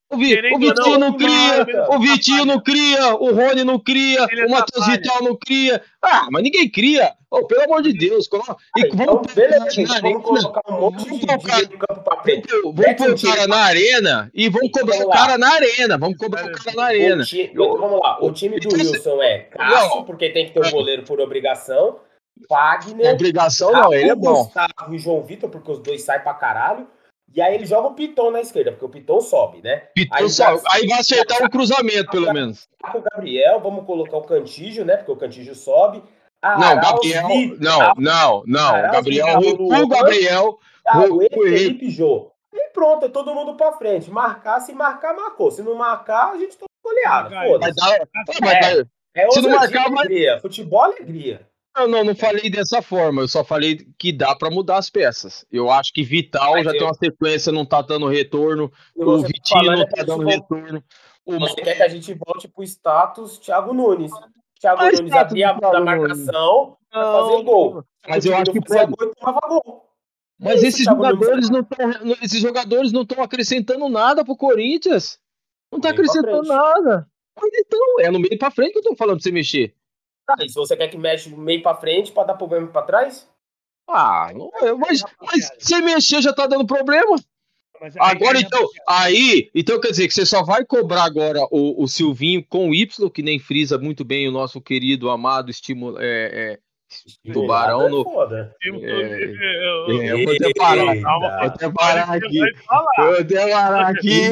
O, 0.09 0.15
Vi, 0.15 0.39
o 0.53 0.57
Vitinho 0.57 0.97
não, 0.97 1.11
não 1.11 1.17
cria, 1.17 1.57
marca. 1.57 1.95
o 1.95 1.99
Vitinho 1.99 2.45
não 2.45 2.59
cria, 2.61 3.15
o 3.15 3.33
Rony 3.33 3.63
não 3.65 3.77
cria, 3.77 4.25
ele 4.31 4.45
o 4.45 4.49
Matheus 4.49 4.87
Vital 4.87 5.21
não 5.21 5.35
cria. 5.35 5.81
Ah, 6.01 6.27
mas 6.31 6.43
ninguém 6.43 6.69
cria. 6.69 7.13
Oh, 7.29 7.45
pelo 7.45 7.63
amor 7.63 7.81
de 7.81 7.91
Deus, 7.91 8.25
coloca. 8.25 8.55
E 8.77 8.85
então, 8.85 9.05
vamos, 9.05 9.33
beleza, 9.33 9.69
gente, 9.69 10.01
vamos 10.01 10.23
colocar 10.23 10.61
um 10.69 10.79
monte 10.79 11.03
de 11.03 11.27
colocar, 11.27 11.61
no 11.61 11.77
campo 11.77 12.01
pra 12.05 12.21
frente. 12.23 12.47
Vamos 12.63 12.95
pôr 12.95 13.11
o 13.11 13.21
cara 13.21 13.47
na 13.47 13.57
arena 13.57 14.31
e 14.33 14.47
vamos 14.47 14.71
cobrar 14.71 15.05
o 15.05 15.09
cara 15.09 15.37
na 15.37 15.53
arena. 15.53 15.97
Vamos 15.97 16.17
cobrar 16.17 16.45
o 16.45 16.51
cara 16.53 16.73
na 16.73 16.83
arena. 16.85 17.23
Time, 17.25 17.51
vamos 17.53 17.99
lá, 17.99 18.17
o 18.23 18.31
time 18.31 18.59
do 18.61 18.73
Wilson 18.73 19.21
é 19.21 19.39
Cássio, 19.39 20.05
porque 20.05 20.29
tem 20.29 20.45
que 20.45 20.53
ter 20.53 20.65
um 20.65 20.71
goleiro 20.71 21.03
por 21.03 21.19
obrigação. 21.19 21.99
Wagner. 22.49 23.13
Obrigação 23.13 23.71
não, 23.71 23.93
ele 23.93 24.09
é 24.09 24.15
bom. 24.15 24.43
Gustavo 24.43 24.93
e 24.93 24.99
João 24.99 25.23
Vitor, 25.23 25.49
porque 25.49 25.71
os 25.71 25.79
dois 25.79 26.03
saem 26.03 26.21
pra 26.21 26.33
caralho. 26.33 26.87
E 27.33 27.41
aí 27.41 27.55
ele 27.55 27.65
joga 27.65 27.89
o 27.89 27.93
Piton 27.93 28.31
na 28.31 28.39
esquerda, 28.39 28.71
porque 28.71 28.85
o 28.85 28.89
Piton 28.89 29.19
sobe, 29.19 29.61
né? 29.61 29.83
Piton 29.93 30.15
aí, 30.15 30.29
sobe. 30.29 30.61
aí 30.71 30.87
vai 30.87 30.99
acertar 30.99 31.43
um 31.43 31.49
cruzamento, 31.49 32.09
pelo 32.09 32.31
menos. 32.33 32.67
Com 32.91 32.99
o 32.99 33.01
Gabriel, 33.01 33.59
vamos 33.59 33.85
colocar 33.85 34.17
o 34.17 34.23
Cantígio, 34.23 34.85
né? 34.85 34.97
Porque 34.97 35.11
o 35.11 35.17
Cantígio 35.17 35.53
sobe. 35.53 36.01
não, 36.41 36.79
Gabriel. 36.79 37.27
Não, 37.59 37.93
não, 37.97 38.43
não. 38.45 38.71
Gabriel, 38.91 39.39
o 39.39 39.87
Gabriel. 39.87 40.57
Cauê, 40.85 41.29
Felipe 41.29 41.89
Jô. 41.89 42.31
E 42.53 42.69
pronto, 42.69 43.05
é 43.05 43.09
todo 43.09 43.35
mundo 43.35 43.55
pra 43.55 43.73
frente. 43.73 44.09
Marcar, 44.09 44.59
se 44.61 44.73
marcar, 44.73 45.13
marcou. 45.13 45.51
Se 45.51 45.61
não 45.61 45.75
marcar, 45.75 46.31
a 46.31 46.37
gente 46.37 46.57
toma 46.57 46.67
goleada. 46.83 47.29
Foda-se. 47.29 47.93
É, 49.13 49.23
é, 49.23 49.31
se 49.31 49.41
não 49.41 49.49
marcar, 49.49 49.87
alegria. 49.87 50.39
Futebol 50.39 50.85
é 50.85 50.85
alegria. 50.85 51.46
Não, 51.77 51.87
não, 51.87 52.03
não 52.05 52.15
falei 52.15 52.49
dessa 52.49 52.81
forma. 52.81 53.21
Eu 53.21 53.27
só 53.27 53.43
falei 53.43 53.87
que 53.99 54.11
dá 54.11 54.35
para 54.35 54.49
mudar 54.49 54.77
as 54.77 54.89
peças. 54.89 55.45
Eu 55.51 55.69
acho 55.69 55.93
que 55.93 56.01
Vital 56.01 56.53
Mas 56.53 56.65
já 56.65 56.71
eu... 56.71 56.77
tem 56.77 56.87
uma 56.87 56.93
sequência, 56.95 57.51
não 57.51 57.65
tá 57.65 57.83
dando 57.83 58.07
retorno. 58.07 58.71
O 58.95 59.21
tá 59.21 59.27
Vitinho 59.27 59.71
não 59.71 59.85
tá 59.85 60.03
dando 60.03 60.25
retorno. 60.25 60.83
O... 61.23 61.39
Você 61.39 61.61
quer 61.61 61.75
que 61.75 61.83
a 61.83 61.87
gente 61.87 62.13
volte 62.15 62.47
pro 62.47 62.63
status 62.63 63.37
Thiago 63.37 63.73
Nunes. 63.73 64.11
Thiago 64.59 64.81
ah, 64.81 64.91
Nunes 64.91 65.11
abria 65.11 65.51
a 65.51 65.79
marcação 65.79 66.77
para 66.89 67.03
fazer 67.03 67.43
gol. 67.43 67.83
Mas 68.07 68.25
eu 68.25 68.35
acho 68.35 68.51
que 68.51 68.61
pode. 68.61 68.93
Gol, 69.47 69.85
Mas 70.39 70.63
esses 70.63 70.83
jogadores, 70.83 71.49
não 71.51 71.63
tão, 71.63 71.91
esses 72.23 72.41
jogadores 72.41 72.91
não 72.91 73.03
estão 73.03 73.21
acrescentando 73.21 73.87
nada 73.87 74.25
pro 74.25 74.35
Corinthians. 74.35 75.19
Não 75.71 75.79
tá 75.79 75.89
acrescentando 75.89 76.47
nada. 76.47 77.07
Mas 77.39 77.51
então, 77.53 77.99
é 77.99 78.09
no 78.09 78.19
meio 78.19 78.37
para 78.39 78.49
frente 78.49 78.71
que 78.71 78.79
eu 78.79 78.83
tô 78.83 78.95
falando 78.95 79.17
pra 79.17 79.23
você 79.23 79.31
mexer. 79.31 79.75
Tá, 80.27 80.35
e 80.43 80.49
se 80.49 80.55
você 80.55 80.75
quer 80.75 80.89
que 80.89 80.97
mexa 80.97 81.29
meio 81.29 81.63
para 81.63 81.77
frente 81.77 82.11
para 82.11 82.27
dar 82.27 82.33
problema 82.35 82.67
para 82.67 82.81
trás? 82.81 83.27
Ah, 83.89 84.29
mas, 84.77 85.01
mas 85.21 85.49
sem 85.57 85.81
mexer 85.81 86.21
já 86.21 86.33
tá 86.33 86.45
dando 86.45 86.67
problema. 86.67 87.17
Agora 87.99 88.39
então, 88.39 88.67
aí, 88.87 89.49
então 89.53 89.79
quer 89.79 89.91
dizer 89.91 90.07
que 90.07 90.13
você 90.13 90.25
só 90.25 90.43
vai 90.43 90.65
cobrar 90.65 91.05
agora 91.05 91.39
o, 91.51 91.81
o 91.81 91.87
Silvinho 91.87 92.43
com 92.49 92.69
o 92.69 92.75
Y, 92.75 93.09
que 93.09 93.21
nem 93.21 93.39
frisa 93.39 93.77
muito 93.77 94.03
bem 94.03 94.27
o 94.27 94.31
nosso 94.31 94.59
querido, 94.59 95.09
amado 95.09 95.49
estímulo, 95.49 95.97
é, 95.99 96.03
é, 96.53 96.59
Tubarão 97.33 97.89
no. 97.89 98.05
É, 98.33 98.53
é, 98.63 100.11
eu 100.11 100.25
vou 100.25 100.35
até 100.35 100.53
parar. 100.53 100.95
Vou 100.95 101.27
até 101.27 101.71
parar 101.71 102.15
aqui. 102.15 102.39
Vou 102.97 103.19
até 103.19 103.51
parar 103.51 103.87
aqui. 103.89 104.29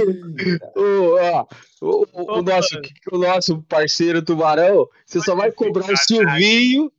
o, 0.76 1.16
ó, 1.20 1.46
o, 1.82 2.40
o, 2.40 2.42
nosso, 2.42 2.82
o 3.12 3.18
nosso 3.18 3.62
parceiro 3.64 4.22
Tubarão, 4.22 4.88
você 5.06 5.20
só 5.20 5.36
vai 5.36 5.52
cobrar 5.52 5.92
o 5.92 5.98
Silvinho. 5.98 6.92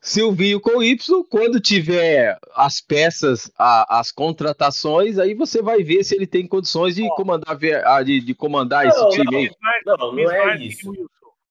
Silvinho 0.00 0.60
com 0.60 0.80
Y, 0.80 1.24
quando 1.28 1.60
tiver 1.60 2.38
as 2.54 2.80
peças, 2.80 3.50
a, 3.58 3.98
as 3.98 4.12
contratações, 4.12 5.18
aí 5.18 5.34
você 5.34 5.60
vai 5.60 5.82
ver 5.82 6.04
se 6.04 6.14
ele 6.14 6.26
tem 6.26 6.46
condições 6.46 6.94
de 6.94 7.08
comandar, 7.16 7.56
de, 8.04 8.20
de 8.20 8.34
comandar 8.34 8.84
não, 8.84 8.90
esse 8.90 9.08
time 9.08 9.36
aí. 9.36 9.50
Não, 9.84 10.12
não 10.12 10.30
é 10.30 10.56
isso. 10.56 10.92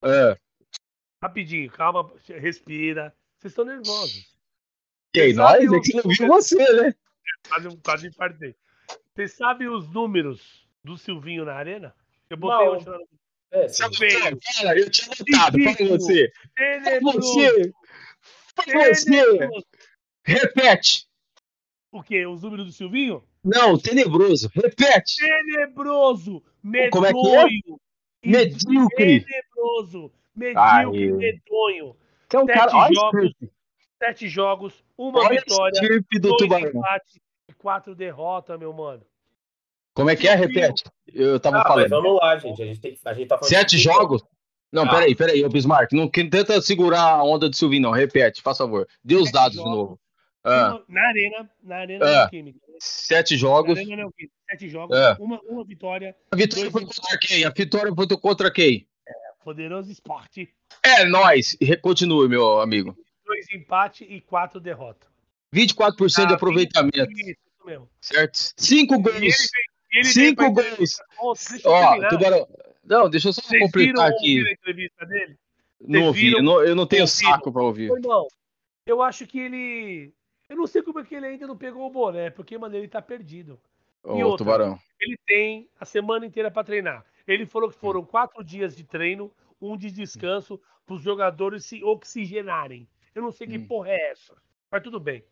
É. 0.01 0.37
Rapidinho, 1.21 1.69
calma, 1.71 2.09
respira. 2.39 3.13
Vocês 3.39 3.51
estão 3.51 3.65
nervosos. 3.65 4.37
Quem 5.13 5.33
nós? 5.33 5.63
É 5.63 5.79
que 5.79 5.95
não 5.95 6.03
viu 6.03 6.27
você, 6.27 6.55
né? 6.73 6.95
Quase, 7.47 7.77
quase 7.77 8.07
infartei. 8.07 8.55
Você 9.13 9.27
sabe 9.27 9.67
os 9.67 9.89
números 9.89 10.67
do 10.83 10.97
Silvinho 10.97 11.45
na 11.45 11.53
arena? 11.53 11.95
Eu 12.29 12.37
botei 12.37 12.67
hoje 12.67 12.85
na... 12.85 12.99
É, 13.49 13.69
feio. 13.69 14.39
Cara, 14.61 14.79
eu 14.79 14.91
tinha 14.91 15.07
notado. 15.07 15.57
Para 15.63 15.87
você. 15.87 16.31
Para 16.53 16.99
você. 16.99 17.73
Para 18.55 18.93
você. 18.93 19.47
Repete. 20.25 21.07
O 21.91 22.03
quê? 22.03 22.25
Os 22.25 22.43
números 22.43 22.65
do 22.65 22.71
Silvinho? 22.73 23.23
Não, 23.43 23.77
tenebroso. 23.77 24.51
Repete. 24.53 25.15
Tenebroso. 25.17 26.43
Medonho. 26.61 26.91
Como 26.91 27.05
é 27.05 27.13
que 27.13 27.35
é? 27.35 28.29
Medíocre. 28.29 29.25
Tenebroso. 29.25 30.11
Medíocre, 30.35 31.13
medonho. 31.13 31.95
Que 32.29 32.35
é 32.35 32.39
um 32.39 32.45
sete 32.45 32.57
cara... 32.57 32.93
jogos, 32.93 33.31
sete 33.97 34.27
jogos, 34.29 34.85
uma 34.97 35.19
Olha 35.19 35.39
vitória, 35.39 35.81
dois 36.19 36.41
empates 36.41 37.19
e 37.49 37.53
quatro 37.53 37.95
derrotas, 37.95 38.59
meu 38.59 38.73
mano. 38.73 39.03
Como 39.93 40.09
é 40.09 40.15
que 40.15 40.27
é? 40.27 40.35
Repete. 40.35 40.83
Eu 41.11 41.39
tava 41.39 41.59
ah, 41.59 41.67
falando. 41.67 41.89
vamos 41.89 42.17
lá, 42.17 42.37
gente. 42.37 42.61
A 42.61 42.65
gente, 42.65 42.79
tem, 42.79 42.95
a 43.03 43.13
gente 43.13 43.27
tá 43.27 43.37
falando. 43.37 43.49
Sete 43.49 43.77
jogos? 43.79 44.23
Não, 44.71 44.83
ah. 44.83 44.89
peraí, 44.89 45.15
peraí, 45.15 45.43
ô 45.43 45.49
Bismarck. 45.49 45.91
Não 45.93 46.07
tenta 46.07 46.61
segurar 46.61 47.01
a 47.01 47.23
onda 47.23 47.49
de 47.49 47.57
Silvinho, 47.57 47.83
não. 47.83 47.91
Repete, 47.91 48.41
faz 48.41 48.57
favor. 48.57 48.87
Dê 49.03 49.15
os 49.15 49.31
dados 49.31 49.55
jogos, 49.55 49.71
de 49.71 49.75
novo. 49.75 49.99
Ah. 50.43 50.79
Na 50.87 51.01
arena, 51.07 51.49
na 51.63 51.75
arena 51.77 52.23
ah. 52.23 52.29
Química. 52.29 52.59
Sete 52.79 53.35
jogos. 53.35 53.79
Sete 54.49 54.69
jogos, 54.69 54.95
ah. 54.95 55.17
uma, 55.19 55.41
uma 55.41 55.65
vitória. 55.65 56.15
A 56.31 56.35
vitória 56.35 56.69
foi 56.69 56.85
contra 56.85 57.17
quem? 57.19 57.43
A 57.43 57.49
vitória 57.49 57.93
foi 57.95 58.07
contra 58.07 58.51
quem? 58.51 58.87
Poderoso 59.47 59.89
esporte. 59.89 60.53
É, 60.83 61.05
nós. 61.05 61.55
Continue, 61.81 62.27
meu 62.27 62.59
amigo. 62.59 62.93
Dois 63.25 63.49
empates 63.49 64.05
e 64.09 64.19
quatro 64.19 64.59
derrotas. 64.59 65.09
24% 65.55 65.93
ah, 66.17 66.25
de 66.25 66.33
aproveitamento. 66.33 67.09
Isso 67.13 67.65
mesmo. 67.65 67.89
Certo? 68.01 68.37
Cinco 68.57 68.99
gols. 68.99 69.47
Cinco 70.03 70.51
gols. 70.51 70.97
Ó, 71.63 72.09
Tubarão. 72.09 72.45
Não, 72.83 73.09
deixa 73.09 73.29
eu 73.29 73.33
só 73.33 73.41
Vocês 73.41 73.61
completar 73.61 74.11
aqui. 74.11 74.45
A 74.45 74.51
entrevista 74.51 75.05
dele? 75.05 75.37
Não 75.79 76.07
ouvi, 76.07 76.33
eu 76.33 76.43
não, 76.43 76.61
eu 76.61 76.75
não 76.75 76.85
tenho 76.85 77.03
ouviram? 77.03 77.31
saco 77.31 77.49
pra 77.49 77.63
ouvir. 77.63 77.89
Irmão, 77.89 78.27
eu 78.85 79.01
acho 79.01 79.25
que 79.25 79.39
ele. 79.39 80.13
Eu 80.49 80.57
não 80.57 80.67
sei 80.67 80.81
como 80.81 80.99
é 80.99 81.05
que 81.05 81.15
ele 81.15 81.25
ainda 81.25 81.47
não 81.47 81.55
pegou 81.55 81.87
o 81.87 81.89
boné, 81.89 82.29
porque, 82.31 82.57
mano, 82.57 82.75
ele 82.75 82.89
tá 82.89 83.01
perdido. 83.01 83.57
Ô, 84.03 84.11
outra, 84.23 84.39
Tubarão. 84.39 84.79
Ele 84.99 85.17
tem 85.25 85.69
a 85.79 85.85
semana 85.85 86.25
inteira 86.25 86.51
para 86.51 86.65
treinar. 86.65 87.05
Ele 87.27 87.45
falou 87.45 87.69
que 87.69 87.77
foram 87.77 88.05
quatro 88.05 88.43
dias 88.43 88.75
de 88.75 88.83
treino, 88.83 89.31
um 89.61 89.75
de 89.75 89.91
descanso, 89.91 90.59
para 90.85 90.95
os 90.95 91.01
jogadores 91.01 91.65
se 91.65 91.83
oxigenarem. 91.83 92.87
Eu 93.13 93.21
não 93.21 93.31
sei 93.31 93.45
que 93.47 93.59
porra 93.59 93.89
é 93.89 94.11
essa. 94.11 94.33
Mas 94.71 94.81
tudo 94.81 94.99
bem. 94.99 95.23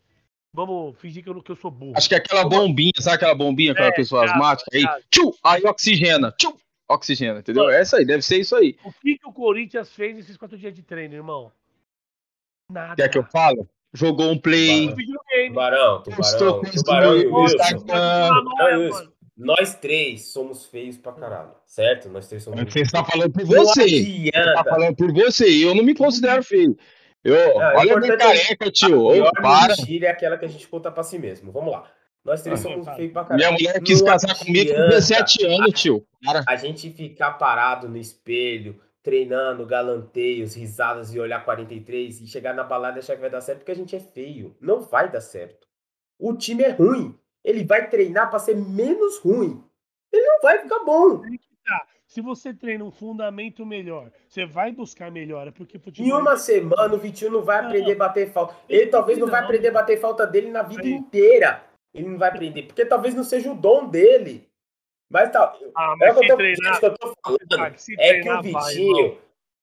Vamos 0.52 0.98
fingir 0.98 1.22
que 1.22 1.28
eu, 1.28 1.42
que 1.42 1.52
eu 1.52 1.56
sou 1.56 1.70
burro. 1.70 1.92
Acho 1.96 2.08
que 2.08 2.14
é 2.14 2.18
aquela 2.18 2.48
bombinha, 2.48 2.92
sabe 2.98 3.16
aquela 3.16 3.34
bombinha, 3.34 3.72
aquela 3.72 3.88
é, 3.88 3.92
pessoa 3.92 4.22
cara, 4.22 4.32
asmática? 4.32 4.70
Aí, 4.72 4.84
tchum, 5.10 5.30
aí 5.44 5.62
oxigena, 5.64 6.32
tchum, 6.32 6.56
oxigena, 6.88 7.40
entendeu? 7.40 7.64
Mano, 7.64 7.76
Essa 7.76 7.98
aí, 7.98 8.06
deve 8.06 8.22
ser 8.22 8.38
isso 8.38 8.56
aí. 8.56 8.76
O 8.82 8.92
que, 8.92 9.18
que 9.18 9.28
o 9.28 9.32
Corinthians 9.32 9.92
fez 9.92 10.16
nesses 10.16 10.36
quatro 10.36 10.56
dias 10.56 10.74
de 10.74 10.82
treino, 10.82 11.14
irmão? 11.14 11.52
Nada. 12.70 12.96
Quer 12.96 13.10
que 13.10 13.18
eu 13.18 13.24
falo? 13.24 13.68
Jogou 13.92 14.30
um 14.30 14.38
play. 14.38 14.94
Tubarão, 15.48 16.02
tubarão, 16.02 16.62
tubarão 16.62 17.16
e 17.18 17.26
Wilson. 17.26 19.12
Nós 19.36 19.74
três 19.74 20.28
somos 20.28 20.64
feios 20.64 20.96
pra 20.96 21.12
caralho, 21.12 21.52
certo? 21.66 22.08
Nós 22.08 22.26
três 22.26 22.42
somos. 22.42 22.58
Você 22.72 22.80
está 22.80 23.04
falando 23.04 23.30
por 23.30 23.44
você. 23.44 23.84
Você 23.86 24.30
tá 24.32 24.64
falando 24.64 24.96
por 24.96 25.12
você. 25.12 25.44
Eu 25.46 25.74
não 25.74 25.84
me 25.84 25.94
considero 25.94 26.42
feio. 26.42 26.76
Eu, 27.22 27.34
não, 27.34 27.76
olha 27.76 27.96
a 27.96 28.00
minha 28.00 28.12
é 28.14 28.16
careca, 28.16 28.70
tio. 28.70 29.26
A 29.26 29.32
para. 29.32 29.76
mentira 29.76 30.06
é 30.06 30.10
aquela 30.10 30.38
que 30.38 30.44
a 30.44 30.48
gente 30.48 30.66
conta 30.68 30.90
pra 30.90 31.02
si 31.02 31.18
mesmo. 31.18 31.52
Vamos 31.52 31.72
lá. 31.72 31.90
Nós 32.24 32.40
três 32.40 32.60
ah, 32.60 32.62
somos 32.62 32.88
feios 32.96 33.12
pra 33.12 33.24
caralho. 33.24 33.38
Minha 33.38 33.52
mulher 33.52 33.82
quis 33.82 34.00
não 34.00 34.08
casar 34.08 34.38
comigo 34.38 34.72
com 34.72 34.88
17 34.88 35.46
anos, 35.46 35.80
tio. 35.80 36.06
Cara. 36.24 36.42
A 36.48 36.56
gente 36.56 36.90
ficar 36.90 37.32
parado 37.32 37.88
no 37.88 37.98
espelho, 37.98 38.80
treinando, 39.02 39.66
galanteios, 39.66 40.54
risadas 40.54 41.14
e 41.14 41.20
olhar 41.20 41.44
43 41.44 42.22
e 42.22 42.26
chegar 42.26 42.54
na 42.54 42.64
balada 42.64 42.98
e 42.98 43.00
achar 43.00 43.14
que 43.14 43.20
vai 43.20 43.30
dar 43.30 43.40
certo 43.40 43.58
porque 43.58 43.72
a 43.72 43.76
gente 43.76 43.94
é 43.94 44.00
feio. 44.00 44.56
Não 44.60 44.80
vai 44.80 45.10
dar 45.10 45.20
certo. 45.20 45.66
O 46.18 46.34
time 46.34 46.62
é 46.62 46.70
ruim. 46.70 47.14
Ele 47.46 47.64
vai 47.64 47.88
treinar 47.88 48.28
para 48.28 48.40
ser 48.40 48.56
menos 48.56 49.18
ruim. 49.18 49.62
Ele 50.12 50.26
não 50.26 50.40
vai 50.42 50.58
ficar 50.58 50.80
bom. 50.80 51.22
Se 52.04 52.20
você 52.20 52.52
treina 52.52 52.84
um 52.84 52.90
fundamento 52.90 53.64
melhor, 53.64 54.10
você 54.28 54.44
vai 54.44 54.72
buscar 54.72 55.12
melhora. 55.12 55.52
Porque 55.52 55.78
futebol... 55.78 56.08
Em 56.08 56.12
uma 56.12 56.32
é 56.32 56.36
semana, 56.36 56.92
o 56.92 56.98
Vitinho 56.98 57.30
não 57.30 57.42
vai 57.42 57.64
aprender 57.64 57.92
a 57.92 57.96
bater 57.96 58.32
falta. 58.32 58.56
Ele 58.68 58.86
talvez 58.88 59.16
não 59.16 59.28
vai 59.28 59.42
aprender 59.42 59.68
a 59.68 59.72
bater 59.72 60.00
falta 60.00 60.26
dele 60.26 60.50
na 60.50 60.62
vida 60.62 60.82
Aí. 60.82 60.92
inteira. 60.92 61.64
Ele 61.94 62.08
não 62.08 62.18
vai 62.18 62.30
aprender, 62.30 62.64
porque 62.64 62.84
talvez 62.84 63.14
não 63.14 63.22
seja 63.22 63.50
o 63.50 63.54
dom 63.54 63.88
dele. 63.88 64.48
Mas 65.08 65.30
tá. 65.30 65.56
Ah, 65.74 65.94
mas 65.98 66.16
é 66.16 66.20
se 66.20 66.26
tô, 66.26 66.36
treinar, 66.36 66.80
que 66.80 66.86
eu 66.86 66.98
tô 66.98 67.14
falando. 67.24 67.76
é 67.98 68.20
que 68.20 68.28
o 68.28 68.42
Vitinho, 68.42 69.08
vai, 69.08 69.18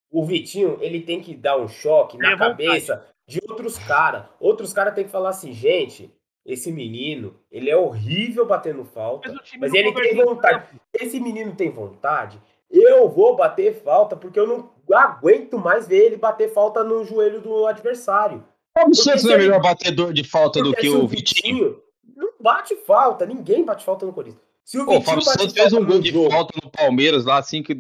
o 0.10 0.26
Vitinho, 0.26 0.78
ele 0.80 1.02
tem 1.02 1.22
que 1.22 1.36
dar 1.36 1.58
um 1.58 1.68
choque 1.68 2.18
na 2.18 2.38
cabeça 2.38 2.96
vontade. 2.96 3.14
de 3.28 3.42
outros 3.50 3.78
caras. 3.78 4.26
Outros 4.40 4.72
caras 4.72 4.96
têm 4.96 5.04
que 5.04 5.12
falar 5.12 5.30
assim, 5.30 5.52
gente, 5.52 6.14
esse 6.46 6.72
menino, 6.72 7.36
ele 7.52 7.70
é 7.70 7.78
horrível 7.78 8.46
batendo 8.46 8.84
falta, 8.84 9.32
mas, 9.32 9.52
mas 9.60 9.74
ele 9.74 9.94
tem 9.94 10.16
vontade. 10.16 10.68
Esse 10.94 11.20
menino 11.20 11.56
tem 11.56 11.70
vontade. 11.70 12.40
Eu 12.70 13.08
vou 13.08 13.36
bater 13.36 13.82
falta 13.82 14.16
porque 14.16 14.40
eu 14.40 14.48
não 14.48 14.70
aguento 14.92 15.58
mais 15.58 15.88
ver 15.88 16.06
ele 16.06 16.18
bater 16.18 16.52
falta 16.52 16.84
no 16.84 17.06
joelho 17.06 17.40
do 17.40 17.66
adversário. 17.66 18.44
Como 18.76 18.94
você 18.94 19.12
é 19.32 19.38
melhor 19.38 19.62
batedor 19.62 20.12
de 20.12 20.24
falta 20.24 20.62
do 20.62 20.74
que 20.74 20.90
o 20.90 21.08
Vitinho? 21.08 21.54
Vitinho? 21.54 21.84
Não 22.16 22.32
bate 22.40 22.76
falta, 22.76 23.26
ninguém 23.26 23.64
bate 23.64 23.86
falta 23.86 24.06
no 24.06 24.12
Corinthians. 24.12 24.42
Se 24.66 24.80
o 24.80 24.86
Pô, 24.86 25.00
Vitinho 25.00 25.18
o 25.20 25.22
Santos 25.22 25.54
fez 25.54 25.72
um 25.72 25.86
gol 25.86 26.00
de 26.00 26.12
jogo, 26.12 26.32
falta 26.32 26.54
no 26.62 26.72
Palmeiras 26.72 27.26
lá, 27.26 27.38
assim 27.38 27.62
que 27.62 27.78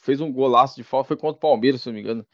fez 0.00 0.20
um 0.20 0.32
golaço 0.32 0.76
de 0.76 0.84
falta, 0.84 1.08
foi 1.08 1.16
contra 1.16 1.36
o 1.36 1.40
Palmeiras, 1.40 1.82
se 1.82 1.88
não 1.88 1.94
me 1.94 2.00
engano. 2.00 2.26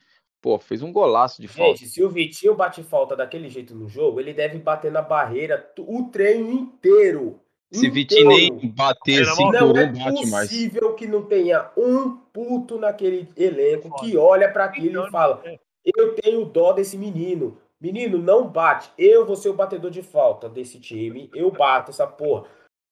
Pô, 0.42 0.58
fez 0.58 0.82
um 0.82 0.92
golaço 0.92 1.40
de 1.40 1.46
falta. 1.46 1.78
Gente, 1.78 1.88
se 1.88 2.02
o 2.02 2.10
Vitinho 2.10 2.56
bate 2.56 2.82
falta 2.82 3.14
daquele 3.14 3.48
jeito 3.48 3.76
no 3.76 3.88
jogo, 3.88 4.18
ele 4.18 4.34
deve 4.34 4.58
bater 4.58 4.90
na 4.90 5.00
barreira 5.00 5.72
o 5.78 6.02
treino 6.10 6.50
inteiro. 6.50 7.38
Se 7.70 7.88
o 7.88 7.92
Vitinho 7.92 8.26
nem 8.26 8.68
bater 8.68 9.22
assim, 9.22 9.50
não 9.52 9.70
é 9.70 9.86
bate 9.86 10.26
mais. 10.26 10.50
possível 10.50 10.94
que 10.94 11.06
não 11.06 11.22
tenha 11.22 11.70
um 11.76 12.16
puto 12.16 12.76
naquele 12.76 13.28
elenco 13.36 13.94
que 14.00 14.16
olha 14.16 14.50
para 14.50 14.64
aquilo 14.64 15.06
e 15.06 15.10
fala: 15.12 15.40
é. 15.44 15.60
Eu 15.84 16.16
tenho 16.16 16.44
dó 16.44 16.72
desse 16.72 16.98
menino. 16.98 17.56
Menino, 17.80 18.18
não 18.18 18.48
bate. 18.48 18.90
Eu 18.98 19.24
vou 19.24 19.36
ser 19.36 19.48
o 19.48 19.54
batedor 19.54 19.92
de 19.92 20.02
falta 20.02 20.48
desse 20.48 20.80
time. 20.80 21.30
Eu 21.32 21.52
bato 21.52 21.90
essa 21.90 22.06
porra. 22.06 22.46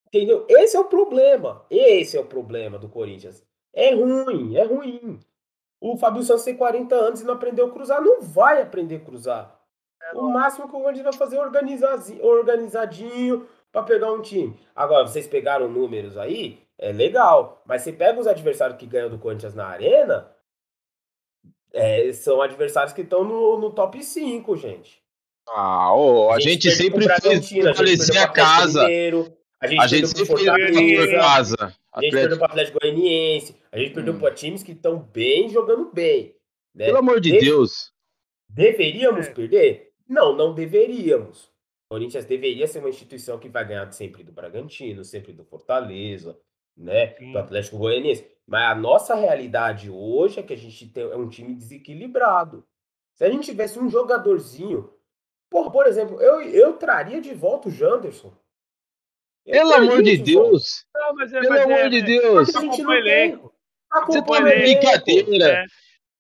Entendeu? 0.07 0.47
Esse 0.49 0.77
é 0.77 0.81
o 0.81 0.85
problema. 0.85 1.65
Esse 1.69 2.17
é 2.17 2.21
o 2.21 2.25
problema 2.25 2.79
do 2.79 2.89
Corinthians. 2.89 3.45
É 3.73 3.95
ruim, 3.95 4.57
é 4.57 4.65
ruim. 4.65 5.21
O 5.81 5.97
Fábio 5.97 6.23
Santos 6.23 6.45
tem 6.45 6.57
40 6.57 6.95
anos 6.95 7.21
e 7.21 7.25
não 7.25 7.35
aprendeu 7.35 7.67
a 7.67 7.71
cruzar, 7.71 8.03
não 8.03 8.21
vai 8.21 8.61
aprender 8.61 8.97
a 8.97 9.01
cruzar. 9.01 9.61
É 10.03 10.17
o 10.17 10.29
máximo 10.29 10.69
que 10.69 10.77
o 10.77 10.81
Corinthians 10.81 11.05
vai 11.05 11.13
fazer 11.15 11.37
é 11.37 12.23
organizadinho 12.23 13.47
para 13.73 13.83
pegar 13.83 14.13
um 14.13 14.21
time. 14.21 14.59
Agora, 14.75 15.07
vocês 15.07 15.27
pegaram 15.27 15.69
números 15.69 16.17
aí, 16.19 16.61
é 16.79 16.93
legal. 16.93 17.63
Mas 17.65 17.83
você 17.83 17.93
pega 17.93 18.21
os 18.21 18.27
adversários 18.27 18.79
que 18.79 18.87
ganham 18.87 19.09
do 19.09 19.19
Corinthians 19.19 19.55
na 19.55 19.67
arena, 19.67 20.31
é, 21.73 22.13
são 22.13 22.43
adversários 22.43 22.93
que 22.93 23.03
estão 23.03 23.25
no, 23.25 23.59
no 23.59 23.71
top 23.71 24.03
5, 24.03 24.57
gente. 24.57 25.01
Ah, 25.49 25.95
oh, 25.95 26.31
a, 26.31 26.35
a, 26.35 26.41
gente, 26.41 26.71
gente 26.71 26.77
sempre 26.77 27.07
fez 27.21 27.49
fortalecer 27.49 28.19
a, 28.19 28.25
a 28.25 28.29
casa. 28.29 28.87
A 29.61 29.67
gente, 29.67 29.81
a 29.81 29.87
gente 29.87 30.09
sempre 30.09 30.27
fez 30.27 31.11
casa. 31.13 31.77
A 31.93 32.03
gente 32.03 32.13
perdeu 32.13 32.39
para 32.39 32.47
o 32.47 32.51
Atlético 32.51 32.79
Goianiense, 32.81 33.57
a 33.71 33.79
gente 33.79 33.93
perdeu 33.93 34.15
hum. 34.15 34.19
para 34.19 34.35
times 34.35 34.63
que 34.63 34.73
estão 34.73 34.99
bem, 34.99 35.49
jogando 35.49 35.91
bem. 35.93 36.35
Né? 36.75 36.87
Pelo 36.87 36.99
amor 36.99 37.21
de 37.21 37.39
Deus. 37.39 37.93
Deveríamos 38.49 39.27
é. 39.27 39.33
perder? 39.33 39.93
Não, 40.09 40.35
não 40.35 40.55
deveríamos. 40.55 41.45
O 41.87 41.95
Corinthians 41.95 42.25
deveria 42.25 42.67
ser 42.67 42.79
uma 42.79 42.89
instituição 42.89 43.39
que 43.39 43.49
vai 43.49 43.67
ganhar 43.67 43.91
sempre 43.93 44.23
do 44.23 44.33
Bragantino, 44.33 45.05
sempre 45.05 45.33
do 45.33 45.45
Fortaleza, 45.45 46.39
né? 46.77 47.15
Sim. 47.17 47.33
Do 47.33 47.39
Atlético 47.39 47.79
Goianiense. 47.79 48.27
Mas 48.47 48.71
a 48.71 48.75
nossa 48.75 49.15
realidade 49.15 49.91
hoje 49.91 50.41
é 50.41 50.43
que 50.43 50.53
a 50.53 50.57
gente 50.57 50.87
tem, 50.89 51.03
é 51.03 51.17
um 51.17 51.29
time 51.29 51.55
desequilibrado. 51.55 52.65
Se 53.15 53.25
a 53.25 53.31
gente 53.31 53.45
tivesse 53.45 53.79
um 53.79 53.89
jogadorzinho. 53.89 54.93
Porra, 55.51 55.71
por 55.71 55.87
exemplo, 55.87 56.21
eu, 56.23 56.41
eu 56.43 56.75
traria 56.75 57.21
de 57.21 57.35
volta 57.35 57.69
o 57.69 57.73
Janderson. 57.73 58.33
Pelo 59.45 59.73
amor 59.73 60.03
de 60.03 60.17
Deus! 60.19 60.85
Não, 60.95 61.23
é, 61.23 61.41
Pelo 61.41 61.63
amor 61.63 61.79
é, 61.79 61.89
de 61.89 62.03
Deus! 62.03 62.49
Elenco. 62.55 63.53
Você 64.07 64.23
tá 64.23 64.41
de 64.41 64.61
brincadeira! 64.61 65.49
É. 65.49 65.65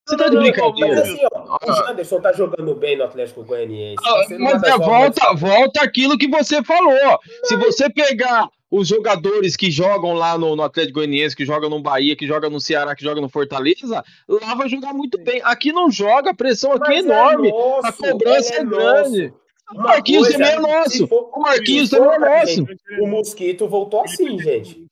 Você 0.07 0.16
tá 0.16 0.29
de 0.29 0.37
brincadeira. 0.37 0.97
Mas 0.97 1.09
assim, 1.09 1.27
ó, 1.33 1.59
o 1.64 1.73
Janderson 1.73 2.21
tá 2.21 2.33
jogando 2.33 2.75
bem 2.75 2.97
no 2.97 3.05
Atlético 3.05 3.45
Goianiense. 3.45 4.03
Tá 4.03 4.27
mas 4.39 4.62
é, 4.62 4.77
volta, 4.77 5.35
volta 5.35 5.83
aquilo 5.83 6.18
que 6.18 6.27
você 6.27 6.62
falou. 6.64 7.18
Se 7.45 7.55
você 7.57 7.89
pegar 7.89 8.49
os 8.71 8.89
jogadores 8.89 9.57
que 9.57 9.71
jogam 9.71 10.12
lá 10.14 10.39
no, 10.39 10.57
no 10.57 10.62
Atlético 10.62 10.99
Goianiense, 10.99 11.37
que 11.37 11.45
jogam 11.45 11.71
no 11.71 11.81
Bahia, 11.81 12.16
que 12.16 12.27
jogam 12.27 12.51
no 12.51 12.61
Ceará, 12.61 12.95
que 12.95 13.05
jogam 13.05 13.23
no 13.23 13.29
Fortaleza, 13.29 14.05
lá 14.29 14.55
vai 14.55 14.68
jogar 14.68 14.93
muito 14.93 15.18
bem. 15.23 15.41
Aqui 15.45 15.73
não 15.73 15.91
joga, 15.91 16.31
a 16.31 16.35
pressão 16.35 16.73
aqui 16.73 16.93
é 16.93 16.99
enorme, 16.99 17.49
é 17.49 17.53
nosso, 17.53 17.87
a 17.87 17.93
cobrança 17.93 18.55
é, 18.55 18.59
é 18.59 18.64
grande. 18.64 19.35
O 19.75 19.81
Marquinhos 19.81 20.29
também 20.29 20.51
é 20.51 20.59
nosso. 20.59 21.07
For, 21.07 21.31
o 21.33 21.41
Marquinhos 21.41 21.91
também 21.91 22.14
é 22.14 22.18
nosso. 22.18 22.66
O 23.01 23.07
Mosquito 23.07 23.68
voltou 23.68 24.03
assim, 24.03 24.39
gente. 24.39 24.87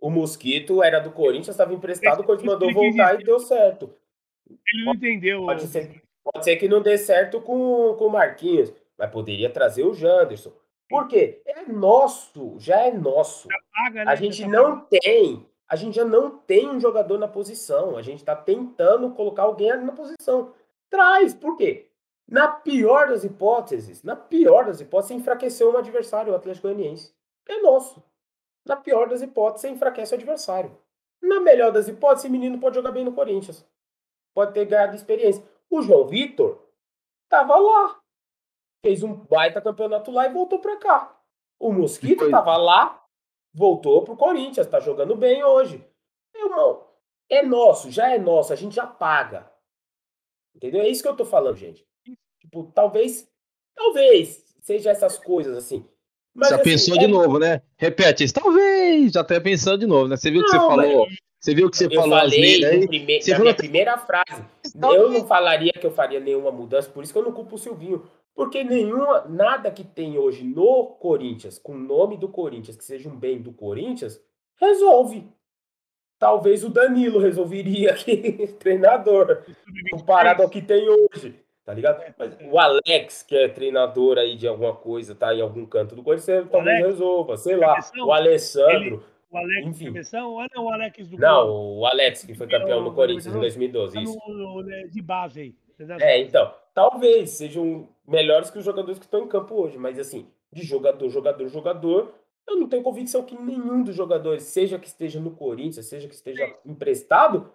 O 0.00 0.10
Mosquito 0.10 0.82
era 0.82 0.98
do 0.98 1.10
Corinthians, 1.10 1.48
estava 1.48 1.72
emprestado, 1.72 2.20
o 2.20 2.24
Corinthians 2.24 2.52
mandou 2.52 2.72
voltar 2.72 3.20
e 3.20 3.24
deu 3.24 3.38
certo. 3.38 3.94
Ele 4.48 4.84
não 4.84 4.94
entendeu. 4.94 5.44
Pode 5.44 5.66
ser, 5.66 6.02
pode 6.22 6.44
ser 6.44 6.56
que 6.56 6.68
não 6.68 6.82
dê 6.82 6.98
certo 6.98 7.40
com, 7.40 7.94
com 7.98 8.06
o 8.06 8.10
Marquinhos, 8.10 8.72
mas 8.98 9.10
poderia 9.10 9.48
trazer 9.48 9.82
o 9.84 9.94
Janderson. 9.94 10.52
Por 10.88 11.08
quê? 11.08 11.40
É 11.46 11.64
nosso, 11.64 12.56
já 12.58 12.80
é 12.82 12.92
nosso. 12.92 13.48
Né? 13.48 14.04
A 14.06 14.14
gente 14.14 14.46
não 14.46 14.80
tem, 14.80 15.46
a 15.66 15.76
gente 15.76 15.96
já 15.96 16.04
não 16.04 16.36
tem 16.38 16.68
um 16.68 16.78
jogador 16.78 17.18
na 17.18 17.26
posição. 17.26 17.96
A 17.96 18.02
gente 18.02 18.18
está 18.18 18.36
tentando 18.36 19.10
colocar 19.12 19.44
alguém 19.44 19.74
na 19.78 19.92
posição. 19.92 20.52
Traz, 20.90 21.34
por 21.34 21.56
quê? 21.56 21.88
Na 22.26 22.48
pior 22.48 23.08
das 23.08 23.24
hipóteses, 23.24 24.02
na 24.02 24.16
pior 24.16 24.66
das 24.66 24.80
hipóteses, 24.80 25.16
enfraqueceu 25.16 25.70
um 25.70 25.76
adversário, 25.76 26.32
o 26.32 26.36
Atlético 26.36 26.68
Goianiense. 26.68 27.14
É 27.48 27.60
nosso. 27.60 28.02
Na 28.64 28.76
pior 28.76 29.08
das 29.08 29.20
hipóteses, 29.20 29.70
enfraquece 29.70 30.14
o 30.14 30.16
adversário. 30.16 30.76
Na 31.22 31.40
melhor 31.40 31.70
das 31.70 31.88
hipóteses, 31.88 32.24
esse 32.24 32.32
menino 32.32 32.58
pode 32.58 32.76
jogar 32.76 32.92
bem 32.92 33.04
no 33.04 33.12
Corinthians. 33.12 33.66
Pode 34.34 34.52
ter 34.54 34.64
ganhado 34.64 34.96
experiência. 34.96 35.44
O 35.68 35.82
João 35.82 36.06
Vitor 36.06 36.66
estava 37.26 37.56
lá 37.56 38.00
fez 38.84 39.02
um 39.02 39.14
baita 39.14 39.62
campeonato 39.62 40.10
lá 40.10 40.26
e 40.26 40.32
voltou 40.32 40.58
para 40.58 40.76
cá. 40.76 41.18
O 41.58 41.72
Mosquito 41.72 42.26
estava 42.26 42.54
lá, 42.58 43.02
voltou 43.54 44.04
pro 44.04 44.14
Corinthians, 44.14 44.66
está 44.66 44.78
jogando 44.78 45.16
bem 45.16 45.42
hoje. 45.42 45.82
Irmão, 46.34 46.86
é 47.30 47.42
nosso, 47.42 47.90
já 47.90 48.12
é 48.12 48.18
nosso, 48.18 48.52
a 48.52 48.56
gente 48.56 48.74
já 48.74 48.86
paga. 48.86 49.50
Entendeu? 50.54 50.82
É 50.82 50.88
isso 50.88 51.02
que 51.02 51.08
eu 51.08 51.16
tô 51.16 51.24
falando, 51.24 51.56
gente. 51.56 51.88
Tipo, 52.44 52.70
talvez, 52.74 53.28
talvez 53.74 54.44
seja 54.60 54.90
essas 54.90 55.18
coisas 55.18 55.56
assim. 55.56 55.84
Mas, 56.34 56.50
já 56.50 56.56
assim, 56.56 56.64
pensou 56.64 56.96
é... 56.96 56.98
de 56.98 57.06
novo, 57.06 57.38
né? 57.38 57.62
Repete 57.76 58.24
isso. 58.24 58.34
Talvez, 58.34 59.12
já 59.12 59.20
até 59.20 59.40
pensando 59.40 59.78
de 59.78 59.86
novo, 59.86 60.08
né? 60.08 60.16
Você 60.16 60.30
viu 60.30 60.42
o 60.42 60.44
que 60.44 60.50
você 60.50 60.56
falou? 60.56 61.06
Mas... 61.06 61.18
Você 61.40 61.54
viu 61.54 61.66
o 61.66 61.70
que 61.70 61.76
você 61.76 61.86
eu 61.86 61.92
falou? 61.92 62.18
Falei 62.18 62.64
aí? 62.64 62.86
Prime... 62.86 63.20
Você 63.20 63.30
na 63.32 63.36
falou... 63.36 63.54
primeira 63.54 63.98
frase. 63.98 64.44
Eu 64.82 65.10
não 65.10 65.26
falaria 65.26 65.72
que 65.72 65.86
eu 65.86 65.90
faria 65.90 66.18
nenhuma 66.18 66.50
mudança, 66.50 66.88
por 66.88 67.04
isso 67.04 67.12
que 67.12 67.18
eu 67.18 67.22
não 67.22 67.32
culpo 67.32 67.56
o 67.56 67.58
Silvinho. 67.58 68.08
Porque 68.34 68.64
nenhuma, 68.64 69.26
nada 69.28 69.70
que 69.70 69.84
tem 69.84 70.18
hoje 70.18 70.42
no 70.42 70.86
Corinthians, 70.98 71.58
com 71.58 71.72
o 71.72 71.78
nome 71.78 72.16
do 72.16 72.28
Corinthians, 72.28 72.76
que 72.76 72.84
seja 72.84 73.08
um 73.08 73.16
bem 73.16 73.40
do 73.40 73.52
Corinthians, 73.52 74.20
resolve. 74.58 75.28
Talvez 76.18 76.64
o 76.64 76.70
Danilo 76.70 77.20
resolveria 77.20 77.92
aqui, 77.94 78.48
treinador, 78.58 79.44
comparado 79.92 80.42
ao 80.42 80.48
que 80.48 80.62
tem 80.62 80.88
hoje, 80.88 81.38
tá 81.64 81.72
ligado? 81.72 82.02
Mas 82.18 82.36
o 82.50 82.58
Alex, 82.58 83.22
que 83.22 83.36
é 83.36 83.48
treinador 83.48 84.18
aí 84.18 84.36
de 84.36 84.46
alguma 84.46 84.74
coisa, 84.74 85.14
tá 85.14 85.34
em 85.34 85.40
algum 85.40 85.64
canto 85.66 85.96
do 85.96 86.02
Corinthians, 86.02 86.48
talvez 86.50 86.76
Alex, 86.76 86.86
resolva, 86.86 87.36
sei 87.36 87.56
lá. 87.56 87.78
O 87.98 88.12
Alessandro. 88.12 88.76
Ele, 88.76 89.00
o 89.30 89.36
Alex 89.36 89.66
enfim. 89.66 89.86
Cabeção, 89.86 90.30
ou 90.32 90.46
não 90.54 90.64
o 90.64 90.70
Alex 90.70 91.08
do 91.08 91.18
Não, 91.18 91.78
o 91.78 91.86
Alex, 91.86 92.24
que 92.24 92.34
foi 92.34 92.46
campeão 92.46 92.82
no 92.82 92.94
Corinthians 92.94 93.34
em 93.34 93.40
2012. 93.40 94.02
Isso. 94.02 94.18
De 94.90 95.02
base 95.02 95.40
aí. 95.40 95.54
É, 96.00 96.20
então, 96.20 96.54
talvez 96.72 97.30
sejam 97.30 97.88
melhores 98.06 98.50
que 98.50 98.58
os 98.58 98.64
jogadores 98.64 98.98
que 98.98 99.06
estão 99.06 99.24
em 99.24 99.28
campo 99.28 99.54
hoje, 99.54 99.76
mas 99.76 99.98
assim, 99.98 100.28
de 100.52 100.62
jogador, 100.62 101.08
jogador, 101.08 101.48
jogador, 101.48 102.14
eu 102.46 102.56
não 102.56 102.68
tenho 102.68 102.82
convicção 102.82 103.24
que 103.24 103.36
nenhum 103.36 103.82
dos 103.82 103.96
jogadores, 103.96 104.44
seja 104.44 104.78
que 104.78 104.86
esteja 104.86 105.18
no 105.18 105.32
Corinthians, 105.32 105.86
seja 105.86 106.06
que 106.06 106.14
esteja 106.14 106.54
emprestado, 106.64 107.50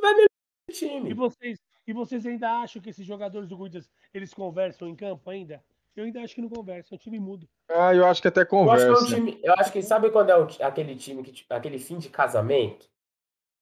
vai 0.00 0.12
melhorar 0.12 0.28
o 0.68 0.72
time. 0.72 1.10
E 1.10 1.14
vocês, 1.14 1.58
e 1.88 1.92
vocês 1.94 2.26
ainda 2.26 2.50
acham 2.60 2.82
que 2.82 2.90
esses 2.90 3.06
jogadores 3.06 3.48
do 3.48 3.56
Corinthians, 3.56 3.90
eles 4.12 4.34
conversam 4.34 4.88
em 4.88 4.94
campo 4.94 5.30
ainda? 5.30 5.64
Eu 5.96 6.04
ainda 6.04 6.20
acho 6.20 6.34
que 6.34 6.42
não 6.42 6.48
conversa, 6.50 6.94
é 6.94 6.96
um 6.96 6.98
time 6.98 7.18
mudo. 7.18 7.48
Ah, 7.66 7.94
eu 7.94 8.04
acho 8.04 8.20
que 8.20 8.28
até 8.28 8.44
conversa. 8.44 8.86
Eu 8.86 8.92
acho 8.92 9.06
que, 9.06 9.14
é 9.14 9.16
um 9.16 9.24
time, 9.24 9.40
eu 9.42 9.54
acho 9.54 9.72
que 9.72 9.82
sabe 9.82 10.10
quando 10.10 10.30
é 10.30 10.64
aquele 10.64 10.94
time, 10.94 11.22
que, 11.22 11.46
aquele 11.48 11.78
fim 11.78 11.98
de 11.98 12.10
casamento? 12.10 12.86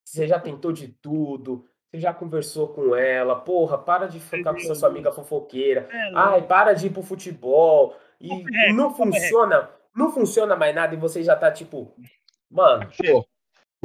Você 0.05 0.27
já 0.27 0.41
tentou 0.41 0.73
de 0.73 0.89
tudo, 0.89 1.65
você 1.89 2.01
já 2.01 2.13
conversou 2.13 2.69
com 2.69 2.97
ela, 2.97 3.37
porra, 3.37 3.79
para 3.79 4.07
de 4.07 4.19
ficar 4.19 4.53
com 4.53 4.75
sua 4.75 4.89
amiga 4.89 5.13
fofoqueira. 5.13 5.89
É, 5.91 6.11
Ai, 6.15 6.43
para 6.43 6.73
de 6.73 6.89
ir 6.89 6.91
pro 6.91 7.03
futebol. 7.03 7.97
E, 8.21 8.29
e 8.29 8.73
não 8.73 8.93
funciona, 8.93 9.71
não 9.95 10.11
funciona 10.11 10.57
mais 10.57 10.75
nada 10.75 10.95
e 10.95 10.99
você 10.99 11.23
já 11.23 11.37
tá 11.37 11.53
tipo, 11.53 11.95
mano. 12.51 12.91
Pô, 12.99 13.25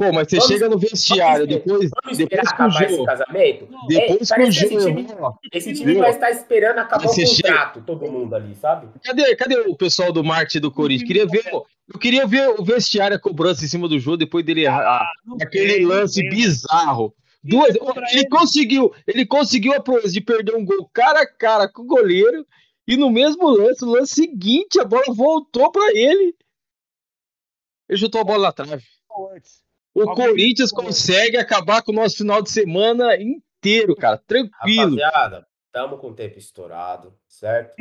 pô 0.02 0.12
mas 0.12 0.28
você 0.28 0.36
vamos, 0.36 0.52
chega 0.52 0.68
no 0.68 0.78
vestiário 0.78 1.46
depois, 1.46 1.90
vamos 2.02 2.18
depois 2.18 2.46
acabar 2.48 2.70
Jô, 2.70 2.84
esse 2.84 3.04
casamento. 3.04 3.68
Depois 3.86 4.30
é, 4.30 4.34
com 4.34 4.42
o 4.42 4.48
Esse 4.48 4.68
time, 4.68 5.06
esse 5.52 5.72
time 5.74 5.94
vai 5.94 6.10
estar 6.10 6.30
esperando 6.30 6.78
acabar 6.78 7.04
o 7.04 7.08
contrato, 7.08 7.34
chega... 7.34 7.86
todo 7.86 8.10
mundo 8.10 8.34
ali, 8.34 8.54
sabe? 8.54 8.88
Cadê, 9.04 9.36
cadê 9.36 9.56
o 9.60 9.76
pessoal 9.76 10.12
do 10.12 10.24
marketing 10.24 10.60
do 10.60 10.70
Corinthians? 10.72 11.06
Queria 11.06 11.26
ver, 11.26 11.44
eu 11.52 11.98
queria 12.00 12.26
ver 12.26 12.48
o 12.48 12.64
vestiário 12.64 13.16
a 13.16 13.20
cobrança 13.20 13.64
em 13.64 13.68
cima 13.68 13.88
do 13.88 13.98
jogo 13.98 14.16
depois 14.16 14.44
dele 14.44 14.66
ah, 14.66 15.06
aquele 15.40 15.84
lance 15.84 16.20
bizarro. 16.28 17.14
Duas, 17.44 17.74
ele 18.12 18.28
conseguiu, 18.28 18.92
ele 19.06 19.26
conseguiu 19.26 19.72
a 19.74 19.80
proeza 19.80 20.12
de 20.12 20.20
perder 20.20 20.54
um 20.54 20.64
gol 20.64 20.88
cara 20.92 21.22
a 21.22 21.26
cara 21.26 21.68
com 21.68 21.82
o 21.82 21.86
goleiro 21.86 22.46
e 22.86 22.96
no 22.96 23.10
mesmo 23.10 23.48
lance, 23.48 23.84
no 23.84 23.92
lance 23.92 24.14
seguinte, 24.14 24.80
a 24.80 24.84
bola 24.84 25.12
voltou 25.14 25.70
para 25.70 25.90
ele. 25.92 26.36
Ele 27.88 27.98
chutou 27.98 28.20
a 28.20 28.24
bola 28.24 28.46
na 28.46 28.52
trave. 28.52 28.84
O 29.94 30.14
Corinthians 30.14 30.70
consegue 30.70 31.36
acabar 31.36 31.82
com 31.82 31.92
o 31.92 31.94
nosso 31.94 32.16
final 32.16 32.40
de 32.42 32.50
semana 32.50 33.16
inteiro, 33.16 33.94
cara, 33.94 34.16
tranquilo. 34.18 34.96
Rapaziada, 34.96 35.46
tamo 35.70 35.98
com 35.98 36.08
o 36.08 36.14
tempo 36.14 36.38
estourado, 36.38 37.14
certo? 37.28 37.74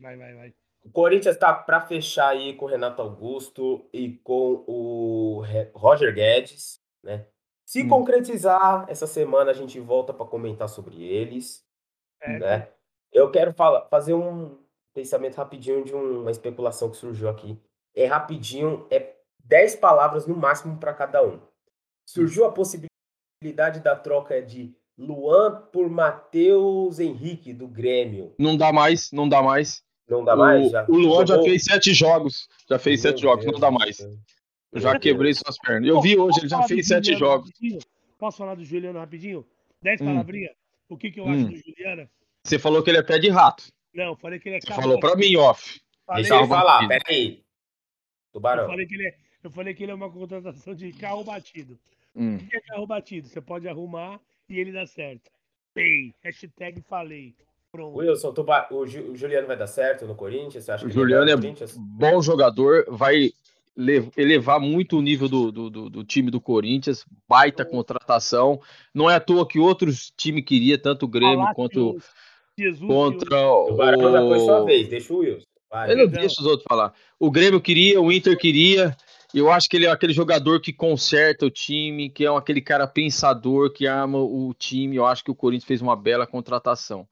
vai, 0.00 0.16
vai, 0.16 0.34
vai. 0.34 0.54
O 0.84 0.90
Corinthians 0.90 1.36
tá 1.36 1.52
para 1.52 1.80
fechar 1.80 2.28
aí 2.28 2.54
com 2.54 2.64
o 2.64 2.68
Renato 2.68 3.02
Augusto 3.02 3.88
e 3.92 4.12
com 4.24 4.64
o 4.66 5.42
Roger 5.74 6.14
Guedes, 6.14 6.80
né? 7.02 7.26
Se 7.66 7.82
hum. 7.82 7.88
concretizar, 7.88 8.86
essa 8.88 9.06
semana 9.06 9.50
a 9.50 9.54
gente 9.54 9.78
volta 9.78 10.14
para 10.14 10.24
comentar 10.24 10.68
sobre 10.68 11.02
eles. 11.04 11.66
É. 12.22 12.38
Né? 12.38 12.68
Eu 13.12 13.30
quero 13.30 13.52
falar, 13.52 13.86
fazer 13.88 14.14
um 14.14 14.58
pensamento 14.94 15.36
rapidinho 15.36 15.84
de 15.84 15.94
uma 15.94 16.30
especulação 16.30 16.90
que 16.90 16.96
surgiu 16.96 17.28
aqui. 17.28 17.60
É 17.94 18.06
rapidinho, 18.06 18.86
é 18.90 19.17
10 19.48 19.76
palavras 19.76 20.26
no 20.26 20.36
máximo 20.36 20.78
para 20.78 20.94
cada 20.94 21.26
um. 21.26 21.40
Surgiu 22.06 22.44
a 22.44 22.52
possibilidade 22.52 23.80
da 23.80 23.96
troca 23.96 24.40
de 24.42 24.74
Luan 24.96 25.62
por 25.72 25.88
Matheus 25.88 27.00
Henrique, 27.00 27.52
do 27.52 27.66
Grêmio. 27.66 28.34
Não 28.38 28.56
dá 28.56 28.72
mais, 28.72 29.10
não 29.10 29.28
dá 29.28 29.42
mais. 29.42 29.82
Não 30.08 30.24
dá 30.24 30.36
mais? 30.36 30.70
Já 30.70 30.84
o 30.88 30.96
Luan 30.96 31.26
jogou... 31.26 31.44
já 31.44 31.50
fez 31.50 31.64
sete 31.64 31.94
jogos. 31.94 32.48
Já 32.68 32.78
fez 32.78 33.02
Meu 33.02 33.10
sete 33.10 33.22
Deus 33.22 33.32
jogos, 33.32 33.46
não 33.46 33.58
dá 33.58 33.70
mais. 33.70 33.98
Deus. 33.98 34.18
Eu 34.72 34.80
já 34.80 34.98
quebrei 34.98 35.32
suas 35.32 35.58
pernas. 35.58 35.88
Eu 35.88 36.00
vi 36.00 36.18
hoje, 36.18 36.40
ele 36.40 36.48
já 36.48 36.62
fez 36.64 36.86
sete 36.86 37.16
jogos. 37.16 37.48
Rapidinho? 37.48 37.80
Posso 38.18 38.38
falar 38.38 38.54
do 38.54 38.64
Juliano 38.64 38.98
rapidinho? 38.98 39.46
Dez 39.82 40.00
hum. 40.00 40.06
palavrinhas. 40.06 40.52
O 40.88 40.96
que, 40.96 41.10
que 41.10 41.20
eu 41.20 41.24
acho 41.24 41.40
hum. 41.40 41.50
do 41.50 41.56
Juliano? 41.56 42.08
Você 42.44 42.58
falou 42.58 42.82
que 42.82 42.90
ele 42.90 42.98
é 42.98 43.02
pé 43.02 43.18
de 43.18 43.28
rato. 43.28 43.64
Não, 43.94 44.16
falei 44.16 44.38
que 44.38 44.48
ele 44.48 44.56
é 44.56 44.60
Você 44.60 44.74
falou 44.74 44.98
pra 44.98 45.16
mim, 45.16 45.36
off. 45.36 45.80
Falei 46.06 46.22
Deixa 46.22 46.42
eu 46.42 46.48
falar, 46.48 46.86
peraí. 46.88 47.42
Tubarão. 48.32 48.64
Eu 48.64 48.68
falei, 48.68 48.86
que 48.86 48.94
ele 48.94 49.08
é, 49.08 49.16
eu 49.42 49.50
falei 49.50 49.74
que 49.74 49.82
ele 49.82 49.92
é 49.92 49.94
uma 49.94 50.10
contratação 50.10 50.74
de 50.74 50.92
carro 50.92 51.24
batido. 51.24 51.78
Hum. 52.14 52.36
O 52.36 52.38
que 52.38 52.56
é 52.56 52.60
carro 52.60 52.86
batido? 52.86 53.28
Você 53.28 53.40
pode 53.40 53.68
arrumar 53.68 54.20
e 54.48 54.58
ele 54.58 54.72
dá 54.72 54.86
certo. 54.86 55.30
Pay. 55.74 56.14
Hashtag 56.22 56.82
falei. 56.82 57.34
Pronto. 57.70 57.98
Wilson, 57.98 58.32
tuba... 58.32 58.66
o 58.70 58.86
Juliano 58.86 59.46
vai 59.46 59.56
dar 59.56 59.66
certo 59.66 60.06
no 60.06 60.14
Corinthians? 60.14 60.64
Você 60.64 60.72
acha 60.72 60.84
que 60.84 60.90
o 60.90 60.94
Juliano 60.94 61.30
é 61.30 61.36
bom 61.76 62.22
jogador, 62.22 62.86
vai 62.88 63.30
elevar 64.16 64.58
muito 64.58 64.98
o 64.98 65.02
nível 65.02 65.28
do, 65.28 65.52
do, 65.52 65.70
do, 65.70 65.90
do, 65.90 66.04
time 66.04 66.30
do 66.30 66.40
Corinthians, 66.40 67.06
baita 67.28 67.64
contratação. 67.64 68.60
Não 68.92 69.08
é 69.08 69.16
à 69.16 69.20
toa 69.20 69.46
que 69.46 69.58
outros 69.58 70.10
times 70.16 70.44
queria 70.44 70.76
tanto 70.76 71.04
o 71.04 71.08
Grêmio 71.08 71.46
quanto 71.54 71.96
Jesus 72.58 72.86
contra 72.86 73.46
o. 73.46 73.72
O 73.72 73.76
Barão 73.76 74.12
já 74.12 74.20
foi 74.20 74.38
sua 74.40 74.64
vez, 74.64 74.88
deixa 74.88 75.12
o 75.14 75.18
Wilson. 75.18 75.46
Vai, 75.70 75.92
Eu 75.92 75.96
não 75.98 76.06
deixo 76.06 76.40
os 76.40 76.46
outros 76.46 76.64
falar. 76.66 76.92
O 77.20 77.30
Grêmio 77.30 77.60
queria, 77.60 78.00
o 78.00 78.10
Inter 78.10 78.36
queria. 78.36 78.96
Eu 79.34 79.50
acho 79.50 79.68
que 79.68 79.76
ele 79.76 79.86
é 79.86 79.90
aquele 79.90 80.12
jogador 80.12 80.60
que 80.60 80.72
conserta 80.72 81.44
o 81.44 81.50
time, 81.50 82.08
que 82.08 82.24
é 82.24 82.28
aquele 82.28 82.62
cara 82.62 82.86
pensador, 82.86 83.72
que 83.72 83.86
ama 83.86 84.18
o 84.18 84.54
time. 84.54 84.96
Eu 84.96 85.04
acho 85.04 85.22
que 85.22 85.30
o 85.30 85.34
Corinthians 85.34 85.66
fez 85.66 85.82
uma 85.82 85.94
bela 85.94 86.26
contratação. 86.26 87.06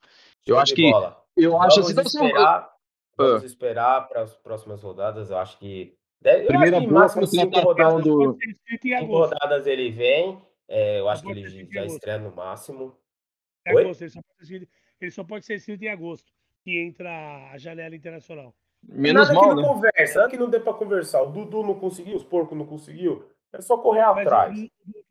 Eu 0.46 0.58
acho 0.58 0.74
que. 0.74 0.90
Bola. 0.90 1.22
Eu 1.36 1.52
vamos 1.52 1.66
acho 1.66 1.80
assim. 1.80 2.00
Esperar, 2.00 2.70
vamos 3.16 3.42
ah. 3.42 3.46
esperar 3.46 4.08
para 4.08 4.22
as 4.22 4.34
próximas 4.36 4.82
rodadas. 4.82 5.30
Eu 5.30 5.38
acho 5.38 5.58
que 5.58 5.96
Deve, 6.20 6.46
Primeira 6.46 6.80
boa 6.80 6.92
máximo 6.92 7.26
cinco 7.26 7.60
rodadas, 7.60 8.04
do... 8.04 8.36
cinco 8.80 9.12
rodadas 9.12 9.66
ele 9.66 9.90
vem. 9.90 10.40
É, 10.68 10.98
eu 10.98 11.08
acho 11.08 11.22
que 11.22 11.30
ele 11.30 11.68
já 11.70 11.84
estreia 11.84 12.18
no 12.18 12.34
máximo. 12.34 12.98
Agosto, 13.66 14.02
ele, 14.02 14.10
só 14.10 14.20
pode 14.22 14.46
ser, 14.46 14.68
ele 15.00 15.10
só 15.10 15.24
pode 15.24 15.46
ser 15.46 15.54
escrito 15.54 15.82
em 15.82 15.88
agosto, 15.88 16.32
que 16.64 16.78
entra 16.78 17.50
a 17.52 17.58
janela 17.58 17.94
internacional. 17.94 18.54
Menos 18.88 19.28
nada 19.28 19.34
mal, 19.34 19.48
que 19.48 19.54
não 19.56 19.62
né? 19.62 19.68
conversa, 19.68 20.18
nada 20.18 20.30
que 20.30 20.36
não 20.36 20.50
dê 20.50 20.60
pra 20.60 20.72
conversar. 20.72 21.22
O 21.22 21.26
Dudu 21.26 21.62
não 21.62 21.74
conseguiu, 21.74 22.16
os 22.16 22.24
porcos 22.24 22.56
não 22.56 22.66
conseguiu. 22.66 23.28
É 23.52 23.60
só 23.60 23.78
correr 23.78 24.00
atrás. 24.00 24.58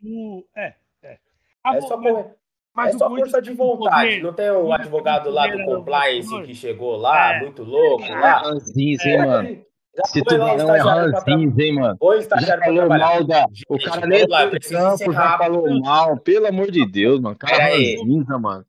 O, 0.03 0.45
é, 0.55 0.75
é. 1.03 1.17
é 1.65 1.81
só 1.81 1.97
correr. 1.97 2.35
Mas 2.73 2.93
é 2.93 2.97
só 2.97 3.09
força 3.09 3.41
de 3.41 3.53
vontade. 3.53 4.09
Poder, 4.09 4.23
não 4.23 4.33
tem 4.33 4.51
um 4.51 4.71
advogado 4.71 5.29
lá 5.29 5.47
do 5.47 5.63
compliance 5.63 6.43
que 6.43 6.53
chegou 6.53 6.97
lá, 6.97 7.35
é. 7.35 7.39
muito 7.39 7.63
louco 7.63 8.03
é. 8.03 8.19
lá. 8.19 8.39
Ranzinho, 8.39 8.97
hein, 9.01 9.17
mano. 9.17 9.65
Se 10.07 10.21
tu 10.21 10.37
não 10.37 10.75
é 10.75 10.79
ranzinho, 10.79 11.53
hein, 11.57 11.73
mano. 11.75 11.97
Já 12.41 12.59
falou 12.59 12.89
mal 12.89 13.23
da... 13.23 13.45
O 13.69 13.79
cara 13.79 14.05
nem 14.05 14.27
lá, 14.27 14.49
campo 14.49 15.13
já 15.13 15.37
falou 15.37 15.79
mal. 15.79 16.17
Pelo 16.19 16.47
amor 16.47 16.69
de 16.69 16.85
Deus, 16.85 17.21
mano. 17.21 17.37
Cara 17.37 17.69
ranzinza, 17.69 18.37
mano. 18.37 18.65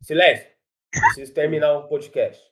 Silêncio. 0.00 0.46
Preciso 0.90 1.34
terminar 1.34 1.74
o 1.74 1.82
podcast. 1.86 2.42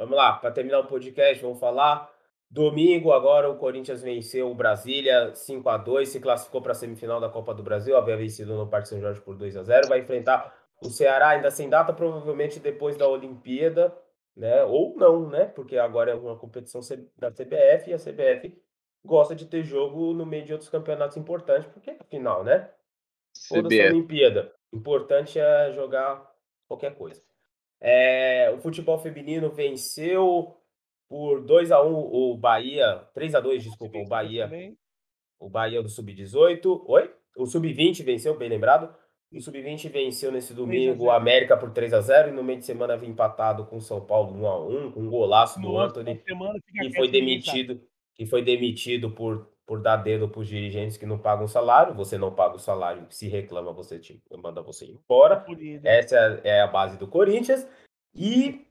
Vamos 0.00 0.16
lá, 0.16 0.32
para 0.32 0.50
terminar 0.50 0.78
o 0.80 0.86
podcast, 0.86 1.42
vamos 1.42 1.60
falar 1.60 2.10
Domingo, 2.50 3.12
agora 3.12 3.50
o 3.50 3.58
Corinthians 3.58 4.00
venceu 4.00 4.50
o 4.50 4.54
Brasília 4.54 5.34
5 5.34 5.68
a 5.68 5.76
2 5.76 6.08
se 6.08 6.18
classificou 6.18 6.62
para 6.62 6.72
a 6.72 6.74
semifinal 6.74 7.20
da 7.20 7.28
Copa 7.28 7.52
do 7.52 7.62
Brasil, 7.62 7.94
havia 7.94 8.16
vencido 8.16 8.56
no 8.56 8.66
Parque 8.66 8.88
São 8.88 8.98
Jorge 8.98 9.20
por 9.20 9.36
2 9.36 9.58
a 9.58 9.62
0 9.62 9.88
vai 9.88 10.00
enfrentar 10.00 10.56
o 10.82 10.88
Ceará 10.88 11.28
ainda 11.28 11.50
sem 11.50 11.68
data, 11.68 11.92
provavelmente 11.92 12.58
depois 12.58 12.96
da 12.96 13.06
Olimpíada, 13.06 13.94
né? 14.34 14.64
Ou 14.64 14.96
não, 14.96 15.28
né? 15.28 15.44
Porque 15.44 15.76
agora 15.76 16.12
é 16.12 16.14
uma 16.14 16.34
competição 16.34 16.80
da 17.18 17.30
CBF 17.30 17.90
e 17.90 17.92
a 17.92 17.98
CBF 17.98 18.58
gosta 19.04 19.34
de 19.34 19.44
ter 19.44 19.62
jogo 19.62 20.14
no 20.14 20.24
meio 20.24 20.46
de 20.46 20.52
outros 20.52 20.70
campeonatos 20.70 21.18
importantes, 21.18 21.70
porque 21.70 21.90
afinal, 21.90 22.42
né? 22.42 22.70
Toda 23.50 23.72
essa 23.74 23.94
Olimpíada. 23.94 24.50
Importante 24.72 25.38
é 25.38 25.70
jogar 25.72 26.26
qualquer 26.66 26.94
coisa. 26.96 27.20
É, 27.80 28.52
o 28.54 28.60
futebol 28.60 28.98
feminino 28.98 29.50
venceu 29.50 30.56
por 31.08 31.40
2 31.40 31.72
a 31.72 31.82
1 31.82 31.92
o 31.92 32.36
Bahia, 32.36 33.04
3 33.14 33.34
a 33.34 33.40
2 33.40 33.64
desculpa, 33.64 33.98
o 33.98 34.06
Bahia. 34.06 34.50
O 35.38 35.48
Bahia 35.48 35.82
do 35.82 35.88
sub-18. 35.88 36.84
Oi? 36.86 37.10
O 37.36 37.46
sub-20 37.46 38.04
venceu, 38.04 38.36
bem 38.36 38.48
lembrado. 38.48 38.94
O 39.32 39.40
sub-20 39.40 39.88
venceu 39.90 40.30
nesse 40.30 40.52
domingo 40.52 41.04
o 41.04 41.10
América 41.10 41.56
por 41.56 41.70
3 41.70 41.94
a 41.94 42.00
0 42.00 42.28
e 42.28 42.32
no 42.32 42.42
meio 42.42 42.58
de 42.58 42.64
semana 42.66 42.96
vem 42.96 43.10
empatado 43.10 43.64
com 43.64 43.76
o 43.76 43.80
São 43.80 44.04
Paulo 44.04 44.36
1 44.36 44.46
a 44.46 44.66
1 44.66 44.92
com 44.92 45.00
um 45.00 45.08
golaço 45.08 45.60
do 45.60 45.78
Anthony, 45.78 46.20
que 46.80 46.94
foi 46.94 47.08
demitido, 47.08 47.80
que 48.14 48.26
foi 48.26 48.42
demitido 48.42 49.12
por 49.12 49.48
por 49.70 49.80
dar 49.80 49.98
dedo 49.98 50.28
para 50.28 50.40
os 50.40 50.48
dirigentes 50.48 50.96
que 50.96 51.06
não 51.06 51.16
pagam 51.16 51.46
salário, 51.46 51.94
você 51.94 52.18
não 52.18 52.34
paga 52.34 52.56
o 52.56 52.58
salário, 52.58 53.06
se 53.08 53.28
reclama, 53.28 53.72
você 53.72 54.00
te 54.00 54.20
manda 54.36 54.60
você 54.60 54.84
embora. 54.84 55.46
Essa 55.84 56.40
é 56.42 56.60
a 56.60 56.66
base 56.66 56.98
do 56.98 57.06
Corinthians. 57.06 57.64
E 58.12 58.66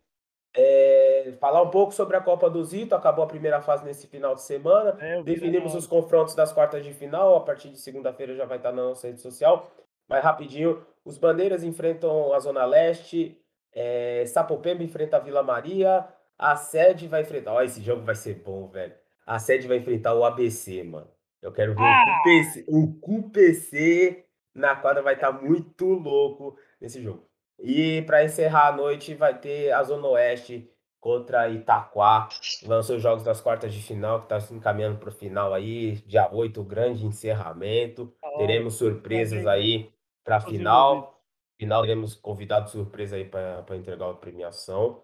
é, 0.54 1.38
falar 1.39 1.62
um 1.62 1.70
pouco 1.70 1.93
sobre 1.93 2.18
a 2.18 2.22
Copa 2.22 2.50
do 2.50 2.62
Zito. 2.66 2.95
Acabou 2.95 3.24
a 3.24 3.30
primeira 3.30 3.62
fase 3.62 3.86
nesse 3.86 4.08
final 4.08 4.36
de 4.36 4.41
semana. 4.41 4.97
É, 5.00 5.24
Definimos 5.24 5.74
os 5.74 5.88
confrontos 5.88 6.36
das 6.36 6.52
quartas 6.52 6.84
de 6.84 6.91
final. 6.93 7.34
A 7.38 7.39
partir 7.39 7.70
de 7.70 7.80
segunda-feira 7.80 8.36
já 8.36 8.43
vai 8.43 8.58
estar 8.58 8.74
na 8.74 8.84
nossa 8.84 9.08
rede 9.08 9.22
social. 9.22 9.72
Mas 10.06 10.22
rapidinho, 10.22 10.86
os 11.06 11.18
Bandeiras 11.18 11.64
enfrentam 11.64 12.34
a 12.34 12.39
Zona 12.41 12.66
Leste. 12.66 13.39
É, 13.74 14.26
Sapopemba 14.26 14.84
enfrenta 14.84 15.16
a 15.16 15.22
Vila 15.22 15.43
Maria. 15.43 16.06
A 16.38 16.58
sede 16.58 17.08
vai 17.08 17.22
enfrentar. 17.22 17.54
Olha, 17.54 17.68
esse 17.68 17.82
jogo 17.82 18.02
vai 18.02 18.16
ser 18.16 18.43
bom, 18.43 18.68
velho. 18.68 18.99
A 19.30 19.38
sede 19.38 19.67
vai 19.67 19.77
enfrentar 19.77 20.15
o 20.15 20.25
ABC, 20.25 20.82
mano. 20.82 21.07
Eu 21.39 21.51
quero 21.51 21.75
ver 21.75 21.84
ah! 21.84 22.23
o 22.67 22.99
QPC. 22.99 24.25
na 24.55 24.75
quadra 24.75 25.03
vai 25.03 25.13
estar 25.13 25.32
muito 25.32 25.86
louco 25.86 26.57
nesse 26.82 26.99
jogo. 26.99 27.30
E 27.59 28.01
para 28.07 28.23
encerrar 28.23 28.69
a 28.69 28.71
noite, 28.71 29.13
vai 29.13 29.38
ter 29.38 29.71
a 29.71 29.84
Zona 29.84 30.07
Oeste 30.07 30.67
contra 30.99 31.47
Itaquá. 31.47 32.27
Ser 32.32 32.95
os 32.95 33.03
jogos 33.03 33.23
das 33.23 33.39
quartas 33.39 33.71
de 33.71 33.84
final, 33.84 34.17
que 34.17 34.25
está 34.25 34.39
se 34.39 34.51
encaminhando 34.51 34.97
para 34.97 35.09
o 35.09 35.13
final 35.13 35.53
aí. 35.53 35.97
Dia 36.07 36.27
8, 36.34 36.63
grande 36.63 37.05
encerramento. 37.05 38.11
Oh, 38.23 38.39
teremos 38.39 38.80
surpresas 38.80 39.45
aí 39.45 39.93
para 40.23 40.38
a 40.38 40.41
final. 40.41 41.21
Final, 41.55 41.82
teremos 41.84 42.15
convidado 42.15 42.67
surpresa 42.67 43.15
aí 43.15 43.25
para 43.25 43.75
entregar 43.75 44.09
a 44.09 44.13
premiação. 44.15 45.03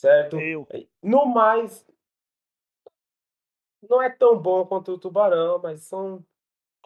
Certo? 0.00 0.40
Eu. 0.40 0.66
No 1.02 1.26
mais, 1.26 1.84
não 3.88 4.02
é 4.02 4.10
tão 4.10 4.38
bom 4.38 4.64
quanto 4.66 4.92
o 4.92 4.98
Tubarão, 4.98 5.60
mas 5.62 5.82
são. 5.82 6.24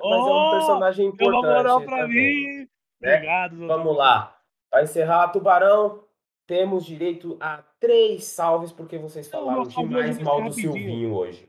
Oh, 0.00 0.10
mas 0.10 0.18
é 0.18 0.30
um 0.30 0.50
personagem 0.50 1.06
importante. 1.06 1.44
Moral 1.44 1.84
para 1.84 2.08
mim. 2.08 2.68
Né? 3.00 3.16
Obrigado, 3.16 3.66
Vamos 3.66 3.96
lá. 3.96 4.38
Para 4.70 4.82
encerrar, 4.84 5.28
Tubarão, 5.28 6.04
temos 6.46 6.84
direito 6.84 7.36
a 7.40 7.62
três 7.78 8.24
salves, 8.24 8.72
porque 8.72 8.98
vocês 8.98 9.28
falaram 9.28 9.64
demais 9.64 10.18
mal 10.18 10.42
do 10.42 10.52
Silvinho 10.52 11.14
hoje. 11.14 11.48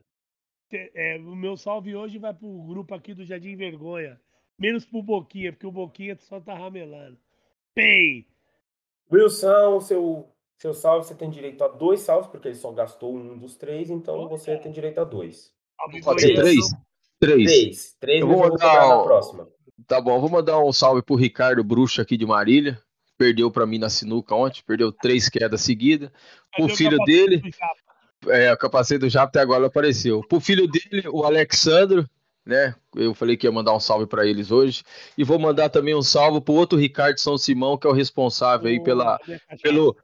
É, 0.71 1.17
o 1.17 1.35
meu 1.35 1.55
salve 1.55 1.95
hoje 1.95 2.17
vai 2.17 2.33
pro 2.33 2.63
grupo 2.63 2.95
aqui 2.95 3.13
do 3.13 3.23
Jardim 3.23 3.55
Vergonha. 3.55 4.19
Menos 4.57 4.85
pro 4.85 5.03
Boquinha, 5.03 5.51
porque 5.51 5.67
o 5.67 5.71
Boquinha 5.71 6.17
só 6.19 6.39
tá 6.39 6.53
ramelando. 6.53 7.17
Pei! 7.73 8.27
Wilson, 9.11 9.79
seu, 9.81 10.32
seu 10.63 10.73
salve, 10.73 11.05
você 11.05 11.13
tem 11.13 11.29
direito 11.29 11.63
a 11.63 11.67
dois 11.67 11.99
salves, 12.01 12.29
porque 12.29 12.47
ele 12.47 12.55
só 12.55 12.71
gastou 12.71 13.15
um 13.15 13.37
dos 13.37 13.55
três, 13.55 13.89
então 13.89 14.27
você 14.27 14.57
tem 14.57 14.71
direito 14.71 14.99
a 14.99 15.03
dois. 15.03 15.51
Pode 16.03 16.21
ser 16.21 16.35
três? 16.35 16.69
Três. 17.19 17.45
Três. 17.45 17.95
Três 17.99 18.21
eu 18.21 18.27
vou 18.27 18.39
mandar 18.39 18.87
na 18.87 19.03
próxima. 19.03 19.47
Tá 19.87 19.99
bom, 19.99 20.19
vou 20.19 20.29
mandar 20.29 20.59
um 20.59 20.71
salve 20.71 21.01
pro 21.01 21.15
Ricardo 21.15 21.63
Bruxa 21.63 22.01
aqui 22.01 22.15
de 22.15 22.25
Marília 22.25 22.81
perdeu 23.17 23.49
para 23.51 23.65
mim 23.65 23.77
na 23.77 23.89
sinuca 23.89 24.35
ontem, 24.35 24.61
perdeu 24.65 24.91
três 24.91 25.29
quedas 25.29 25.61
seguidas. 25.61 26.09
O 26.59 26.67
filho 26.67 26.97
dele, 27.05 27.41
é, 28.27 28.51
o 28.51 28.57
capacete 28.57 28.99
do 28.99 29.09
Japa 29.09 29.27
até 29.27 29.39
agora 29.39 29.67
apareceu. 29.67 30.21
Pro 30.27 30.39
filho 30.39 30.67
dele, 30.67 31.07
o 31.09 31.23
Alexandro, 31.23 32.09
né? 32.45 32.75
Eu 32.95 33.13
falei 33.13 33.37
que 33.37 33.47
ia 33.47 33.51
mandar 33.51 33.73
um 33.73 33.79
salve 33.79 34.05
para 34.05 34.25
eles 34.25 34.51
hoje. 34.51 34.83
E 35.17 35.23
vou 35.23 35.39
mandar 35.39 35.69
também 35.69 35.95
um 35.95 36.01
salve 36.01 36.41
pro 36.41 36.53
outro 36.53 36.77
Ricardo 36.77 37.19
São 37.19 37.37
Simão, 37.37 37.77
que 37.77 37.87
é 37.87 37.89
o 37.89 37.93
responsável 37.93 38.67
aí 38.67 38.83
pela, 38.83 39.17
pelo, 39.61 39.95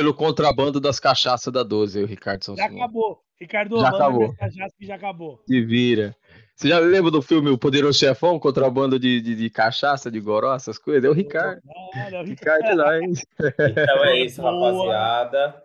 pelo 0.00 0.14
contrabando 0.14 0.80
das 0.80 0.98
cachaças 0.98 1.52
da 1.52 1.62
12, 1.62 2.02
o 2.02 2.06
Ricardo 2.06 2.42
São 2.42 2.56
já 2.56 2.64
Simão. 2.64 2.78
Acabou. 2.78 3.22
Ricardo, 3.38 3.80
já 3.80 3.88
acabou. 3.90 4.34
cachaça 4.34 4.74
que 4.78 4.86
já 4.86 4.94
acabou. 4.94 5.42
Se 5.46 5.60
vira. 5.60 6.16
Você 6.54 6.68
já 6.68 6.78
lembra 6.78 7.10
do 7.10 7.20
filme 7.20 7.50
O 7.50 7.58
Poderoso 7.58 7.98
Chefão, 7.98 8.38
contrabando 8.38 8.98
de, 8.98 9.20
de, 9.20 9.34
de 9.34 9.50
cachaça, 9.50 10.10
de 10.10 10.18
goró, 10.18 10.54
essas 10.54 10.78
coisas? 10.78 11.04
É 11.04 11.08
o 11.08 11.12
Ricardo. 11.12 11.60
Ah, 11.94 12.10
é 12.10 12.20
o 12.20 12.24
Ricardo 12.24 12.76
lá, 12.76 12.98
hein? 12.98 13.12
Então 13.40 14.04
é 14.04 14.24
isso, 14.24 14.40
rapaziada. 14.40 15.62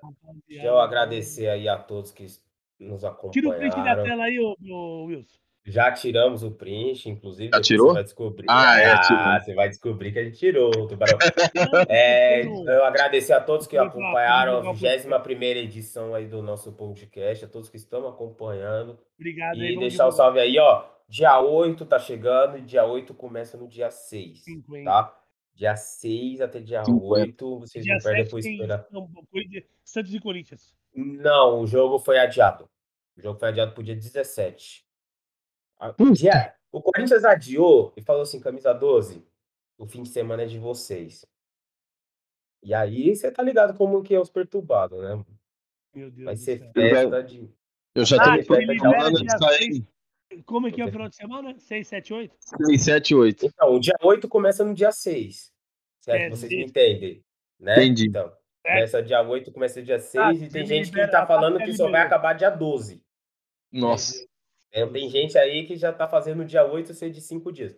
Deixa 0.47 0.65
eu 0.65 0.79
agradecer 0.79 1.47
aí 1.47 1.69
a 1.69 1.77
todos 1.77 2.11
que 2.11 2.25
nos 2.77 3.05
acompanharam. 3.05 3.31
Tira 3.31 3.49
o 3.49 3.53
print 3.53 3.75
da 3.75 4.03
tela 4.03 4.23
aí, 4.25 4.37
ô, 4.37 4.55
ô, 4.69 5.05
Wilson. 5.05 5.44
Já 5.67 5.91
tiramos 5.91 6.43
o 6.43 6.51
print, 6.51 7.09
inclusive. 7.09 7.49
Já 7.51 7.59
tirou? 7.59 7.87
Você 7.87 7.93
vai 7.93 8.03
descobrir. 8.03 8.45
Ah, 8.47 8.79
é, 8.79 8.91
ah, 8.93 9.39
você 9.43 9.55
vai 9.55 9.67
descobrir 9.67 10.11
que 10.11 10.19
a 10.19 10.23
gente 10.23 10.37
tirou, 10.37 10.69
Tubarão. 10.87 11.17
é, 11.89 12.45
eu 12.45 12.85
agradecer 12.85 13.33
a 13.33 13.41
todos 13.41 13.65
que 13.65 13.75
acompanharam 13.75 14.57
a 14.57 14.71
21 14.71 15.43
edição 15.57 16.13
aí 16.13 16.27
do 16.27 16.43
nosso 16.43 16.71
podcast, 16.71 17.45
a 17.45 17.47
todos 17.47 17.67
que 17.67 17.77
estão 17.77 18.07
acompanhando. 18.07 18.99
Obrigado. 19.17 19.57
E 19.57 19.67
aí, 19.67 19.79
deixar 19.79 20.05
o 20.05 20.09
um 20.09 20.11
salve 20.11 20.39
aí, 20.39 20.59
ó. 20.59 20.85
Dia 21.09 21.39
8 21.39 21.83
tá 21.85 21.97
chegando 21.97 22.59
e 22.59 22.61
dia 22.61 22.85
8 22.85 23.13
começa 23.15 23.57
no 23.57 23.67
dia 23.67 23.89
6, 23.89 24.43
50. 24.43 24.83
tá? 24.83 25.19
Dia 25.55 25.75
6 25.75 26.41
até 26.41 26.59
dia 26.59 26.83
8, 26.87 27.59
vocês 27.59 27.83
dia 27.83 27.95
não 27.95 28.01
perdem 28.03 28.23
depois 28.23 28.45
esperar. 28.45 28.87
Santos 29.83 30.13
e 30.13 30.19
Corinthians. 30.19 30.75
Não, 30.93 31.61
o 31.61 31.67
jogo 31.67 31.97
foi 31.97 32.19
adiado. 32.19 32.69
O 33.17 33.21
jogo 33.21 33.39
foi 33.39 33.49
adiado 33.49 33.73
pro 33.73 33.83
dia 33.83 33.95
17. 33.95 34.84
Yeah. 36.21 36.55
O 36.71 36.81
Corinthians 36.81 37.23
adiou 37.23 37.93
e 37.95 38.01
falou 38.01 38.23
assim: 38.23 38.39
camisa 38.39 38.73
12, 38.73 39.25
o 39.77 39.85
fim 39.85 40.03
de 40.03 40.09
semana 40.09 40.43
é 40.43 40.45
de 40.45 40.59
vocês. 40.59 41.25
E 42.63 42.73
aí 42.73 43.15
você 43.15 43.31
tá 43.31 43.43
ligado 43.43 43.77
como 43.77 44.01
que 44.01 44.15
é 44.15 44.19
os 44.19 44.29
perturbados, 44.29 44.99
né? 44.99 45.23
Meu 45.93 46.11
Deus 46.11 46.25
Vai 46.25 46.35
ser 46.35 46.71
festa 46.73 47.23
de. 47.23 47.49
Eu 47.93 48.03
já 48.03 48.17
ah, 48.17 48.37
tô 48.37 48.55
falando 48.79 49.23
disso 49.23 49.45
aí. 49.45 49.85
Como 50.45 50.67
é 50.67 50.71
que 50.71 50.81
é 50.81 50.85
o 50.85 50.91
final 50.91 51.07
de 51.07 51.15
semana? 51.15 51.57
6, 51.57 51.87
7, 51.87 52.13
8? 52.13 52.35
6, 52.65 52.83
7, 52.83 53.15
8. 53.15 53.45
Então, 53.45 53.75
o 53.75 53.79
dia 53.79 53.95
8 54.01 54.27
começa 54.27 54.65
no 54.65 54.73
dia 54.73 54.91
6. 54.91 55.53
Certo? 56.01 56.21
É, 56.21 56.29
Vocês 56.29 56.51
me 56.51 56.65
entendem. 56.65 57.23
Né? 57.59 57.75
Entendi. 57.75 58.07
Então, 58.09 58.33
começa 58.63 59.01
dia 59.01 59.21
8, 59.21 59.51
começa 59.51 59.81
dia 59.81 59.99
6, 59.99 60.23
ah, 60.23 60.33
e 60.33 60.49
tem 60.49 60.65
gente 60.65 60.91
que 60.91 61.07
tá 61.07 61.25
falando 61.25 61.59
que 61.59 61.73
só 61.73 61.89
vai 61.89 62.01
acabar 62.01 62.33
dia 62.33 62.49
12. 62.49 63.01
Nossa. 63.71 64.27
É, 64.75 64.85
tem 64.87 65.09
gente 65.09 65.37
aí 65.37 65.65
que 65.65 65.77
já 65.77 65.89
está 65.89 66.05
fazendo 66.05 66.41
o 66.41 66.45
dia 66.45 66.65
8 66.65 66.93
ser 66.93 67.09
de 67.09 67.21
5 67.21 67.49
dias. 67.49 67.73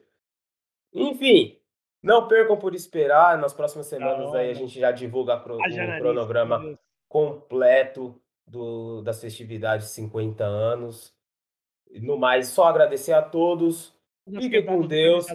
Enfim, 0.91 1.59
não 2.01 2.27
percam 2.27 2.57
por 2.57 2.73
esperar. 2.73 3.37
Nas 3.37 3.53
próximas 3.53 3.85
semanas 3.85 4.33
aí 4.33 4.49
a 4.49 4.53
gente 4.55 4.79
já 4.79 4.91
divulga 4.91 5.35
o 5.35 5.99
cronograma 5.99 6.75
completo 7.07 8.19
do, 8.47 9.03
das 9.03 9.21
festividades 9.21 9.89
50 9.89 10.43
anos. 10.43 11.15
No 12.01 12.17
mais, 12.17 12.47
só 12.47 12.63
agradecer 12.63 13.13
a 13.13 13.21
todos. 13.21 13.93
Fiquem 14.41 14.65
com 14.65 14.81
Deus. 14.81 15.27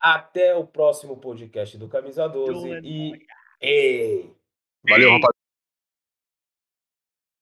Até 0.00 0.54
o 0.56 0.66
próximo 0.66 1.18
podcast 1.18 1.76
do 1.76 1.88
Camisa 1.88 2.26
12. 2.26 2.80
E. 2.82 3.12
Ei! 3.60 4.34
Valeu, 4.88 5.10
rapaziada. 5.10 5.41